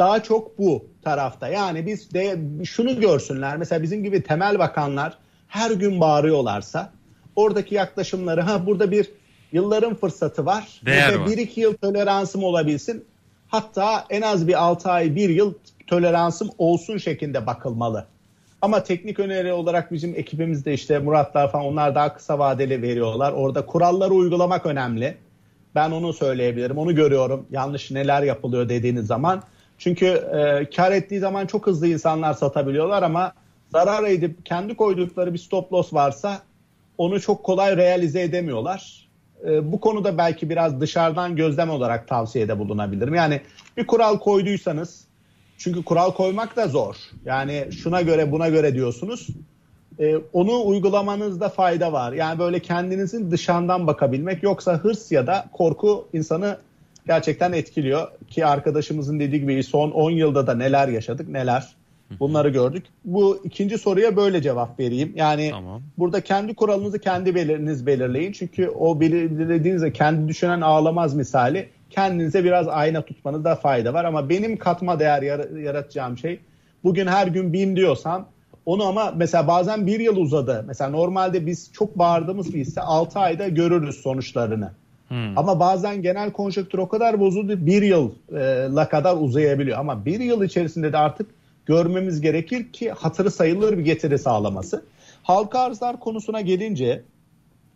daha 0.00 0.22
çok 0.22 0.58
bu 0.58 0.84
tarafta. 1.02 1.48
Yani 1.48 1.86
biz 1.86 2.14
de 2.14 2.38
şunu 2.64 3.00
görsünler. 3.00 3.56
Mesela 3.56 3.82
bizim 3.82 4.04
gibi 4.04 4.22
temel 4.22 4.58
bakanlar 4.58 5.18
her 5.48 5.70
gün 5.70 6.00
bağırıyorlarsa 6.00 6.92
oradaki 7.36 7.74
yaklaşımları 7.74 8.40
ha 8.40 8.66
burada 8.66 8.90
bir 8.90 9.10
yılların 9.52 9.94
fırsatı 9.94 10.46
var. 10.46 10.80
Değer 10.86 11.14
var. 11.14 11.26
bir 11.26 11.38
iki 11.38 11.60
yıl 11.60 11.74
toleransım 11.74 12.44
olabilsin. 12.44 13.04
Hatta 13.48 14.04
en 14.10 14.22
az 14.22 14.48
bir 14.48 14.62
6 14.62 14.90
ay 14.90 15.14
bir 15.14 15.28
yıl 15.28 15.54
toleransım 15.86 16.50
olsun 16.58 16.98
şeklinde 16.98 17.46
bakılmalı. 17.46 18.06
Ama 18.62 18.82
teknik 18.82 19.18
öneri 19.18 19.52
olarak 19.52 19.92
bizim 19.92 20.14
ekibimizde 20.14 20.72
işte 20.72 20.98
Muratlar 20.98 21.52
falan 21.52 21.64
onlar 21.64 21.94
daha 21.94 22.14
kısa 22.14 22.38
vadeli 22.38 22.82
veriyorlar. 22.82 23.32
Orada 23.32 23.66
kuralları 23.66 24.10
uygulamak 24.14 24.66
önemli. 24.66 25.16
Ben 25.74 25.90
onu 25.90 26.12
söyleyebilirim. 26.12 26.78
Onu 26.78 26.94
görüyorum. 26.94 27.46
Yanlış 27.50 27.90
neler 27.90 28.22
yapılıyor 28.22 28.68
dediğiniz 28.68 29.06
zaman. 29.06 29.42
Çünkü 29.80 30.06
e, 30.06 30.70
kar 30.76 30.92
ettiği 30.92 31.20
zaman 31.20 31.46
çok 31.46 31.66
hızlı 31.66 31.86
insanlar 31.86 32.34
satabiliyorlar 32.34 33.02
ama 33.02 33.32
zarar 33.72 34.04
edip 34.04 34.46
kendi 34.46 34.74
koydukları 34.74 35.32
bir 35.34 35.38
stop 35.38 35.72
loss 35.72 35.94
varsa 35.94 36.38
onu 36.98 37.20
çok 37.20 37.44
kolay 37.44 37.76
realize 37.76 38.22
edemiyorlar. 38.22 39.08
E, 39.46 39.72
bu 39.72 39.80
konuda 39.80 40.18
belki 40.18 40.50
biraz 40.50 40.80
dışarıdan 40.80 41.36
gözlem 41.36 41.70
olarak 41.70 42.08
tavsiyede 42.08 42.58
bulunabilirim. 42.58 43.14
Yani 43.14 43.40
bir 43.76 43.86
kural 43.86 44.18
koyduysanız 44.18 45.04
çünkü 45.58 45.84
kural 45.84 46.10
koymak 46.10 46.56
da 46.56 46.68
zor. 46.68 46.96
Yani 47.24 47.68
şuna 47.82 48.02
göre 48.02 48.32
buna 48.32 48.48
göre 48.48 48.74
diyorsunuz. 48.74 49.26
Ee, 49.98 50.16
onu 50.32 50.66
uygulamanızda 50.66 51.48
fayda 51.48 51.92
var. 51.92 52.12
Yani 52.12 52.38
böyle 52.38 52.60
kendinizin 52.60 53.30
dışarıdan 53.30 53.86
bakabilmek 53.86 54.42
yoksa 54.42 54.74
hırs 54.74 55.12
ya 55.12 55.26
da 55.26 55.44
korku 55.52 56.08
insanı 56.12 56.58
gerçekten 57.06 57.52
etkiliyor. 57.52 58.08
Ki 58.28 58.46
arkadaşımızın 58.46 59.20
dediği 59.20 59.40
gibi 59.40 59.62
son 59.62 59.90
10 59.90 60.10
yılda 60.10 60.46
da 60.46 60.54
neler 60.54 60.88
yaşadık 60.88 61.28
neler 61.28 61.68
bunları 62.20 62.48
gördük. 62.48 62.84
Bu 63.04 63.40
ikinci 63.44 63.78
soruya 63.78 64.16
böyle 64.16 64.42
cevap 64.42 64.80
vereyim. 64.80 65.12
Yani 65.16 65.50
tamam. 65.50 65.82
burada 65.98 66.20
kendi 66.20 66.54
kuralınızı 66.54 66.98
kendi 66.98 67.34
beliriniz 67.34 67.86
belirleyin. 67.86 68.32
Çünkü 68.32 68.68
o 68.68 69.00
belirlediğinizde 69.00 69.92
kendi 69.92 70.28
düşünen 70.28 70.60
ağlamaz 70.60 71.14
misali 71.14 71.68
kendinize 71.90 72.44
biraz 72.44 72.68
ayna 72.68 73.02
tutmanızda 73.02 73.56
fayda 73.56 73.94
var. 73.94 74.04
Ama 74.04 74.28
benim 74.28 74.56
katma 74.56 74.98
değer 74.98 75.22
yaratacağım 75.58 76.18
şey 76.18 76.40
bugün 76.84 77.06
her 77.06 77.26
gün 77.26 77.52
bin 77.52 77.76
diyorsam 77.76 78.26
onu 78.66 78.84
ama 78.84 79.12
mesela 79.16 79.46
bazen 79.46 79.86
bir 79.86 80.00
yıl 80.00 80.16
uzadı. 80.16 80.64
Mesela 80.66 80.90
normalde 80.90 81.46
biz 81.46 81.72
çok 81.72 81.98
bağırdığımız 81.98 82.54
bir 82.54 82.60
hisse 82.60 82.80
6 82.80 83.18
ayda 83.18 83.48
görürüz 83.48 83.96
sonuçlarını. 83.96 84.72
Hmm. 85.10 85.38
Ama 85.38 85.60
bazen 85.60 86.02
genel 86.02 86.32
konjonktür 86.32 86.78
o 86.78 86.88
kadar 86.88 87.20
bozuldu 87.20 87.66
bir 87.66 87.82
yılla 87.82 88.88
kadar 88.88 89.16
uzayabiliyor. 89.16 89.78
Ama 89.78 90.04
bir 90.04 90.20
yıl 90.20 90.42
içerisinde 90.42 90.92
de 90.92 90.98
artık 90.98 91.26
görmemiz 91.66 92.20
gerekir 92.20 92.72
ki 92.72 92.90
hatırı 92.90 93.30
sayılır 93.30 93.78
bir 93.78 93.84
getiri 93.84 94.18
sağlaması. 94.18 94.84
Halka 95.22 95.58
arzlar 95.58 96.00
konusuna 96.00 96.40
gelince 96.40 97.02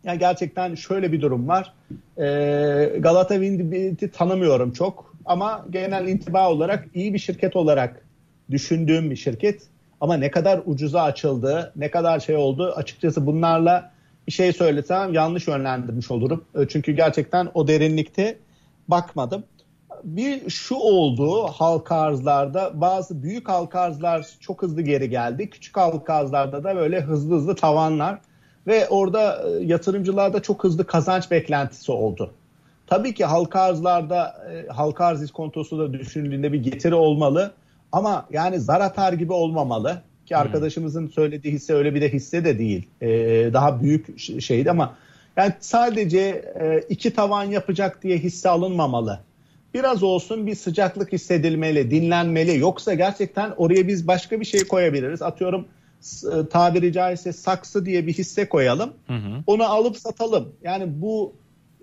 yani 0.03 0.19
gerçekten 0.19 0.75
şöyle 0.75 1.11
bir 1.11 1.21
durum 1.21 1.47
var. 1.47 1.73
Ee, 2.17 2.99
Galata 2.99 3.33
Windbit'i 3.33 4.11
tanımıyorum 4.11 4.71
çok 4.71 5.15
ama 5.25 5.65
genel 5.69 6.07
intiba 6.07 6.51
olarak 6.51 6.87
iyi 6.93 7.13
bir 7.13 7.19
şirket 7.19 7.55
olarak 7.55 8.05
düşündüğüm 8.51 9.11
bir 9.11 9.15
şirket. 9.15 9.61
Ama 10.01 10.17
ne 10.17 10.31
kadar 10.31 10.61
ucuza 10.65 11.01
açıldı, 11.03 11.73
ne 11.75 11.91
kadar 11.91 12.19
şey 12.19 12.35
oldu 12.35 12.73
açıkçası 12.75 13.25
bunlarla 13.25 13.91
bir 14.27 14.31
şey 14.31 14.53
söylesem 14.53 15.13
yanlış 15.13 15.47
yönlendirmiş 15.47 16.11
olurum. 16.11 16.43
Ee, 16.55 16.67
çünkü 16.69 16.91
gerçekten 16.91 17.47
o 17.53 17.67
derinlikte 17.67 18.37
bakmadım. 18.87 19.43
Bir 20.03 20.49
şu 20.49 20.75
oldu 20.75 21.43
halka 21.43 21.95
arzlarda 21.95 22.81
bazı 22.81 23.23
büyük 23.23 23.49
halka 23.49 23.79
arzlar 23.79 24.27
çok 24.39 24.61
hızlı 24.61 24.81
geri 24.81 25.09
geldi. 25.09 25.49
Küçük 25.49 25.77
halka 25.77 26.13
arzlarda 26.13 26.63
da 26.63 26.75
böyle 26.75 27.01
hızlı 27.01 27.35
hızlı 27.35 27.55
tavanlar 27.55 28.19
ve 28.67 28.87
orada 28.89 29.43
e, 29.49 29.63
yatırımcılarda 29.63 30.41
çok 30.41 30.63
hızlı 30.63 30.87
kazanç 30.87 31.31
beklentisi 31.31 31.91
oldu. 31.91 32.31
Tabii 32.87 33.13
ki 33.13 33.25
halka 33.25 33.61
arzlarda 33.61 34.45
e, 34.51 34.67
halka 34.67 35.05
arz 35.05 35.23
iskontosu 35.23 35.79
da 35.79 35.93
düşünüldüğünde 35.93 36.53
bir 36.53 36.63
getiri 36.63 36.95
olmalı 36.95 37.53
ama 37.91 38.25
yani 38.31 38.59
zar 38.59 38.81
atar 38.81 39.13
gibi 39.13 39.33
olmamalı 39.33 40.01
ki 40.25 40.35
hmm. 40.35 40.41
arkadaşımızın 40.41 41.07
söylediği 41.07 41.53
hisse 41.53 41.73
öyle 41.73 41.95
bir 41.95 42.01
de 42.01 42.13
hisse 42.13 42.45
de 42.45 42.59
değil. 42.59 42.87
Ee, 43.01 43.07
daha 43.53 43.81
büyük 43.81 44.19
şeydi 44.41 44.71
ama 44.71 44.95
yani 45.37 45.53
sadece 45.59 46.19
e, 46.61 46.81
iki 46.89 47.13
tavan 47.13 47.43
yapacak 47.43 48.03
diye 48.03 48.17
hisse 48.17 48.49
alınmamalı. 48.49 49.19
Biraz 49.73 50.03
olsun 50.03 50.47
bir 50.47 50.55
sıcaklık 50.55 51.13
hissedilmeli, 51.13 51.91
dinlenmeli. 51.91 52.59
Yoksa 52.59 52.93
gerçekten 52.93 53.53
oraya 53.57 53.87
biz 53.87 54.07
başka 54.07 54.39
bir 54.39 54.45
şey 54.45 54.63
koyabiliriz. 54.63 55.21
Atıyorum 55.21 55.67
e, 56.05 56.49
tabiri 56.49 56.93
caizse 56.93 57.33
saksı 57.33 57.85
diye 57.85 58.07
bir 58.07 58.13
hisse 58.13 58.49
koyalım. 58.49 58.93
Hı 59.07 59.13
hı. 59.13 59.43
Onu 59.47 59.63
alıp 59.63 59.97
satalım. 59.97 60.53
Yani 60.63 61.01
bu 61.01 61.33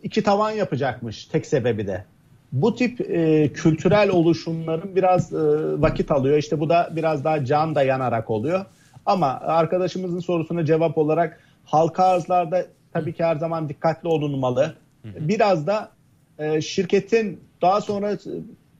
iki 0.03 0.23
tavan 0.23 0.51
yapacakmış 0.51 1.25
tek 1.25 1.47
sebebi 1.47 1.87
de. 1.87 2.05
Bu 2.53 2.77
tip 2.77 3.01
e, 3.01 3.53
kültürel 3.53 4.11
oluşumların 4.11 4.97
biraz 4.97 5.33
e, 5.33 5.39
vakit 5.81 6.11
alıyor. 6.11 6.39
İşte 6.39 6.61
bu 6.61 6.69
da 6.69 6.91
biraz 6.93 7.25
daha 7.25 7.45
can 7.45 7.75
dayanarak 7.75 8.31
oluyor. 8.31 8.65
Ama 9.07 9.27
arkadaşımızın 9.41 10.21
sorusuna 10.21 10.65
cevap 10.65 10.99
olarak 10.99 11.41
halka 11.65 12.05
arzlarda 12.05 12.67
tabii 12.93 13.13
ki 13.13 13.25
her 13.25 13.37
zaman 13.37 13.69
dikkatli 13.69 14.09
olunmalı. 14.09 14.75
Biraz 15.05 15.67
da 15.67 15.89
e, 16.39 16.61
şirketin 16.61 17.41
daha 17.63 17.81
sonra 17.81 18.19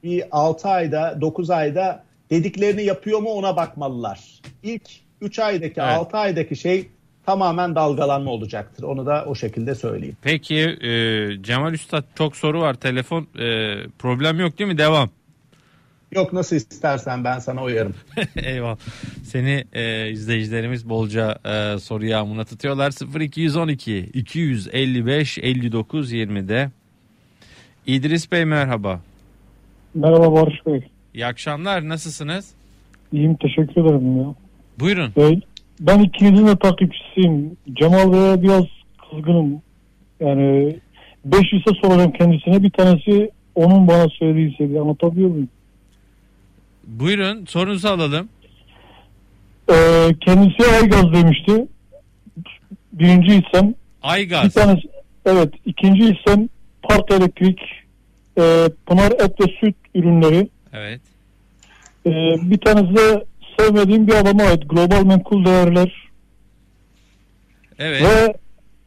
bir 0.03 0.23
6 0.31 0.69
ayda 0.69 1.21
9 1.21 1.49
ayda 1.49 2.03
dediklerini 2.29 2.83
yapıyor 2.83 3.19
mu 3.19 3.29
ona 3.29 3.55
bakmalılar. 3.55 4.41
İlk 4.63 4.89
3 5.21 5.39
aydaki 5.39 5.81
evet. 5.81 5.97
6 5.97 6.17
aydaki 6.17 6.55
şey 6.55 6.89
tamamen 7.25 7.75
dalgalanma 7.75 8.31
olacaktır. 8.31 8.83
Onu 8.83 9.05
da 9.05 9.25
o 9.27 9.35
şekilde 9.35 9.75
söyleyeyim. 9.75 10.17
Peki 10.21 10.55
e, 10.59 10.91
Cemal 11.43 11.73
Üstad 11.73 12.03
çok 12.15 12.35
soru 12.35 12.61
var. 12.61 12.73
Telefon 12.73 13.21
e, 13.39 13.75
problem 13.99 14.39
yok 14.39 14.59
değil 14.59 14.71
mi? 14.71 14.77
Devam. 14.77 15.09
Yok 16.11 16.33
nasıl 16.33 16.55
istersen 16.55 17.23
ben 17.23 17.39
sana 17.39 17.63
uyarım. 17.63 17.95
Eyvallah. 18.35 18.77
Seni 19.23 19.63
e, 19.73 20.09
izleyicilerimiz 20.11 20.89
bolca 20.89 21.37
e, 21.45 21.79
soru 21.79 22.05
yağmuruna 22.05 22.45
tutuyorlar. 22.45 23.19
0212 23.21 23.97
255 23.97 25.37
59 25.37 26.13
20'de. 26.13 26.71
İdris 27.87 28.31
Bey 28.31 28.45
merhaba. 28.45 28.99
Merhaba 29.93 30.33
Barış 30.33 30.65
Bey. 30.65 30.87
İyi 31.13 31.25
akşamlar 31.25 31.89
nasılsınız? 31.89 32.53
İyiyim 33.11 33.35
teşekkür 33.35 33.81
ederim 33.81 34.17
ya. 34.17 34.35
Buyurun. 34.79 35.13
Ben, 35.17 35.41
ben 35.79 35.99
ikinizin 35.99 36.47
de 36.47 36.55
takipçisiyim. 36.55 37.57
Cemal 37.73 38.13
Bey'e 38.13 38.41
biraz 38.41 38.65
kızgınım. 39.09 39.61
Yani 40.19 40.75
5 41.25 41.53
ise 41.53 41.71
soracağım 41.81 42.11
kendisine. 42.11 42.63
Bir 42.63 42.69
tanesi 42.69 43.31
onun 43.55 43.87
bana 43.87 44.09
söylediği 44.09 44.49
hissediyor. 44.49 44.81
Anlatabiliyor 44.81 45.29
muyum? 45.29 45.49
Buyurun 46.87 47.45
sorunuzu 47.45 47.87
alalım. 47.87 48.29
Ee, 49.71 50.09
kendisi 50.21 50.71
Aygaz 50.81 51.13
demişti. 51.13 51.67
Birinci 52.93 53.27
hissem. 53.31 53.73
Aygaz. 54.01 54.45
Bir 54.45 54.49
tanesi, 54.49 54.89
evet. 55.25 55.53
ikinci 55.65 56.03
hissem 56.03 56.49
Part 56.81 57.11
Elektrik, 57.11 57.59
e, 58.37 58.69
Pınar 58.85 59.11
Et 59.11 59.41
ve 59.41 59.45
Süt 59.59 59.75
ürünleri. 59.95 60.49
Evet. 60.73 61.01
E, 62.05 62.11
bir 62.51 62.57
tanesi 62.57 62.95
de 62.95 63.25
sevmediğim 63.59 64.07
bir 64.07 64.13
adama 64.13 64.43
ait. 64.43 64.69
Global 64.69 65.05
menkul 65.05 65.45
değerler. 65.45 66.09
Evet. 67.79 68.01
Ve 68.01 68.33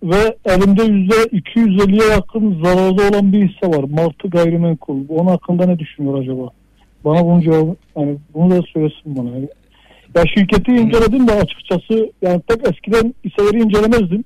ve 0.02 0.36
elimde 0.44 0.82
yüzde 0.82 1.14
250'ye 1.14 2.08
yakın 2.08 2.62
zararda 2.64 3.08
olan 3.08 3.32
bir 3.32 3.48
hisse 3.48 3.68
var. 3.68 3.84
Martı 3.90 4.28
gayrimenkul. 4.28 5.04
Onun 5.08 5.30
hakkında 5.30 5.66
ne 5.66 5.78
düşünüyor 5.78 6.18
acaba? 6.22 6.50
Bana 7.04 7.24
bunu 7.24 7.42
cevap, 7.42 7.76
yani 7.96 8.16
bunu 8.34 8.50
da 8.50 8.62
söylesin 8.62 9.16
bana. 9.16 9.30
Ya 10.14 10.22
şirketi 10.34 10.72
inceledim 10.72 11.28
de 11.28 11.32
açıkçası 11.32 12.12
yani 12.22 12.40
pek 12.48 12.68
eskiden 12.68 13.14
hisseleri 13.24 13.62
incelemezdim. 13.62 14.24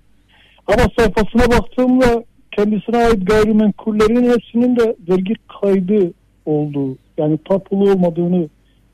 Ama 0.67 0.83
sayfasına 0.99 1.59
baktığımda 1.59 2.25
kendisine 2.53 2.97
ait 2.97 3.27
gayrimenkullerin 3.27 4.31
hepsinin 4.31 4.77
de 4.77 4.97
vergi 5.09 5.35
kaydı 5.61 6.13
olduğu 6.47 6.97
yani 7.19 7.39
tapulu 7.45 7.91
olmadığını 7.91 8.49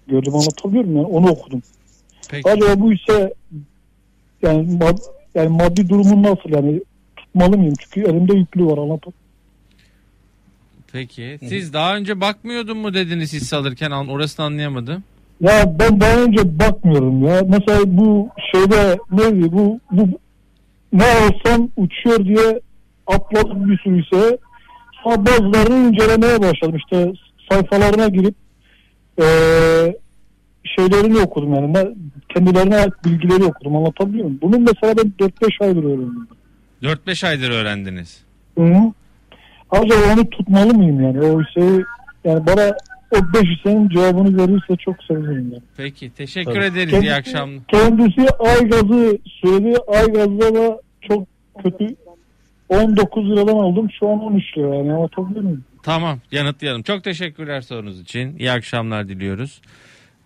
gördüm 0.09 0.35
anlatabiliyor 0.35 0.85
muyum? 0.85 0.97
Yani 0.97 1.07
onu 1.07 1.31
okudum. 1.31 1.63
Peki. 2.31 2.51
Acaba 2.51 2.81
bu 2.81 2.93
ise 2.93 3.35
yani, 4.43 4.77
mad, 4.77 4.99
yani 5.35 5.49
maddi 5.49 5.89
durumun 5.89 6.23
nasıl 6.23 6.51
yani 6.51 6.83
tutmalı 7.17 7.59
mıyım? 7.59 7.75
Çünkü 7.79 8.11
elimde 8.11 8.35
yüklü 8.35 8.67
var 8.67 8.79
anlatın. 8.79 9.15
Peki. 10.93 11.39
Siz 11.49 11.73
daha 11.73 11.97
önce 11.97 12.21
bakmıyordun 12.21 12.79
mu 12.79 12.95
dediniz 12.95 13.33
hisse 13.33 13.57
alırken 13.57 13.91
orasını 13.91 14.47
anlayamadım. 14.47 15.05
Ya 15.41 15.79
ben 15.79 16.01
daha 16.01 16.23
önce 16.23 16.59
bakmıyorum 16.59 17.27
ya. 17.27 17.43
Mesela 17.49 17.81
bu 17.87 18.29
şeyde 18.53 18.99
ne 19.13 19.53
bu 19.53 19.81
bu 19.91 20.09
ne 20.93 21.05
alsam 21.05 21.69
uçuyor 21.77 22.25
diye 22.25 22.61
atladım 23.07 23.71
bir 23.71 23.79
sürü 23.79 24.03
ise. 24.03 24.39
Sonra 25.05 25.27
bazılarını 25.27 25.89
incelemeye 25.89 26.43
başladım. 26.43 26.77
İşte 26.77 27.13
sayfalarına 27.51 28.09
girip 28.09 28.35
e, 29.21 29.27
şeylerini 30.65 31.19
okudum 31.19 31.55
yani. 31.55 31.75
Ben 31.75 31.95
kendilerine 32.35 32.77
ait 32.77 33.05
bilgileri 33.05 33.45
okudum 33.45 33.77
anlatabiliyor 33.77 34.25
muyum? 34.25 34.39
Bunun 34.43 34.61
mesela 34.61 34.97
ben 34.97 35.13
4-5 35.29 35.65
aydır 35.65 35.85
öğrendim. 35.85 36.29
4-5 36.83 37.27
aydır 37.27 37.51
öğrendiniz. 37.51 38.25
Hı 38.59 38.63
-hı. 38.63 38.93
Acaba 39.71 40.13
onu 40.15 40.31
tutmalı 40.31 40.75
mıyım 40.75 41.01
yani 41.01 41.21
o 41.21 41.43
hisseyi 41.43 41.85
yani 42.25 42.47
bana 42.47 42.77
o 43.11 43.17
5 43.35 43.43
hissenin 43.43 43.89
cevabını 43.89 44.39
verirse 44.39 44.77
çok 44.77 45.03
sevinirim 45.03 45.53
yani. 45.53 45.63
Peki 45.77 46.11
teşekkür 46.11 46.55
Tabii. 46.55 46.65
ederiz 46.65 46.91
kendisi, 46.91 47.07
iyi 47.07 47.15
akşamlar. 47.15 47.67
Kendisi 47.69 48.27
ay 48.39 48.69
gazı 48.69 49.19
söyledi 49.43 49.79
ay 49.89 50.07
gazda 50.07 50.55
da 50.55 50.81
çok 51.01 51.27
kötü 51.63 51.97
19 52.69 53.31
liradan 53.31 53.57
aldım 53.57 53.89
şu 53.99 54.09
an 54.09 54.25
13 54.25 54.59
lira 54.59 54.75
yani 54.75 54.93
anlatabiliyor 54.93 55.43
muyum? 55.43 55.65
Tamam 55.87 56.21
yanıtlayalım. 56.33 56.83
Çok 56.83 57.05
teşekkürler 57.05 57.61
sorunuz 57.61 58.01
için. 58.01 58.39
İyi 58.39 58.51
akşamlar 58.51 59.09
diliyoruz. 59.09 59.61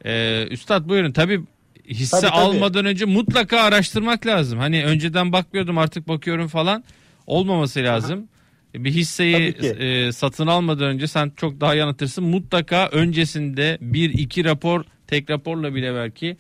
Ee, 0.05 0.47
Üstad 0.51 0.89
buyurun 0.89 1.13
tabi 1.13 1.41
hisse 1.89 2.21
tabii, 2.21 2.31
tabii. 2.31 2.41
almadan 2.41 2.85
önce 2.85 3.05
mutlaka 3.05 3.61
araştırmak 3.61 4.27
lazım. 4.27 4.59
Hani 4.59 4.85
önceden 4.85 5.33
bakmıyordum 5.33 5.79
artık 5.79 6.09
bakıyorum 6.09 6.49
falan 6.49 6.85
olmaması 7.27 7.81
lazım. 7.81 8.19
Aha. 8.19 8.85
Bir 8.85 8.91
hisseyi 8.91 9.49
e, 9.63 10.13
satın 10.13 10.47
almadan 10.47 10.87
önce 10.87 11.07
sen 11.07 11.33
çok 11.37 11.61
daha 11.61 11.75
yanıtırsın. 11.75 12.25
Mutlaka 12.25 12.89
öncesinde 12.93 13.79
bir 13.81 14.11
iki 14.11 14.45
rapor 14.45 14.85
tek 15.07 15.31
raporla 15.31 15.75
bile 15.75 15.95
belki 15.95 16.37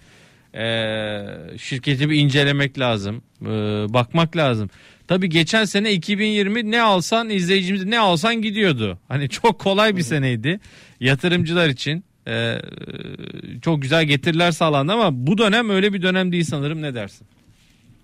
e, 0.54 0.68
şirketi 1.58 2.10
bir 2.10 2.16
incelemek 2.16 2.78
lazım. 2.78 3.22
E, 3.42 3.46
bakmak 3.94 4.36
lazım. 4.36 4.70
Tabi 5.10 5.28
geçen 5.28 5.64
sene 5.64 5.92
2020 5.92 6.70
ne 6.70 6.82
alsan 6.82 7.30
izleyicimiz 7.30 7.84
ne 7.84 7.98
alsan 7.98 8.42
gidiyordu. 8.42 8.98
Hani 9.08 9.28
çok 9.28 9.58
kolay 9.58 9.96
bir 9.96 10.02
seneydi 10.02 10.60
yatırımcılar 11.00 11.68
için. 11.68 12.04
Ee, 12.28 12.56
çok 13.62 13.82
güzel 13.82 14.04
getiriler 14.04 14.52
sağlandı 14.52 14.92
ama 14.92 15.26
bu 15.26 15.38
dönem 15.38 15.70
öyle 15.70 15.92
bir 15.92 16.02
dönem 16.02 16.32
değil 16.32 16.44
sanırım 16.44 16.82
ne 16.82 16.94
dersin? 16.94 17.26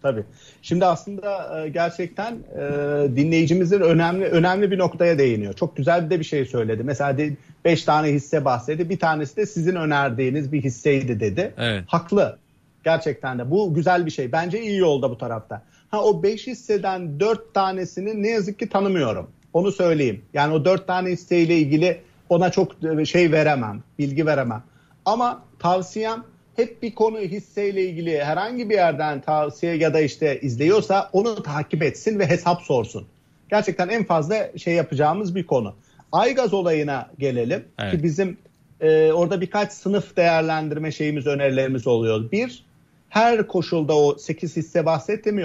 Tabii. 0.02 0.24
Şimdi 0.62 0.86
aslında 0.86 1.62
e, 1.64 1.68
gerçekten 1.68 2.32
e, 2.32 3.16
dinleyicimizin 3.16 3.80
önemli 3.80 4.24
önemli 4.24 4.70
bir 4.70 4.78
noktaya 4.78 5.18
değiniyor. 5.18 5.54
Çok 5.54 5.76
güzel 5.76 6.04
bir 6.04 6.10
de 6.10 6.18
bir 6.18 6.24
şey 6.24 6.44
söyledi. 6.44 6.82
Mesela 6.84 7.16
5 7.64 7.82
tane 7.82 8.08
hisse 8.08 8.44
bahsetti. 8.44 8.90
Bir 8.90 8.98
tanesi 8.98 9.36
de 9.36 9.46
sizin 9.46 9.76
önerdiğiniz 9.76 10.52
bir 10.52 10.64
hisseydi 10.64 11.20
dedi. 11.20 11.54
Evet. 11.58 11.84
Haklı. 11.86 12.38
Gerçekten 12.84 13.38
de 13.38 13.50
bu 13.50 13.74
güzel 13.74 14.06
bir 14.06 14.10
şey. 14.10 14.32
Bence 14.32 14.62
iyi 14.62 14.78
yolda 14.78 15.10
bu 15.10 15.18
tarafta. 15.18 15.62
Ha 15.90 16.04
o 16.04 16.22
5 16.22 16.46
hisseden 16.46 17.20
4 17.20 17.54
tanesini 17.54 18.22
ne 18.22 18.28
yazık 18.28 18.58
ki 18.58 18.68
tanımıyorum. 18.68 19.30
Onu 19.52 19.72
söyleyeyim. 19.72 20.22
Yani 20.34 20.54
o 20.54 20.64
4 20.64 20.86
tane 20.86 21.10
hisseyle 21.10 21.58
ilgili 21.58 22.00
ona 22.28 22.50
çok 22.50 22.72
şey 23.06 23.32
veremem, 23.32 23.82
bilgi 23.98 24.26
veremem. 24.26 24.62
Ama 25.04 25.42
tavsiyem 25.58 26.24
hep 26.56 26.82
bir 26.82 26.94
konu 26.94 27.18
hisseyle 27.18 27.82
ilgili 27.82 28.24
herhangi 28.24 28.70
bir 28.70 28.74
yerden 28.74 29.20
tavsiye 29.20 29.76
ya 29.76 29.94
da 29.94 30.00
işte 30.00 30.40
izliyorsa 30.40 31.10
onu 31.12 31.42
takip 31.42 31.82
etsin 31.82 32.18
ve 32.18 32.26
hesap 32.26 32.62
sorsun. 32.62 33.06
Gerçekten 33.50 33.88
en 33.88 34.04
fazla 34.04 34.58
şey 34.58 34.74
yapacağımız 34.74 35.34
bir 35.34 35.46
konu. 35.46 35.74
Aygaz 36.12 36.54
olayına 36.54 37.10
gelelim 37.18 37.64
evet. 37.78 37.92
ki 37.92 38.02
bizim 38.02 38.38
e, 38.80 39.12
orada 39.12 39.40
birkaç 39.40 39.72
sınıf 39.72 40.16
değerlendirme 40.16 40.92
şeyimiz 40.92 41.26
önerilerimiz 41.26 41.86
oluyor. 41.86 42.30
Bir, 42.32 42.64
her 43.08 43.46
koşulda 43.46 43.96
o 43.96 44.18
8 44.18 44.56
hisse 44.56 44.84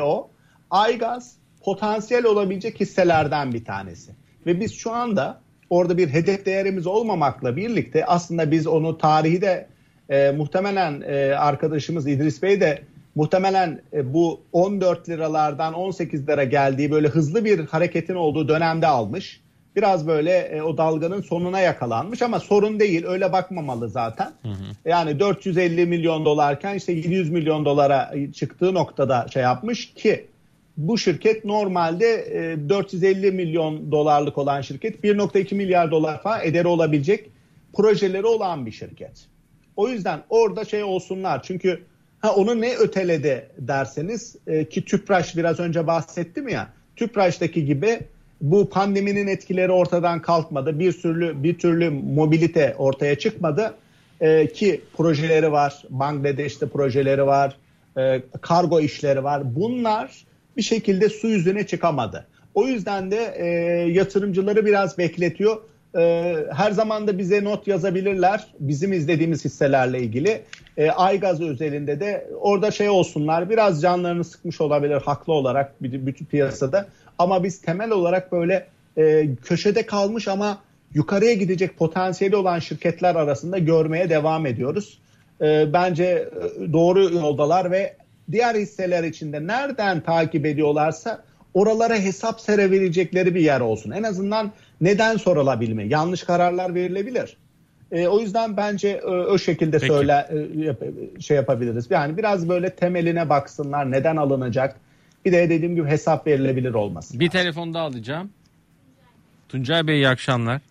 o. 0.01 0.29
Aygaz 0.69 1.35
potansiyel 1.63 2.25
olabilecek 2.25 2.79
hisselerden 2.79 3.53
bir 3.53 3.65
tanesi. 3.65 4.11
Ve 4.45 4.59
biz 4.59 4.73
şu 4.73 4.91
anda 4.91 5.41
orada 5.69 5.97
bir 5.97 6.07
hedef 6.07 6.45
değerimiz 6.45 6.87
olmamakla 6.87 7.55
birlikte 7.55 8.05
aslında 8.05 8.51
biz 8.51 8.67
onu 8.67 8.97
tarihi 8.97 9.41
de 9.41 9.67
e, 10.09 10.31
muhtemelen 10.31 11.01
e, 11.01 11.35
arkadaşımız 11.35 12.07
İdris 12.07 12.41
Bey 12.41 12.61
de 12.61 12.81
muhtemelen 13.15 13.81
e, 13.93 14.13
bu 14.13 14.41
14 14.51 15.09
liralardan 15.09 15.73
18 15.73 16.27
lira 16.27 16.43
geldiği 16.43 16.91
böyle 16.91 17.07
hızlı 17.07 17.45
bir 17.45 17.59
hareketin 17.65 18.15
olduğu 18.15 18.47
dönemde 18.47 18.87
almış. 18.87 19.41
Biraz 19.75 20.07
böyle 20.07 20.31
e, 20.31 20.61
o 20.61 20.77
dalganın 20.77 21.21
sonuna 21.21 21.59
yakalanmış 21.59 22.21
ama 22.21 22.39
sorun 22.39 22.79
değil 22.79 23.05
öyle 23.05 23.31
bakmamalı 23.31 23.89
zaten. 23.89 24.31
Hı 24.41 24.47
hı. 24.47 24.89
Yani 24.89 25.19
450 25.19 25.85
milyon 25.85 26.25
dolarken 26.25 26.75
işte 26.75 26.93
700 26.93 27.29
milyon 27.29 27.65
dolara 27.65 28.13
çıktığı 28.33 28.73
noktada 28.73 29.27
şey 29.33 29.43
yapmış 29.43 29.93
ki 29.93 30.25
bu 30.77 30.97
şirket 30.97 31.45
normalde 31.45 32.05
e, 32.53 32.69
450 32.69 33.31
milyon 33.31 33.91
dolarlık 33.91 34.37
olan 34.37 34.61
şirket 34.61 35.03
1.2 35.03 35.55
milyar 35.55 35.91
dolar 35.91 36.21
falan 36.21 36.45
ederi 36.45 36.67
olabilecek 36.67 37.29
projeleri 37.73 38.25
olan 38.25 38.65
bir 38.65 38.71
şirket. 38.71 39.25
O 39.75 39.89
yüzden 39.89 40.19
orada 40.29 40.65
şey 40.65 40.83
olsunlar 40.83 41.43
çünkü 41.43 41.83
ha 42.19 42.35
onu 42.35 42.61
ne 42.61 42.75
öteledi 42.75 43.49
derseniz 43.57 44.35
e, 44.47 44.69
ki 44.69 44.85
Tüpraş 44.85 45.37
biraz 45.37 45.59
önce 45.59 45.87
bahsettim 45.87 46.47
ya 46.47 46.73
Tüpraş'taki 46.95 47.65
gibi 47.65 47.99
bu 48.41 48.69
pandeminin 48.69 49.27
etkileri 49.27 49.71
ortadan 49.71 50.21
kalkmadı. 50.21 50.79
Bir 50.79 50.93
türlü 50.93 51.43
bir 51.43 51.59
türlü 51.59 51.89
mobilite 51.89 52.75
ortaya 52.77 53.19
çıkmadı. 53.19 53.73
E, 54.21 54.47
ki 54.47 54.81
projeleri 54.97 55.51
var. 55.51 55.83
Bangladeş'te 55.89 56.67
projeleri 56.67 57.25
var. 57.25 57.57
E, 57.97 58.21
kargo 58.41 58.79
işleri 58.79 59.23
var. 59.23 59.55
Bunlar 59.55 60.25
bir 60.57 60.61
şekilde 60.61 61.09
su 61.09 61.27
yüzüne 61.27 61.67
çıkamadı. 61.67 62.27
O 62.55 62.67
yüzden 62.67 63.11
de 63.11 63.33
e, 63.37 63.45
yatırımcıları 63.91 64.65
biraz 64.65 64.97
bekletiyor. 64.97 65.57
E, 65.97 66.35
her 66.53 66.71
zaman 66.71 67.07
da 67.07 67.17
bize 67.17 67.43
not 67.43 67.67
yazabilirler 67.67 68.47
bizim 68.59 68.93
izlediğimiz 68.93 69.45
hisselerle 69.45 69.99
ilgili. 69.99 70.41
E, 70.77 70.89
Aygaz 70.91 71.41
özelinde 71.41 71.99
de 71.99 72.27
orada 72.39 72.71
şey 72.71 72.89
olsunlar 72.89 73.49
biraz 73.49 73.81
canlarını 73.81 74.23
sıkmış 74.23 74.61
olabilir 74.61 75.01
haklı 75.01 75.33
olarak 75.33 75.73
bütün 75.81 76.25
piyasada. 76.25 76.87
Ama 77.21 77.43
biz 77.43 77.61
temel 77.61 77.91
olarak 77.91 78.31
böyle 78.31 78.67
e, 78.97 79.27
köşede 79.43 79.85
kalmış 79.85 80.27
ama 80.27 80.61
yukarıya 80.93 81.33
gidecek 81.33 81.77
potansiyeli 81.77 82.35
olan 82.35 82.59
şirketler 82.59 83.15
arasında 83.15 83.57
görmeye 83.57 84.09
devam 84.09 84.45
ediyoruz. 84.45 84.99
E, 85.41 85.73
bence 85.73 86.05
e, 86.05 86.73
doğru 86.73 87.03
yoldalar 87.03 87.71
ve 87.71 87.95
diğer 88.31 88.55
hisseler 88.55 89.03
içinde 89.03 89.47
nereden 89.47 90.01
takip 90.01 90.45
ediyorlarsa 90.45 91.23
oralara 91.53 91.95
hesap 91.95 92.41
serebilecekleri 92.41 93.35
bir 93.35 93.41
yer 93.41 93.61
olsun. 93.61 93.91
En 93.91 94.03
azından 94.03 94.51
neden 94.81 95.17
sorulabilme, 95.17 95.83
yanlış 95.83 96.23
kararlar 96.23 96.75
verilebilir. 96.75 97.37
E, 97.91 98.07
o 98.07 98.19
yüzden 98.19 98.57
bence 98.57 98.89
e, 98.89 99.07
o 99.07 99.37
şekilde 99.37 99.79
Peki. 99.79 99.93
söyle 99.93 100.27
e, 101.17 101.21
şey 101.21 101.37
yapabiliriz. 101.37 101.87
Yani 101.89 102.17
biraz 102.17 102.49
böyle 102.49 102.69
temeline 102.69 103.29
baksınlar, 103.29 103.91
neden 103.91 104.15
alınacak. 104.15 104.75
Bir 105.25 105.31
de 105.31 105.49
dediğim 105.49 105.75
gibi 105.75 105.87
hesap 105.87 106.27
verilebilir 106.27 106.73
olması. 106.73 107.19
Bir 107.19 107.29
telefon 107.29 107.73
daha 107.73 107.83
alacağım. 107.83 108.29
Tuncay 109.49 109.87
Bey 109.87 109.95
iyi 109.95 110.07
akşamlar. 110.07 110.61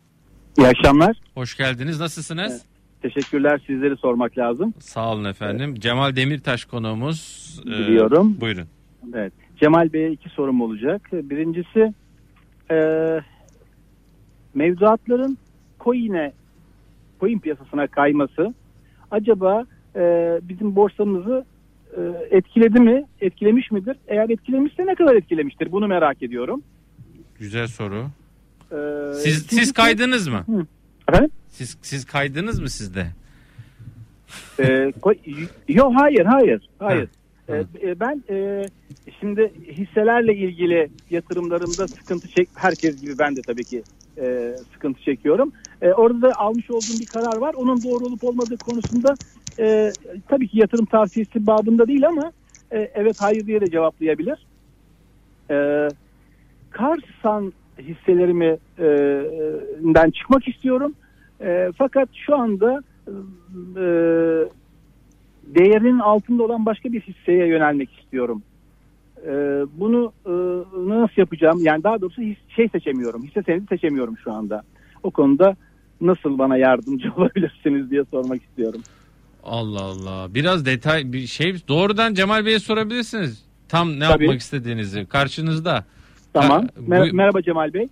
İyi 0.59 0.66
akşamlar. 0.66 1.16
Hoş 1.34 1.57
geldiniz. 1.57 2.01
Nasılsınız? 2.01 2.53
Evet. 2.53 2.62
Teşekkürler 3.03 3.62
sizleri 3.66 3.96
sormak 3.96 4.38
lazım. 4.38 4.74
Sağ 4.78 5.12
olun 5.12 5.24
efendim. 5.24 5.70
Evet. 5.70 5.82
Cemal 5.82 6.16
Demirtaş 6.16 6.64
konuğumuz. 6.64 7.51
Ee, 7.66 7.70
Biliyorum. 7.70 8.34
Ee, 8.38 8.40
buyurun. 8.40 8.66
Evet. 9.14 9.32
Cemal 9.61 9.92
Bey'e 9.92 10.11
iki 10.12 10.28
sorum 10.28 10.61
olacak. 10.61 11.09
Birincisi 11.12 11.94
e, 12.70 12.76
mevduatların 14.55 15.38
coin'e 15.80 16.32
coin 17.20 17.38
piyasasına 17.38 17.86
kayması 17.86 18.55
acaba 19.11 19.64
e, 19.96 20.01
bizim 20.42 20.76
borsamızı 20.76 21.44
e, 21.44 21.44
etkiledi 22.30 22.80
mi? 22.80 23.05
Etkilemiş 23.20 23.70
midir? 23.70 23.97
Eğer 24.09 24.28
etkilemişse 24.28 24.86
ne 24.86 24.95
kadar 24.95 25.14
etkilemiştir? 25.14 25.72
Bunu 25.72 25.86
merak 25.88 26.22
ediyorum. 26.22 26.62
Güzel 27.38 27.66
soru. 27.66 28.07
Ee, 28.72 29.14
siz 29.14 29.47
siz 29.47 29.72
kaydınız 29.72 30.28
mı? 30.28 30.45
Hı. 30.47 30.66
Efendim? 31.09 31.30
Siz 31.49 31.76
siz 31.82 32.05
kaydınız 32.05 32.61
mı 32.61 32.70
sizde? 32.70 33.07
Ee, 34.61 34.93
yok 35.68 35.93
hayır 35.97 36.24
hayır 36.24 36.68
hayır. 36.78 37.09
Ee, 37.49 37.64
e, 37.82 38.01
ben 38.01 38.24
e, 38.30 38.64
şimdi 39.20 39.53
hisselerle 39.68 40.34
ilgili 40.34 40.91
yatırımlarımda 41.11 41.88
sıkıntı 41.88 42.28
çek 42.28 42.49
herkes 42.55 43.01
gibi 43.01 43.18
ben 43.18 43.36
de 43.36 43.41
tabii 43.43 43.64
ki 43.64 43.82
e, 44.18 44.55
sıkıntı 44.72 45.03
çekiyorum. 45.03 45.53
E, 45.83 45.93
orada 45.93 46.22
da 46.22 46.35
almış 46.39 46.70
olduğum 46.70 47.01
bir 47.01 47.07
karar 47.07 47.37
var. 47.37 47.55
Onun 47.55 47.85
doğru 47.85 48.07
olup 48.07 48.24
olmadığı 48.24 48.57
konusunda 48.57 49.18
e, 49.59 49.95
tabii 50.28 50.49
ki 50.49 50.59
yatırım 50.59 50.85
tavsiyesi 50.87 51.47
babında 51.47 51.87
değil 51.89 52.09
ama 52.09 52.33
e, 52.70 52.78
evet 52.95 53.16
hayır 53.18 53.47
diye 53.47 53.61
de 53.61 53.70
cevaplayabilir. 53.70 54.47
E, 55.51 55.89
Karsan 56.70 57.53
hisselerimi 57.78 58.59
e, 58.78 60.11
çıkmak 60.12 60.49
istiyorum. 60.49 60.95
E, 61.41 61.70
fakat 61.76 62.09
şu 62.26 62.37
anda 62.37 62.83
e, 63.76 63.85
değerinin 65.47 65.99
altında 65.99 66.43
olan 66.43 66.66
başka 66.66 66.93
bir 66.93 67.01
hisseye 67.01 67.47
yönelmek 67.47 68.01
istiyorum. 68.01 68.43
E, 69.26 69.33
bunu 69.81 70.12
e, 70.26 70.33
nasıl 70.89 71.14
yapacağım? 71.16 71.59
Yani 71.62 71.85
daha 71.85 72.01
doğrusu 72.01 72.22
his, 72.22 72.37
şey 72.57 72.68
seçemiyorum. 72.68 73.22
Hisse 73.24 73.43
senedi 73.43 73.66
seçemiyorum 73.66 74.16
şu 74.24 74.33
anda. 74.33 74.62
O 75.03 75.11
konuda 75.11 75.57
nasıl 76.01 76.38
bana 76.38 76.57
yardımcı 76.57 77.12
olabilirsiniz 77.16 77.90
diye 77.90 78.05
sormak 78.11 78.42
istiyorum. 78.42 78.80
Allah 79.44 79.82
Allah. 79.82 80.34
Biraz 80.34 80.66
detay 80.66 81.12
bir 81.12 81.26
şey 81.26 81.55
doğrudan 81.68 82.14
Cemal 82.14 82.46
Bey'e 82.46 82.59
sorabilirsiniz. 82.59 83.44
Tam 83.68 84.01
ne 84.01 84.09
Tabii. 84.09 84.24
yapmak 84.24 84.40
istediğinizi 84.40 85.07
karşınızda. 85.07 85.84
Tamam. 86.32 86.66
Mer- 86.88 87.12
merhaba 87.12 87.42
Cemal 87.42 87.74
Bey. 87.74 87.88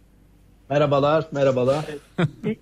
Merhabalar, 0.71 1.25
merhabalar. 1.33 1.85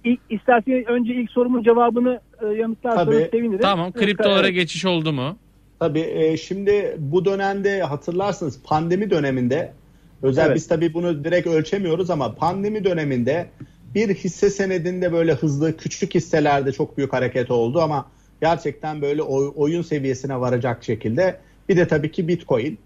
İlk, 0.05 0.21
isterseniz 0.31 0.87
önce 0.87 1.15
ilk 1.15 1.31
sorumun 1.31 1.63
cevabını 1.63 2.21
e, 2.43 2.47
yanıtlarsanız 2.47 3.31
sevinirim. 3.31 3.61
Tamam, 3.61 3.93
kriptolara 3.93 4.49
geçiş 4.49 4.85
oldu 4.85 5.13
mu? 5.13 5.37
Tabii 5.79 6.01
e, 6.01 6.37
şimdi 6.37 6.97
bu 6.99 7.25
dönemde 7.25 7.83
hatırlarsınız 7.83 8.63
pandemi 8.65 9.11
döneminde 9.11 9.73
özel 10.23 10.47
evet. 10.47 10.57
biz 10.57 10.69
tabii 10.69 10.95
bunu 10.95 11.25
direkt 11.25 11.47
ölçemiyoruz 11.47 12.11
ama 12.11 12.35
pandemi 12.35 12.85
döneminde 12.85 13.51
bir 13.95 14.15
hisse 14.15 14.51
senedinde 14.51 15.13
böyle 15.13 15.35
hızlı 15.35 15.77
küçük 15.77 16.15
hisselerde 16.15 16.73
çok 16.73 16.97
büyük 16.97 17.13
hareket 17.13 17.51
oldu 17.51 17.81
ama 17.81 18.07
gerçekten 18.41 19.03
böyle 19.03 19.23
oy, 19.23 19.53
oyun 19.57 19.83
seviyesine 19.83 20.41
varacak 20.41 20.85
şekilde 20.85 21.39
bir 21.69 21.77
de 21.77 21.89
tabii 21.89 22.11
ki 22.11 22.29
Bitcoin. 22.29 22.79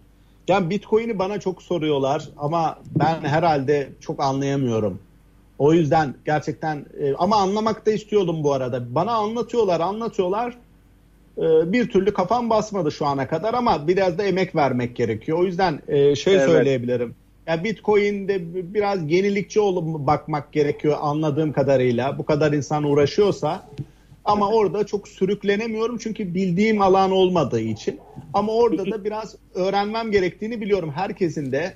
Yani 0.48 0.70
Bitcoin'i 0.70 1.18
bana 1.18 1.40
çok 1.40 1.62
soruyorlar 1.62 2.28
ama 2.38 2.78
ben 2.98 3.20
herhalde 3.28 3.88
çok 4.00 4.22
anlayamıyorum. 4.22 4.98
O 5.58 5.72
yüzden 5.72 6.14
gerçekten 6.24 6.86
e, 7.00 7.14
ama 7.14 7.36
anlamak 7.36 7.86
da 7.86 7.90
istiyordum 7.90 8.44
bu 8.44 8.52
arada. 8.52 8.94
Bana 8.94 9.12
anlatıyorlar, 9.12 9.80
anlatıyorlar. 9.80 10.58
E, 11.38 11.72
bir 11.72 11.90
türlü 11.90 12.12
kafam 12.12 12.50
basmadı 12.50 12.92
şu 12.92 13.06
ana 13.06 13.28
kadar 13.28 13.54
ama 13.54 13.88
biraz 13.88 14.18
da 14.18 14.22
emek 14.22 14.54
vermek 14.54 14.96
gerekiyor. 14.96 15.38
O 15.38 15.44
yüzden 15.44 15.80
e, 15.88 16.16
şey 16.16 16.34
evet. 16.34 16.46
söyleyebilirim. 16.46 17.14
Yani 17.46 17.64
Bitcoin'de 17.64 18.54
biraz 18.74 19.10
yenilikçi 19.10 19.60
olup 19.60 20.06
bakmak 20.06 20.52
gerekiyor 20.52 20.96
anladığım 21.00 21.52
kadarıyla. 21.52 22.18
Bu 22.18 22.24
kadar 22.24 22.52
insan 22.52 22.84
uğraşıyorsa 22.84 23.68
ama 24.24 24.48
orada 24.48 24.86
çok 24.86 25.08
sürüklenemiyorum 25.08 25.98
çünkü 25.98 26.34
bildiğim 26.34 26.82
alan 26.82 27.10
olmadığı 27.10 27.60
için. 27.60 28.00
Ama 28.34 28.52
orada 28.52 28.90
da 28.90 29.04
biraz 29.04 29.36
öğrenmem 29.54 30.10
gerektiğini 30.10 30.60
biliyorum. 30.60 30.92
Herkesin 30.94 31.52
de 31.52 31.74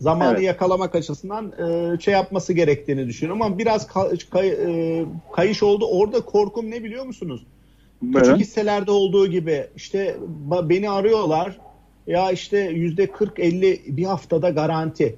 zamanı 0.00 0.34
evet. 0.34 0.42
yakalamak 0.42 0.94
açısından 0.94 1.52
e, 1.52 2.00
şey 2.00 2.14
yapması 2.14 2.52
gerektiğini 2.52 3.06
düşünüyorum. 3.06 3.42
Ama 3.42 3.58
biraz 3.58 3.86
kay, 3.86 4.18
kay, 4.30 4.48
e, 4.48 5.04
kayış 5.32 5.62
oldu. 5.62 5.86
Orada 5.86 6.20
korkum 6.20 6.70
ne 6.70 6.84
biliyor 6.84 7.06
musunuz? 7.06 7.46
Küçük 8.14 8.36
hisselerde 8.36 8.90
olduğu 8.90 9.26
gibi 9.26 9.66
işte 9.76 10.16
beni 10.62 10.90
arıyorlar. 10.90 11.58
Ya 12.06 12.30
işte 12.30 12.58
yüzde 12.58 13.04
40-50 13.04 13.96
bir 13.96 14.04
haftada 14.04 14.50
garanti 14.50 15.16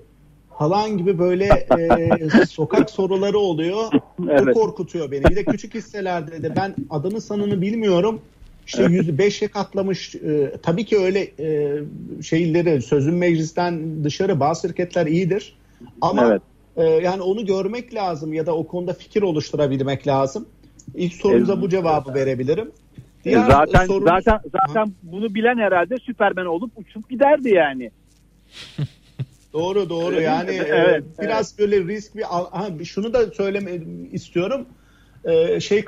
falan 0.59 0.99
gibi 0.99 1.19
böyle 1.19 1.67
e, 1.79 2.47
sokak 2.49 2.91
soruları 2.91 3.39
oluyor. 3.39 3.85
Evet. 4.29 4.57
O 4.57 4.61
korkutuyor 4.61 5.11
beni. 5.11 5.25
Bir 5.25 5.37
de 5.37 5.45
küçük 5.45 5.75
hisselerde 5.75 6.43
de 6.43 6.57
ben 6.57 6.75
adını 6.91 7.21
sanını 7.21 7.61
bilmiyorum. 7.61 8.21
İşte 8.67 8.83
yüzde 8.83 9.19
beşe 9.19 9.49
katlamış. 9.49 10.15
E, 10.15 10.53
tabii 10.63 10.85
ki 10.85 10.99
öyle 10.99 11.31
e, 11.39 11.79
şeyleri 12.23 12.83
sözün 12.83 13.15
meclisten 13.15 14.05
dışarı 14.05 14.41
bazı 14.41 14.69
şirketler 14.69 15.07
iyidir. 15.07 15.57
Ama 16.01 16.27
evet. 16.27 16.43
e, 16.77 16.85
yani 16.85 17.23
onu 17.23 17.47
görmek 17.47 17.95
lazım 17.95 18.33
ya 18.33 18.47
da 18.47 18.57
o 18.57 18.67
konuda 18.67 18.93
fikir 18.93 19.23
oluşturabilmek 19.23 20.07
lazım. 20.07 20.47
İlk 20.95 21.15
sorunuza 21.15 21.63
bu 21.63 21.69
cevabı 21.69 22.15
verebilirim. 22.15 22.71
E, 23.27 23.29
Diğer 23.29 23.51
zaten 23.51 23.87
sorun... 23.87 24.07
zaten 24.07 24.41
zaten 24.53 24.87
ha. 24.87 24.93
bunu 25.03 25.35
bilen 25.35 25.59
herhalde 25.59 25.97
Süpermen 25.97 26.47
olup 26.47 26.73
uçup 26.77 27.11
giderdi 27.11 27.49
yani. 27.49 27.91
Doğru 29.53 29.91
doğru 29.91 30.21
yani 30.21 30.51
e, 30.51 30.55
evet, 30.55 31.05
biraz 31.23 31.51
evet. 31.51 31.59
böyle 31.59 31.95
risk 31.95 32.17
bir 32.17 32.23
ha, 32.23 32.69
şunu 32.85 33.15
da 33.15 33.27
söyleme 33.27 33.71
istiyorum. 34.13 34.67
Ee, 35.25 35.61
şey 35.61 35.85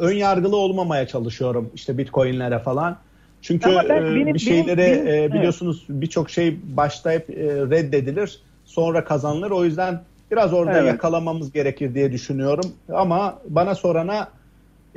ön 0.00 0.12
yargılı 0.12 0.56
olmamaya 0.56 1.06
çalışıyorum 1.06 1.70
işte 1.74 1.98
Bitcoin'lere 1.98 2.58
falan. 2.58 2.98
Çünkü 3.42 3.70
ben, 3.70 3.84
e, 3.84 4.14
benim, 4.14 4.34
bir 4.34 4.46
benim, 4.46 4.78
benim, 4.78 5.32
biliyorsunuz 5.32 5.86
evet. 5.90 6.00
birçok 6.00 6.30
şey 6.30 6.58
başta 6.76 7.12
hep 7.12 7.30
reddedilir, 7.70 8.40
sonra 8.64 9.04
kazanılır. 9.04 9.50
O 9.50 9.64
yüzden 9.64 10.02
biraz 10.30 10.52
orada 10.52 10.78
evet. 10.78 10.88
yakalamamız 10.88 11.52
gerekir 11.52 11.94
diye 11.94 12.12
düşünüyorum. 12.12 12.72
Ama 12.92 13.38
bana 13.48 13.74
sorana 13.74 14.28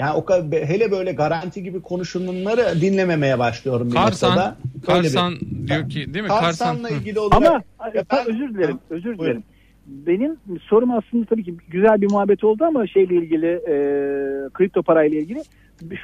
yani 0.01 0.13
o 0.13 0.25
hele 0.51 0.91
böyle 0.91 1.11
garanti 1.11 1.63
gibi 1.63 1.81
konuşulanları 1.81 2.81
dinlememeye 2.81 3.39
başlıyorum 3.39 3.87
bir 3.87 3.95
Karsan, 3.95 4.29
noktada. 4.29 4.57
Karsan 4.85 5.33
bir, 5.41 5.67
diyor 5.67 5.89
ki 5.89 6.13
değil 6.13 6.23
mi? 6.23 6.29
Karsan'la 6.29 6.81
Karsan. 6.81 6.99
ilgili 6.99 7.19
olarak. 7.19 7.47
Ama 7.47 7.61
ben, 8.11 8.27
özür 8.27 8.53
dilerim, 8.53 8.79
özür 8.89 9.03
dilerim. 9.03 9.19
Buyurun. 9.19 9.43
Benim 9.87 10.37
sorum 10.61 10.91
aslında 10.91 11.25
tabii 11.25 11.43
ki 11.43 11.55
güzel 11.67 12.01
bir 12.01 12.11
muhabbet 12.11 12.43
oldu 12.43 12.63
ama 12.63 12.87
şeyle 12.87 13.15
ilgili, 13.15 13.47
e, 13.47 13.73
kripto 14.53 14.83
parayla 14.83 15.19
ilgili. 15.19 15.41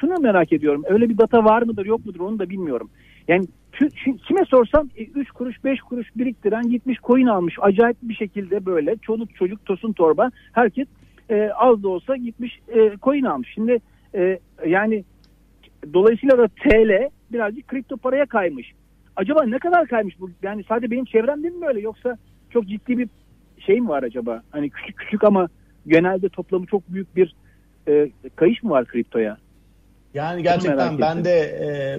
Şunu 0.00 0.14
merak 0.20 0.52
ediyorum. 0.52 0.82
Öyle 0.88 1.08
bir 1.08 1.18
data 1.18 1.44
var 1.44 1.62
mıdır, 1.62 1.86
yok 1.86 2.06
mudur 2.06 2.20
onu 2.20 2.38
da 2.38 2.50
bilmiyorum. 2.50 2.90
Yani 3.28 3.46
kime 4.28 4.44
sorsam 4.44 4.88
3 4.96 5.28
e, 5.28 5.32
kuruş 5.32 5.64
5 5.64 5.80
kuruş 5.80 6.16
biriktiren 6.16 6.70
gitmiş 6.70 6.98
coin 7.06 7.26
almış. 7.26 7.54
Acayip 7.60 7.96
bir 8.02 8.14
şekilde 8.14 8.66
böyle 8.66 8.96
çoluk 8.96 9.34
çocuk 9.34 9.66
tosun 9.66 9.92
torba 9.92 10.30
herkes 10.52 10.86
e, 11.30 11.50
az 11.50 11.82
da 11.82 11.88
olsa 11.88 12.16
gitmiş 12.16 12.60
e, 12.68 12.96
coin 13.02 13.24
almış. 13.24 13.48
Şimdi 13.54 13.78
e, 14.14 14.38
yani 14.66 15.04
dolayısıyla 15.94 16.38
da 16.38 16.48
TL 16.48 17.10
birazcık 17.32 17.68
kripto 17.68 17.96
paraya 17.96 18.26
kaymış. 18.26 18.72
Acaba 19.16 19.44
ne 19.44 19.58
kadar 19.58 19.86
kaymış 19.86 20.20
bu? 20.20 20.30
Yani 20.42 20.64
sadece 20.68 20.90
benim 20.90 21.04
çevremde 21.04 21.50
mi 21.50 21.60
böyle 21.60 21.80
yoksa 21.80 22.18
çok 22.50 22.66
ciddi 22.66 22.98
bir 22.98 23.08
şey 23.58 23.80
mi 23.80 23.88
var 23.88 24.02
acaba? 24.02 24.42
Hani 24.50 24.70
küçük 24.70 24.96
küçük 24.96 25.24
ama 25.24 25.48
genelde 25.86 26.28
toplamı 26.28 26.66
çok 26.66 26.88
büyük 26.88 27.16
bir 27.16 27.34
e, 27.88 28.10
kayış 28.36 28.62
mı 28.62 28.70
var 28.70 28.84
kriptoya? 28.84 29.36
Yani 30.14 30.42
gerçekten 30.42 31.00
ben 31.00 31.24
de 31.24 31.40
e, 31.40 31.98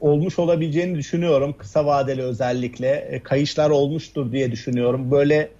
olmuş 0.00 0.38
olabileceğini 0.38 0.98
düşünüyorum. 0.98 1.54
Kısa 1.58 1.86
vadeli 1.86 2.22
özellikle 2.22 2.88
e, 2.88 3.20
kayışlar 3.22 3.70
olmuştur 3.70 4.32
diye 4.32 4.52
düşünüyorum. 4.52 5.10
Böyle 5.10 5.50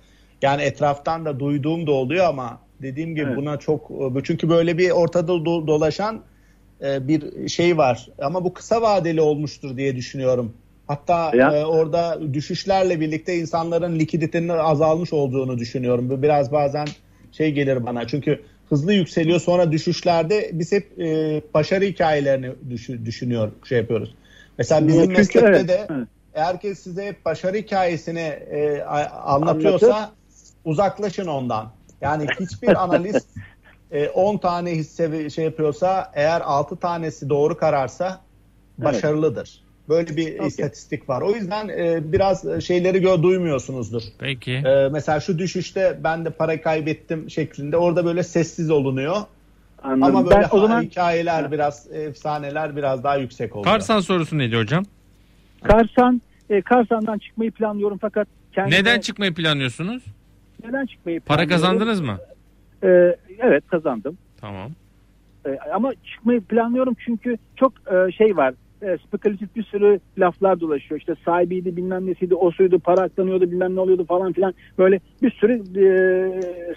yani 0.42 0.62
etraftan 0.62 1.24
da 1.24 1.40
duyduğum 1.40 1.86
da 1.86 1.92
oluyor 1.92 2.26
ama 2.26 2.60
Dediğim 2.82 3.14
gibi 3.14 3.26
evet. 3.26 3.36
buna 3.36 3.56
çok 3.56 3.90
e, 3.90 4.22
çünkü 4.24 4.48
böyle 4.48 4.78
bir 4.78 4.90
ortada 4.90 5.28
dolaşan 5.44 6.20
e, 6.82 7.08
bir 7.08 7.48
şey 7.48 7.76
var. 7.76 8.08
Ama 8.22 8.44
bu 8.44 8.54
kısa 8.54 8.82
vadeli 8.82 9.20
olmuştur 9.20 9.76
diye 9.76 9.96
düşünüyorum. 9.96 10.52
Hatta 10.86 11.30
e, 11.30 11.64
orada 11.64 12.34
düşüşlerle 12.34 13.00
birlikte 13.00 13.36
insanların 13.36 13.98
likiditenin 13.98 14.48
azalmış 14.48 15.12
olduğunu 15.12 15.58
düşünüyorum. 15.58 16.10
Bu 16.10 16.22
biraz 16.22 16.52
bazen 16.52 16.86
şey 17.32 17.52
gelir 17.52 17.86
bana. 17.86 18.06
Çünkü 18.06 18.40
hızlı 18.68 18.92
yükseliyor 18.92 19.40
sonra 19.40 19.72
düşüşlerde 19.72 20.50
biz 20.52 20.72
hep 20.72 21.00
e, 21.00 21.42
başarı 21.54 21.84
hikayelerini 21.84 22.50
düş, 22.70 22.88
düşünüyor 22.88 23.52
şey 23.68 23.78
yapıyoruz. 23.78 24.14
Mesela 24.58 24.88
bizim 24.88 25.02
Çünkü 25.02 25.16
meslekte 25.16 25.48
evet. 25.48 25.68
de 25.68 25.88
herkes 26.32 26.78
size 26.78 27.06
hep 27.06 27.24
başarı 27.24 27.56
hikayesini 27.56 28.20
e, 28.20 28.82
anlatıyorsa 29.24 29.96
Anlatır. 29.96 30.14
uzaklaşın 30.64 31.26
ondan. 31.26 31.75
Yani 32.00 32.26
hiçbir 32.40 32.84
analist 32.84 33.28
10 34.14 34.34
e, 34.34 34.40
tane 34.40 34.70
hisse 34.70 35.30
şey 35.30 35.44
yapıyorsa 35.44 36.12
eğer 36.14 36.40
6 36.40 36.76
tanesi 36.76 37.28
doğru 37.28 37.56
kararsa 37.56 38.20
başarılıdır. 38.78 39.50
Evet. 39.56 39.88
Böyle 39.88 40.16
bir 40.16 40.34
okay. 40.34 40.46
istatistik 40.46 41.08
var. 41.08 41.22
O 41.22 41.34
yüzden 41.34 41.68
e, 41.68 42.12
biraz 42.12 42.64
şeyleri 42.64 43.00
gö 43.00 43.22
duymuyorsunuzdur. 43.22 44.02
Peki. 44.18 44.52
E, 44.52 44.88
mesela 44.92 45.20
şu 45.20 45.38
düşüşte 45.38 45.98
ben 46.04 46.24
de 46.24 46.30
para 46.30 46.62
kaybettim 46.62 47.30
şeklinde 47.30 47.76
orada 47.76 48.04
böyle 48.04 48.22
sessiz 48.22 48.70
olunuyor. 48.70 49.16
Anladım. 49.82 50.16
Ama 50.16 50.30
böyle 50.30 50.40
ben, 50.40 50.48
o 50.50 50.60
zaman... 50.60 50.82
hikayeler 50.82 51.52
biraz 51.52 51.92
efsaneler 51.92 52.76
biraz 52.76 53.04
daha 53.04 53.16
yüksek 53.16 53.56
oluyor. 53.56 53.72
Karsan 53.72 54.00
sorusu 54.00 54.38
neydi 54.38 54.56
hocam? 54.56 54.84
Karsan 55.62 56.22
e, 56.50 56.62
Karsan'dan 56.62 57.18
çıkmayı 57.18 57.50
planlıyorum 57.50 57.98
fakat 58.00 58.28
kendime... 58.52 58.80
Neden 58.80 59.00
çıkmayı 59.00 59.34
planlıyorsunuz? 59.34 60.02
Neden 60.64 60.86
çıkmayı 60.86 61.20
Para 61.20 61.46
kazandınız 61.46 62.00
mı? 62.00 62.18
Ee, 62.82 63.16
evet 63.38 63.66
kazandım. 63.66 64.18
Tamam. 64.40 64.70
Ee, 65.46 65.58
ama 65.74 65.92
çıkmayı 65.94 66.40
planlıyorum 66.40 66.96
çünkü 67.04 67.36
çok 67.56 67.72
e, 67.72 68.12
şey 68.12 68.36
var. 68.36 68.54
E, 68.82 68.98
spekülatif 69.06 69.56
bir 69.56 69.62
sürü 69.62 70.00
laflar 70.18 70.60
dolaşıyor. 70.60 71.00
İşte 71.00 71.14
sahibiydi 71.24 71.76
bilmem 71.76 72.06
nesiydi 72.06 72.34
o 72.34 72.50
suydu 72.50 72.78
para 72.78 73.00
aklanıyordu 73.00 73.50
bilmem 73.50 73.74
ne 73.74 73.80
oluyordu 73.80 74.04
falan 74.04 74.32
filan. 74.32 74.54
Böyle 74.78 75.00
bir 75.22 75.30
sürü 75.30 75.52
e, 75.54 75.86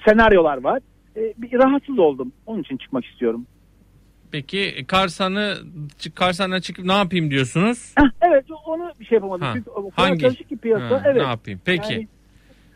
senaryolar 0.08 0.64
var. 0.64 0.82
E, 1.18 1.34
bir 1.38 1.54
rahatsız 1.54 2.00
oldum. 2.00 2.32
Onun 2.46 2.62
için 2.62 2.78
çıkmak 2.78 3.06
istiyorum. 3.06 3.46
Peki 4.32 4.86
Karsan'ı 4.88 5.56
Karsan'a 6.16 6.62
çıkıp 6.62 6.86
ne 6.86 6.94
yapayım 6.94 7.32
diyorsunuz? 7.32 7.94
Heh, 7.98 8.10
evet 8.22 8.46
onu 8.66 8.92
bir 9.00 9.06
şey 9.06 9.16
yapamadım. 9.16 9.48
Ha. 9.48 9.54
Çünkü 9.54 9.72
Hangi? 9.96 10.22
karışık 10.22 10.52
bir 10.52 10.58
piyasa. 10.58 10.90
Ha, 10.90 11.04
evet. 11.06 11.22
Ne 11.22 11.28
yapayım? 11.28 11.62
Peki. 11.66 11.94
Yani, 11.94 12.08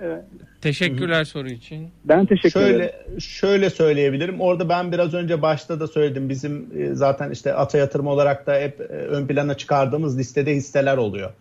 Evet. 0.03 0.23
Teşekkürler 0.61 1.15
Hı-hı. 1.15 1.25
soru 1.25 1.49
için. 1.49 1.89
Ben 2.05 2.25
teşekkür 2.25 2.49
şöyle, 2.49 2.75
ederim. 2.75 3.21
Şöyle 3.21 3.69
söyleyebilirim. 3.69 4.41
Orada 4.41 4.69
ben 4.69 4.91
biraz 4.91 5.13
önce 5.13 5.41
başta 5.41 5.79
da 5.79 5.87
söyledim. 5.87 6.29
Bizim 6.29 6.67
e, 6.77 6.95
zaten 6.95 7.31
işte 7.31 7.53
ata 7.53 7.77
yatırım 7.77 8.07
olarak 8.07 8.47
da 8.47 8.55
hep 8.55 8.81
e, 8.81 8.83
ön 8.83 9.27
plana 9.27 9.57
çıkardığımız 9.57 10.17
listede 10.17 10.55
hisseler 10.55 10.97
oluyor. 10.97 11.31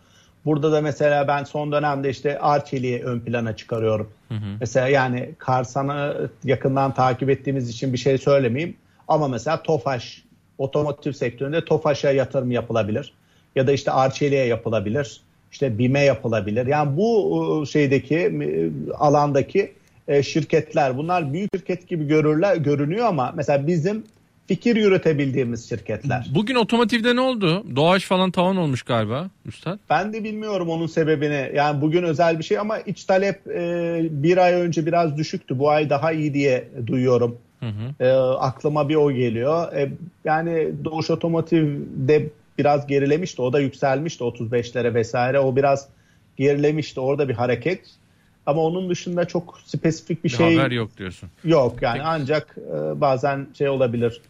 Burada 0.44 0.72
da 0.72 0.80
mesela 0.80 1.28
ben 1.28 1.44
son 1.44 1.72
dönemde 1.72 2.10
işte 2.10 2.38
Arçelik'i 2.38 3.04
ön 3.04 3.20
plana 3.20 3.56
çıkarıyorum. 3.56 4.10
Hı 4.28 4.34
hı. 4.34 4.56
Mesela 4.60 4.88
yani 4.88 5.30
Karsan'ı 5.38 6.30
yakından 6.44 6.94
takip 6.94 7.30
ettiğimiz 7.30 7.68
için 7.68 7.92
bir 7.92 7.98
şey 7.98 8.18
söylemeyeyim. 8.18 8.76
Ama 9.08 9.28
mesela 9.28 9.62
Tofaş, 9.62 10.22
otomotiv 10.58 11.12
sektöründe 11.12 11.64
Tofaş'a 11.64 12.10
yatırım 12.10 12.50
yapılabilir. 12.50 13.12
Ya 13.56 13.66
da 13.66 13.72
işte 13.72 13.90
Arçelik'e 13.90 14.36
yapılabilir. 14.36 15.20
İşte 15.53 15.78
BİM'e 15.78 16.00
yapılabilir. 16.00 16.66
Yani 16.66 16.96
bu 16.96 17.64
şeydeki 17.70 18.32
alandaki 18.98 19.72
e, 20.09 20.22
şirketler 20.22 20.96
bunlar 20.96 21.32
büyük 21.32 21.50
şirket 21.57 21.88
gibi 21.88 22.07
görürler 22.07 22.57
görünüyor 22.57 23.07
ama 23.07 23.32
mesela 23.36 23.66
bizim 23.66 24.05
fikir 24.46 24.76
yürütebildiğimiz 24.76 25.68
şirketler. 25.68 26.26
Bugün 26.34 26.55
otomotivde 26.55 27.16
ne 27.16 27.20
oldu? 27.20 27.64
Doğaç 27.76 28.07
falan 28.07 28.30
tavan 28.30 28.57
olmuş 28.57 28.82
galiba 28.82 29.30
Üstad. 29.46 29.78
Ben 29.90 30.12
de 30.12 30.24
bilmiyorum 30.24 30.68
onun 30.68 30.86
sebebini. 30.86 31.50
Yani 31.55 31.80
bugün 31.80 32.03
özel 32.03 32.38
bir 32.38 32.44
şey 32.44 32.59
ama 32.59 32.78
iç 32.78 33.05
talep 33.05 33.46
e, 33.46 34.00
bir 34.11 34.36
ay 34.36 34.53
önce 34.53 34.86
biraz 34.86 35.16
düşüktü. 35.16 35.59
Bu 35.59 35.70
ay 35.70 35.90
daha 35.90 36.12
iyi 36.12 36.34
diye 36.34 36.68
duyuyorum. 36.86 37.38
Hı 37.61 37.66
hı. 37.66 38.05
E, 38.05 38.11
aklıma 38.38 38.88
bir 38.88 38.96
o 38.96 39.12
geliyor. 39.12 39.72
E, 39.72 39.90
yani 40.24 40.68
Doğuş 40.84 41.11
Otomotiv'de 41.11 42.28
biraz 42.62 42.86
gerilemişti. 42.86 43.42
O 43.42 43.52
da 43.52 43.60
yükselmişti 43.60 44.24
35'lere 44.24 44.94
vesaire. 44.94 45.40
O 45.40 45.56
biraz 45.56 45.88
gerilemişti. 46.36 47.00
Orada 47.00 47.28
bir 47.28 47.34
hareket. 47.34 47.80
Ama 48.46 48.62
onun 48.62 48.90
dışında 48.90 49.24
çok 49.24 49.58
spesifik 49.66 50.24
bir, 50.24 50.30
bir 50.30 50.36
şey 50.36 50.56
haber 50.56 50.70
yok 50.70 50.98
diyorsun. 50.98 51.28
Yok 51.44 51.82
yani 51.82 51.98
Peki. 51.98 52.06
ancak 52.06 52.56
e, 52.58 53.00
bazen 53.00 53.46
şey 53.58 53.68
olabilir. 53.68 54.20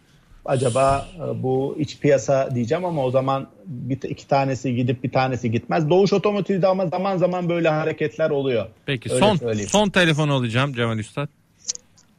Acaba 0.45 1.07
e, 1.17 1.43
bu 1.43 1.77
iç 1.79 1.99
piyasa 1.99 2.55
diyeceğim 2.55 2.85
ama 2.85 3.05
o 3.05 3.11
zaman 3.11 3.49
bir 3.67 4.03
iki 4.03 4.29
tanesi 4.29 4.75
gidip 4.75 5.05
bir 5.05 5.13
tanesi 5.13 5.51
gitmez. 5.51 5.91
Doğuş 5.91 6.13
Otomotiv'de 6.13 6.67
ama 6.67 6.87
zaman 6.87 7.17
zaman 7.17 7.49
böyle 7.49 7.69
hareketler 7.69 8.31
oluyor. 8.31 8.67
Peki 8.87 9.13
Öyle 9.13 9.21
son 9.21 9.37
söyleyeyim. 9.37 9.69
son 9.69 9.89
telefon 9.89 10.29
alacağım 10.29 10.73
Cemal 10.73 10.99
Üstad. 10.99 11.29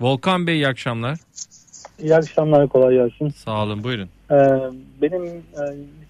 Volkan 0.01 0.47
Bey 0.47 0.55
iyi 0.55 0.67
akşamlar. 0.67 1.17
İyi 1.99 2.15
akşamlar 2.15 2.67
kolay 2.67 2.95
gelsin. 2.95 3.29
Sağ 3.29 3.63
olun 3.63 3.83
buyurun. 3.83 4.09
Ee, 4.31 4.35
benim 5.01 5.23
e, 5.25 5.63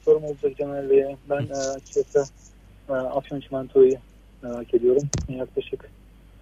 sorum 0.06 0.24
olacak 0.24 0.58
Cemal 0.58 0.90
Bey'e. 0.90 1.18
Ben 1.30 1.42
e, 1.42 1.54
açıkçası 1.54 2.26
e, 2.90 2.94
Afyon 2.94 3.40
Çimento'yu 3.40 3.96
merak 4.42 4.74
ediyorum. 4.74 5.04
Yaklaşık 5.30 5.90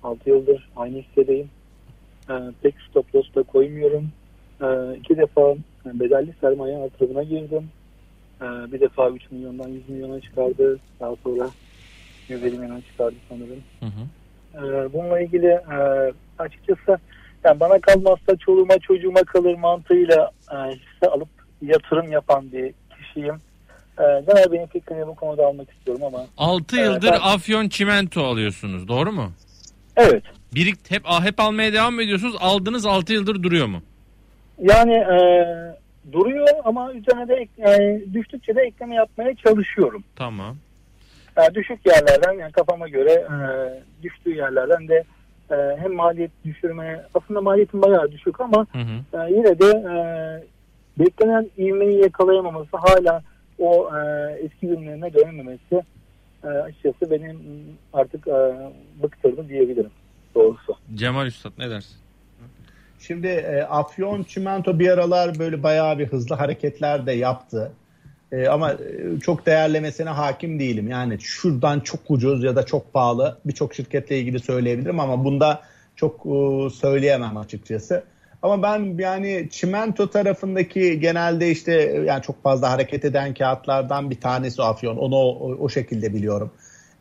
6 0.04 0.30
yıldır 0.30 0.70
aynı 0.76 0.98
hissedeyim. 0.98 1.50
E, 2.30 2.34
pek 2.62 2.76
stop 2.90 3.16
loss 3.16 3.36
da 3.36 3.44
koymuyorum. 3.44 4.10
E, 4.62 4.98
iki 4.98 5.18
defa 5.18 5.56
bedelli 5.86 6.34
sermaye 6.42 6.78
artırımına 6.78 7.24
girdim. 7.24 7.70
E, 8.42 8.46
bir 8.46 8.80
defa 8.80 9.10
3 9.10 9.32
milyondan 9.32 9.70
100 9.70 9.90
milyona 9.90 10.22
çıkardı. 10.22 10.80
Daha 11.00 11.16
sonra 11.24 11.50
150 12.30 12.58
milyona 12.58 12.82
çıkardı 12.82 13.16
sanırım. 13.30 13.64
Hı 13.80 13.86
hı. 13.86 14.08
E, 14.66 14.94
bununla 14.94 15.20
ilgili 15.20 15.48
e, 15.48 15.78
açıkçası 16.40 16.98
yani 17.44 17.60
bana 17.60 17.80
kalmazsa 17.80 18.36
çoluğuma 18.36 18.80
çocuğuma 18.80 19.24
kalır 19.24 19.58
mantığıyla 19.58 20.32
e, 20.52 20.56
hisse 20.56 21.12
alıp 21.12 21.30
yatırım 21.62 22.12
yapan 22.12 22.52
bir 22.52 22.74
kişiyim. 22.98 23.36
Genel 24.02 24.52
benim 24.52 24.68
fikrini 24.68 25.08
bu 25.08 25.16
konuda 25.16 25.46
almak 25.46 25.72
istiyorum 25.72 26.04
ama. 26.04 26.26
6 26.38 26.78
e, 26.78 26.82
yıldır 26.82 27.08
e, 27.08 27.12
ben... 27.12 27.20
Afyon 27.22 27.70
Çimento 27.70 28.24
alıyorsunuz 28.24 28.88
doğru 28.88 29.12
mu? 29.12 29.32
Evet. 29.98 30.24
Birik 30.56 30.92
hep 30.92 31.04
hep 31.24 31.40
almaya 31.40 31.74
devam 31.74 31.94
mı 31.94 32.04
ediyorsunuz? 32.04 32.36
Aldınız 32.40 32.86
6 32.86 33.14
yıldır 33.14 33.44
duruyor 33.44 33.68
mu? 33.68 33.82
Yani 34.60 34.94
e, 34.94 35.18
duruyor 36.12 36.48
ama 36.66 36.94
üzerine 36.94 37.28
de 37.28 37.48
yani 37.58 38.14
düştükçe 38.14 38.56
de 38.56 38.62
ekleme 38.62 38.96
yapmaya 38.96 39.36
çalışıyorum. 39.36 40.04
Tamam. 40.16 40.58
Yani 41.38 41.56
düşük 41.56 41.86
yerlerden 41.86 42.34
yani 42.34 42.52
kafama 42.52 42.88
göre 42.88 43.12
e, 43.12 43.38
düştüğü 44.04 44.36
yerlerden 44.36 44.88
de 44.88 45.04
e, 45.52 45.56
hem 45.82 45.94
maliyet 45.94 46.32
düşürmeye 46.46 47.02
aslında 47.14 47.42
maliyetin 47.42 47.82
bayağı 47.82 48.12
düşük 48.12 48.42
ama 48.42 48.68
hı 48.72 48.80
hı. 48.80 49.24
E, 49.24 49.32
yine 49.32 49.60
de 49.60 49.66
e, 49.66 49.96
beklenen 51.00 51.50
ivmeyi 51.58 52.02
yakalayamaması 52.02 52.78
hala 52.78 53.22
o 53.62 53.98
e, 53.98 54.32
eski 54.34 54.68
günlerine 54.68 55.14
dönememesi 55.14 55.84
e, 56.44 56.48
açıkçası 56.48 57.12
benim 57.12 57.40
artık 57.94 58.28
e, 58.28 58.72
bıktırdı 59.04 59.50
diyebilirim 59.50 59.92
doğrusu. 60.36 60.76
Cemal 60.96 61.28
Üstad 61.28 61.52
ne 61.58 61.70
dersin? 61.70 61.98
Şimdi 63.00 63.28
e, 63.28 63.62
Afyon 63.62 64.24
Çimento 64.24 64.80
bir 64.80 64.90
aralar 64.90 65.40
böyle 65.40 65.64
bayağı 65.64 66.00
bir 66.00 66.08
hızlı 66.08 66.36
hareketler 66.36 67.06
de 67.06 67.12
yaptı. 67.12 67.72
E, 68.32 68.48
ama 68.48 68.72
e, 68.72 69.20
çok 69.20 69.46
değerlemesine 69.46 70.10
hakim 70.10 70.60
değilim. 70.60 70.88
Yani 70.88 71.18
şuradan 71.20 71.80
çok 71.80 72.00
ucuz 72.10 72.44
ya 72.44 72.56
da 72.56 72.66
çok 72.66 72.94
pahalı 72.94 73.38
birçok 73.46 73.74
şirketle 73.74 74.20
ilgili 74.20 74.40
söyleyebilirim 74.40 75.00
ama 75.00 75.24
bunda 75.24 75.62
çok 75.96 76.26
e, 76.26 76.70
söyleyemem 76.70 77.38
açıkçası. 77.38 78.04
Ama 78.42 78.64
ben 78.64 78.96
yani 79.00 79.48
çimento 79.52 80.10
tarafındaki 80.10 81.00
genelde 81.00 81.52
işte 81.52 81.74
yani 82.06 82.22
çok 82.22 82.44
fazla 82.44 82.72
hareket 82.72 83.06
eden 83.06 83.34
kağıtlardan 83.34 84.10
bir 84.10 84.22
tanesi 84.22 84.64
Afyon. 84.64 84.98
Onu 84.98 85.16
o, 85.16 85.56
o 85.56 85.70
şekilde 85.70 86.14
biliyorum. 86.14 86.52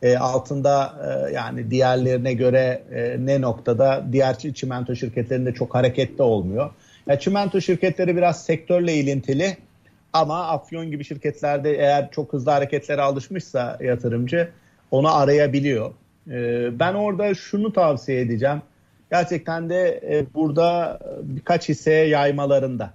E, 0.01 0.17
altında 0.17 0.93
e, 1.07 1.33
yani 1.33 1.71
diğerlerine 1.71 2.33
göre 2.33 2.83
e, 2.91 3.25
ne 3.25 3.41
noktada 3.41 4.05
diğer 4.11 4.39
çimento 4.39 4.95
şirketlerinde 4.95 5.53
çok 5.53 5.75
hareketli 5.75 6.23
olmuyor. 6.23 6.69
Ya 7.07 7.19
çimento 7.19 7.61
şirketleri 7.61 8.15
biraz 8.17 8.45
sektörle 8.45 8.93
ilintili 8.93 9.57
ama 10.13 10.47
Afyon 10.47 10.91
gibi 10.91 11.03
şirketlerde 11.03 11.71
eğer 11.71 12.11
çok 12.11 12.33
hızlı 12.33 12.51
hareketlere 12.51 13.01
alışmışsa 13.01 13.77
yatırımcı 13.81 14.49
onu 14.91 15.15
arayabiliyor. 15.15 15.91
E, 16.27 16.79
ben 16.79 16.93
orada 16.93 17.33
şunu 17.33 17.73
tavsiye 17.73 18.21
edeceğim 18.21 18.61
gerçekten 19.11 19.69
de 19.69 20.01
e, 20.09 20.33
burada 20.33 20.99
birkaç 21.21 21.69
hisseye 21.69 22.07
yaymalarında. 22.07 22.93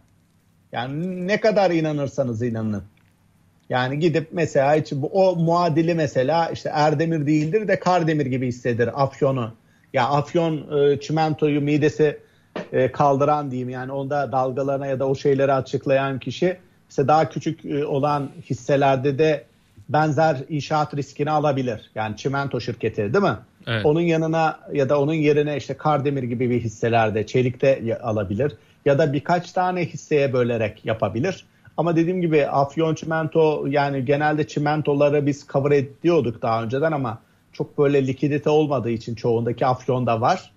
Yani 0.73 1.27
ne 1.27 1.41
kadar 1.41 1.71
inanırsanız 1.71 2.43
inanın. 2.43 2.83
Yani 3.69 3.99
gidip 3.99 4.29
mesela 4.33 4.75
hiç 4.75 4.93
o 5.13 5.37
muadili 5.37 5.95
mesela 5.95 6.51
işte 6.51 6.71
Erdemir 6.73 7.27
değildir 7.27 7.69
de 7.69 7.81
Kardemir 7.81 8.27
gibi 8.27 8.47
hissedir 8.47 9.03
Afyon'u. 9.03 9.53
Ya 9.93 10.09
Afyon 10.09 10.79
e, 10.79 11.01
çimentoyu 11.01 11.61
midesi 11.61 12.19
e, 12.73 12.93
kaldıran 12.93 13.51
diyeyim 13.51 13.69
yani 13.69 13.93
onda 13.93 14.33
dalgalarına 14.33 14.87
ya 14.87 14.99
da 14.99 15.09
o 15.09 15.15
şeyleri 15.15 15.53
açıklayan 15.53 16.19
kişi 16.19 16.57
işte 16.91 17.09
daha 17.09 17.29
küçük 17.29 17.65
e, 17.65 17.87
olan 17.87 18.31
hisselerde 18.51 19.19
de 19.19 19.45
benzer 19.89 20.37
inşaat 20.49 20.97
riskini 20.97 21.31
alabilir. 21.31 21.91
Yani 21.95 22.17
çimento 22.17 22.61
şirketi 22.61 22.97
değil 22.97 23.25
mi? 23.25 23.37
Evet. 23.67 23.87
Onun 23.87 24.01
yanına 24.01 24.61
ya 24.73 24.89
da 24.89 25.01
onun 25.01 25.13
yerine 25.13 25.57
işte 25.57 25.75
Kardemir 25.75 26.23
gibi 26.23 26.51
bir 26.51 26.61
hisselerde 26.61 27.27
çelikte 27.27 27.99
alabilir 28.03 28.53
ya 28.85 28.99
da 28.99 29.13
birkaç 29.13 29.53
tane 29.53 29.85
hisseye 29.87 30.33
bölerek 30.33 30.85
yapabilir. 30.85 31.45
Ama 31.77 31.97
dediğim 31.97 32.21
gibi 32.21 32.47
Afyon 32.47 32.95
çimento 32.95 33.67
yani 33.69 34.05
genelde 34.05 34.47
çimentoları 34.47 35.27
biz 35.27 35.47
cover 35.53 35.71
ediyorduk 35.71 36.43
daha 36.43 36.63
önceden 36.63 36.93
ama 36.93 37.19
çok 37.53 37.79
böyle 37.79 38.07
likidite 38.07 38.51
olmadığı 38.51 38.91
için 38.91 39.15
çoğundaki 39.15 39.67
Afyon'da 39.67 40.21
var. 40.21 40.51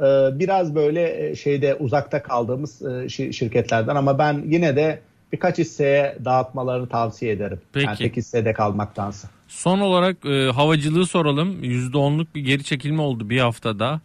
Ee, 0.00 0.04
biraz 0.32 0.74
böyle 0.74 1.28
e, 1.28 1.36
şeyde 1.36 1.74
uzakta 1.74 2.22
kaldığımız 2.22 2.82
e, 2.82 3.08
şirketlerden 3.08 3.96
ama 3.96 4.18
ben 4.18 4.42
yine 4.46 4.76
de 4.76 5.00
birkaç 5.32 5.58
hisseye 5.58 6.18
dağıtmalarını 6.24 6.88
tavsiye 6.88 7.32
ederim. 7.32 7.60
Peki. 7.72 7.86
Yani 7.86 7.98
tek 7.98 8.16
hissede 8.16 8.52
kalmaktansa. 8.52 9.28
Son 9.48 9.80
olarak 9.80 10.26
e, 10.26 10.50
havacılığı 10.50 11.06
soralım. 11.06 11.64
%10'luk 11.64 12.26
bir 12.34 12.40
geri 12.40 12.64
çekilme 12.64 13.02
oldu 13.02 13.30
bir 13.30 13.40
haftada. 13.40 14.00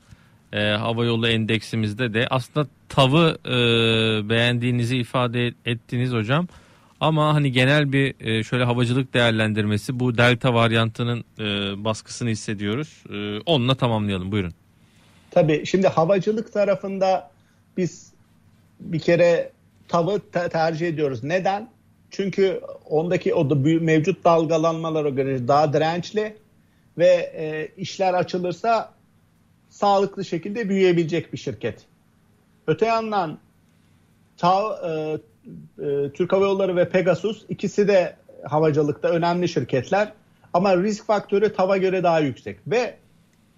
E, 0.54 0.70
hava 0.70 1.06
yolu 1.06 1.28
endeksimizde 1.28 2.14
de. 2.14 2.28
Aslında 2.30 2.68
tavı 2.90 3.38
e, 3.46 3.50
beğendiğinizi 4.30 4.98
ifade 4.98 5.54
ettiniz 5.66 6.12
hocam. 6.12 6.48
Ama 7.00 7.34
hani 7.34 7.52
genel 7.52 7.92
bir 7.92 8.16
e, 8.20 8.44
şöyle 8.44 8.64
havacılık 8.64 9.14
değerlendirmesi 9.14 10.00
bu 10.00 10.18
delta 10.18 10.54
varyantının 10.54 11.24
e, 11.40 11.44
baskısını 11.84 12.30
hissediyoruz. 12.30 13.04
E, 13.10 13.40
onunla 13.46 13.76
tamamlayalım 13.76 14.32
buyurun. 14.32 14.54
Tabii 15.32 15.66
şimdi 15.66 15.88
havacılık 15.88 16.54
tarafında 16.54 17.32
biz 17.78 18.12
bir 18.80 19.00
kere 19.00 19.52
tavı 19.92 20.20
te- 20.32 20.50
tercih 20.50 20.88
ediyoruz. 20.88 21.24
Neden? 21.24 21.70
Çünkü 22.12 22.62
ondaki 22.86 23.34
o 23.34 23.50
da 23.50 23.56
mevcut 23.82 24.24
dalgalanmalara 24.24 25.10
göre 25.10 25.48
daha 25.48 25.74
dirençli 25.74 26.38
ve 26.98 27.32
e, 27.36 27.72
işler 27.78 28.14
açılırsa 28.14 28.94
sağlıklı 29.70 30.26
şekilde 30.26 30.70
büyüyebilecek 30.70 31.34
bir 31.34 31.38
şirket. 31.38 31.86
Öte 32.68 32.86
yandan 32.86 33.40
ta, 34.38 34.80
e, 34.88 34.90
e, 35.86 36.12
Türk 36.14 36.34
Hava 36.34 36.46
Yolları 36.46 36.76
ve 36.76 36.90
Pegasus 36.90 37.46
ikisi 37.50 37.88
de 37.88 38.16
havacılıkta 38.44 39.08
önemli 39.08 39.50
şirketler 39.50 40.14
ama 40.54 40.78
risk 40.78 41.06
faktörü 41.06 41.54
TAV'a 41.54 41.78
göre 41.78 42.04
daha 42.04 42.20
yüksek 42.20 42.60
ve 42.68 42.96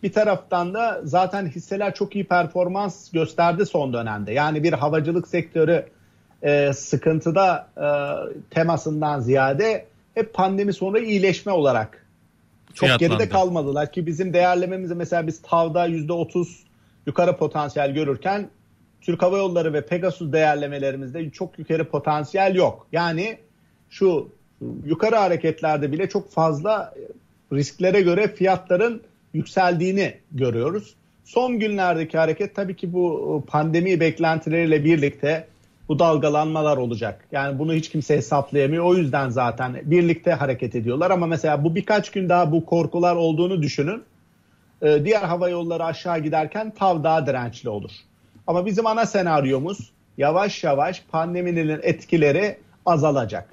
bir 0.03 0.11
taraftan 0.11 0.73
da 0.73 1.01
zaten 1.03 1.47
hisseler 1.47 1.95
çok 1.95 2.15
iyi 2.15 2.27
performans 2.27 3.11
gösterdi 3.11 3.65
son 3.65 3.93
dönemde. 3.93 4.34
Yani 4.34 4.63
bir 4.63 4.73
havacılık 4.73 5.27
sektörü 5.27 5.86
e, 6.43 6.73
sıkıntıda 6.73 7.67
e, 7.77 7.87
temasından 8.49 9.19
ziyade 9.19 9.85
hep 10.13 10.33
pandemi 10.33 10.73
sonra 10.73 10.99
iyileşme 10.99 11.51
olarak 11.51 12.05
çok 12.73 12.87
Fiyatlandı. 12.87 13.13
geride 13.13 13.29
kalmadılar 13.29 13.91
ki 13.91 14.05
bizim 14.05 14.33
değerlememizi 14.33 14.95
mesela 14.95 15.27
biz 15.27 15.41
TAV'da 15.41 15.87
%30 15.87 16.47
yukarı 17.05 17.37
potansiyel 17.37 17.93
görürken 17.93 18.49
Türk 19.01 19.21
Hava 19.21 19.37
Yolları 19.37 19.73
ve 19.73 19.85
Pegasus 19.85 20.31
değerlemelerimizde 20.31 21.29
çok 21.29 21.59
yukarı 21.59 21.89
potansiyel 21.89 22.55
yok. 22.55 22.87
Yani 22.91 23.37
şu 23.89 24.29
yukarı 24.85 25.15
hareketlerde 25.15 25.91
bile 25.91 26.09
çok 26.09 26.31
fazla 26.31 26.93
risklere 27.53 28.01
göre 28.01 28.27
fiyatların 28.27 29.01
yükseldiğini 29.33 30.17
görüyoruz. 30.31 30.93
Son 31.25 31.59
günlerdeki 31.59 32.17
hareket 32.17 32.55
tabii 32.55 32.75
ki 32.75 32.93
bu 32.93 33.43
pandemi 33.47 33.99
beklentileriyle 33.99 34.83
birlikte 34.83 35.47
bu 35.88 35.99
dalgalanmalar 35.99 36.77
olacak. 36.77 37.27
Yani 37.31 37.59
bunu 37.59 37.73
hiç 37.73 37.89
kimse 37.89 38.17
hesaplayamıyor. 38.17 38.84
O 38.84 38.95
yüzden 38.95 39.29
zaten 39.29 39.81
birlikte 39.84 40.34
hareket 40.34 40.75
ediyorlar. 40.75 41.11
Ama 41.11 41.27
mesela 41.27 41.63
bu 41.63 41.75
birkaç 41.75 42.11
gün 42.11 42.29
daha 42.29 42.51
bu 42.51 42.65
korkular 42.65 43.15
olduğunu 43.15 43.61
düşünün. 43.61 44.03
Ee, 44.81 45.05
diğer 45.05 45.21
hava 45.21 45.49
yolları 45.49 45.84
aşağı 45.84 46.19
giderken 46.19 46.71
tav 46.71 47.03
daha 47.03 47.27
dirençli 47.27 47.69
olur. 47.69 47.91
Ama 48.47 48.65
bizim 48.65 48.88
ana 48.88 49.05
senaryomuz 49.05 49.91
yavaş 50.17 50.63
yavaş 50.63 51.03
pandeminin 51.11 51.79
etkileri 51.84 52.57
azalacak. 52.86 53.49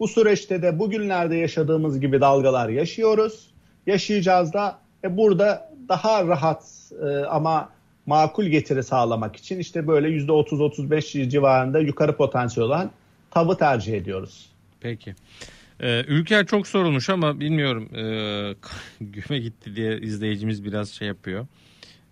Bu 0.00 0.08
süreçte 0.08 0.62
de 0.62 0.78
bugünlerde 0.78 1.36
yaşadığımız 1.36 2.00
gibi 2.00 2.20
dalgalar 2.20 2.68
yaşıyoruz. 2.68 3.50
Yaşayacağız 3.86 4.52
da 4.52 4.78
e, 5.04 5.16
burada 5.16 5.70
daha 5.88 6.26
rahat 6.26 6.64
e, 7.02 7.24
ama 7.24 7.68
makul 8.08 8.44
getiri 8.44 8.82
sağlamak 8.82 9.36
için 9.36 9.58
işte 9.58 9.86
böyle 9.86 10.08
%30-35 10.08 11.28
civarında 11.28 11.78
yukarı 11.78 12.16
potansiyel 12.16 12.66
olan 12.66 12.90
tavı 13.30 13.56
tercih 13.56 13.94
ediyoruz. 13.94 14.46
Peki. 14.80 15.14
Ee, 15.80 16.04
Ülker 16.08 16.46
çok 16.46 16.66
sorulmuş 16.66 17.10
ama 17.10 17.40
bilmiyorum 17.40 17.88
e, 17.94 18.02
güme 19.00 19.38
gitti 19.38 19.76
diye 19.76 19.98
izleyicimiz 19.98 20.64
biraz 20.64 20.90
şey 20.90 21.08
yapıyor. 21.08 21.46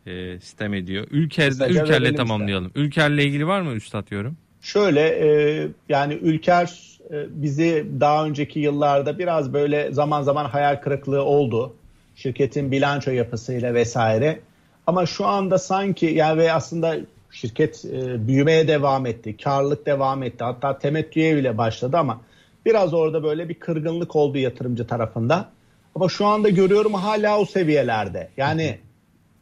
E, 0.07 0.41
sistem 0.41 0.75
ediyor. 0.75 1.07
Ülker, 1.11 1.53
Ülker'le 1.69 2.17
tamamlayalım. 2.17 2.67
Işte. 2.67 2.81
Ülker'le 2.81 3.19
ilgili 3.19 3.47
var 3.47 3.61
mı 3.61 3.73
Üstad 3.73 4.11
yorum? 4.11 4.37
Şöyle 4.61 5.01
e, 5.01 5.69
yani 5.89 6.15
Ülker 6.15 6.99
e, 7.11 7.27
bizi 7.31 7.87
daha 8.01 8.27
önceki 8.27 8.61
yıllarda 8.61 9.19
biraz 9.19 9.53
böyle 9.53 9.93
zaman 9.93 10.23
zaman 10.23 10.45
hayal 10.45 10.77
kırıklığı 10.77 11.23
oldu. 11.23 11.77
Şirketin 12.17 12.71
bilanço 12.71 13.11
yapısıyla 13.11 13.75
vesaire. 13.75 14.41
Ama 14.87 15.07
şu 15.07 15.26
anda 15.26 15.59
sanki 15.59 16.07
yani 16.07 16.39
ve 16.39 16.53
aslında 16.53 16.97
şirket 17.30 17.84
e, 17.84 18.26
büyümeye 18.28 18.68
devam 18.68 19.07
etti. 19.07 19.37
Karlılık 19.37 19.87
devam 19.87 20.22
etti. 20.22 20.45
Hatta 20.45 20.78
temettüye 20.78 21.37
bile 21.37 21.59
başladı 21.59 21.97
ama 21.97 22.20
biraz 22.66 22.95
orada 22.95 23.22
böyle 23.22 23.49
bir 23.49 23.55
kırgınlık 23.55 24.16
oldu 24.16 24.39
yatırımcı 24.39 24.87
tarafında. 24.87 25.49
Ama 25.95 26.09
şu 26.09 26.26
anda 26.26 26.49
görüyorum 26.49 26.95
hala 26.95 27.41
o 27.41 27.45
seviyelerde. 27.45 28.28
Yani 28.37 28.78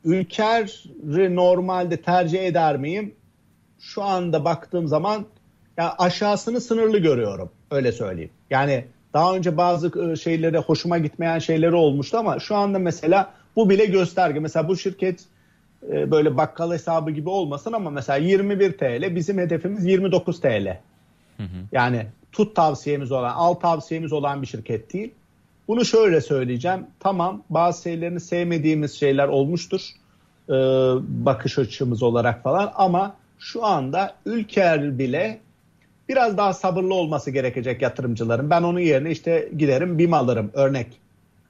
Ülker'i 0.04 1.36
normalde 1.36 1.96
tercih 1.96 2.42
eder 2.42 2.76
miyim? 2.76 3.14
Şu 3.80 4.02
anda 4.02 4.44
baktığım 4.44 4.88
zaman 4.88 5.26
ya 5.76 5.94
aşağısını 5.98 6.60
sınırlı 6.60 6.98
görüyorum. 6.98 7.50
Öyle 7.70 7.92
söyleyeyim. 7.92 8.30
Yani 8.50 8.84
daha 9.14 9.36
önce 9.36 9.56
bazı 9.56 10.10
e, 10.12 10.16
şeylere 10.16 10.58
hoşuma 10.58 10.98
gitmeyen 10.98 11.38
şeyleri 11.38 11.74
olmuştu 11.74 12.18
ama 12.18 12.38
şu 12.38 12.56
anda 12.56 12.78
mesela 12.78 13.30
bu 13.56 13.70
bile 13.70 13.84
gösterge. 13.84 14.40
Mesela 14.40 14.68
bu 14.68 14.76
şirket 14.76 15.24
e, 15.92 16.10
böyle 16.10 16.36
bakkal 16.36 16.72
hesabı 16.72 17.10
gibi 17.10 17.28
olmasın 17.28 17.72
ama 17.72 17.90
mesela 17.90 18.16
21 18.16 18.78
TL 18.78 19.16
bizim 19.16 19.38
hedefimiz 19.38 19.84
29 19.84 20.40
TL. 20.40 20.80
Hı 21.36 21.42
hı. 21.42 21.46
Yani 21.72 22.06
tut 22.32 22.56
tavsiyemiz 22.56 23.12
olan, 23.12 23.34
al 23.34 23.54
tavsiyemiz 23.54 24.12
olan 24.12 24.42
bir 24.42 24.46
şirket 24.46 24.92
değil. 24.92 25.10
Bunu 25.68 25.84
şöyle 25.84 26.20
söyleyeceğim. 26.20 26.86
Tamam 27.00 27.42
bazı 27.50 27.82
şeylerini 27.82 28.20
sevmediğimiz 28.20 28.92
şeyler 28.92 29.28
olmuştur. 29.28 29.80
E, 30.48 30.52
bakış 31.08 31.58
açımız 31.58 32.02
olarak 32.02 32.42
falan 32.42 32.72
ama 32.74 33.16
şu 33.38 33.64
anda 33.64 34.14
Ülker 34.26 34.98
bile 34.98 35.40
biraz 36.08 36.36
daha 36.36 36.52
sabırlı 36.52 36.94
olması 36.94 37.30
gerekecek 37.30 37.82
yatırımcıların. 37.82 38.50
Ben 38.50 38.62
onun 38.62 38.80
yerine 38.80 39.10
işte 39.10 39.48
giderim 39.58 39.98
BİM 39.98 40.14
alırım 40.14 40.50
örnek. 40.54 40.86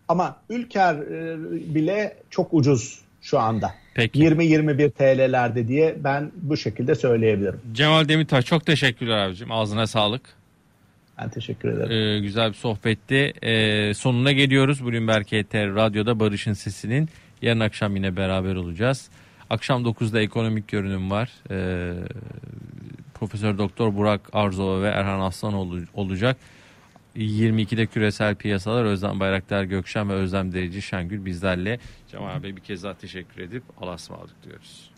Ama 0.09 0.37
Ülker 0.51 0.95
e, 0.95 1.37
bile 1.74 2.16
çok 2.30 2.55
ucuz 2.55 3.01
şu 3.20 3.39
anda. 3.39 3.74
Peki. 3.95 4.20
20-21 4.20 4.90
TL'lerde 4.90 5.68
diye 5.68 5.97
ben 6.05 6.32
bu 6.42 6.57
şekilde 6.57 6.95
söyleyebilirim. 6.95 7.61
Cemal 7.72 8.09
Demirtaş 8.09 8.45
çok 8.45 8.66
teşekkürler 8.66 9.18
abicim. 9.18 9.53
Ağzına 9.53 9.86
sağlık. 9.86 10.22
Ben 11.18 11.28
teşekkür 11.28 11.68
ederim. 11.68 11.92
Ee, 11.92 12.20
güzel 12.20 12.49
bir 12.49 12.55
sohbetti. 12.55 13.32
Ee, 13.42 13.95
sonuna 13.95 14.32
geliyoruz. 14.32 14.84
Bloomberg 14.84 15.32
ETR 15.32 15.74
Radyo'da 15.74 16.20
Barış'ın 16.20 16.53
Sesi'nin. 16.53 17.09
Yarın 17.42 17.61
akşam 17.61 17.97
yine 17.97 18.16
beraber 18.16 18.55
olacağız. 18.55 19.09
Akşam 19.51 19.82
9'da 19.82 20.20
ekonomik 20.20 20.68
görünüm 20.68 21.11
var. 21.11 21.30
Ee, 21.51 21.92
Profesör 23.14 23.59
Doktor 23.59 23.95
Burak 23.95 24.20
Arzova 24.32 24.82
ve 24.82 24.88
Erhan 24.88 25.20
Aslan 25.20 25.55
olacak. 25.95 26.36
22'de 27.17 27.87
küresel 27.87 28.35
piyasalar 28.35 28.85
Özlem 28.85 29.21
Bayraktar 29.21 29.65
Gökşen 29.65 30.09
ve 30.09 30.12
Özlem 30.12 30.53
Derici 30.53 30.83
Şengül 30.83 31.25
bizlerle. 31.25 31.79
Cemal 32.09 32.43
Bey 32.43 32.57
bir 32.57 32.61
kez 32.61 32.83
daha 32.83 32.95
teşekkür 32.95 33.43
edip 33.43 33.62
Allah'a 33.81 33.95
ısmarladık 33.95 34.45
diyoruz. 34.45 34.93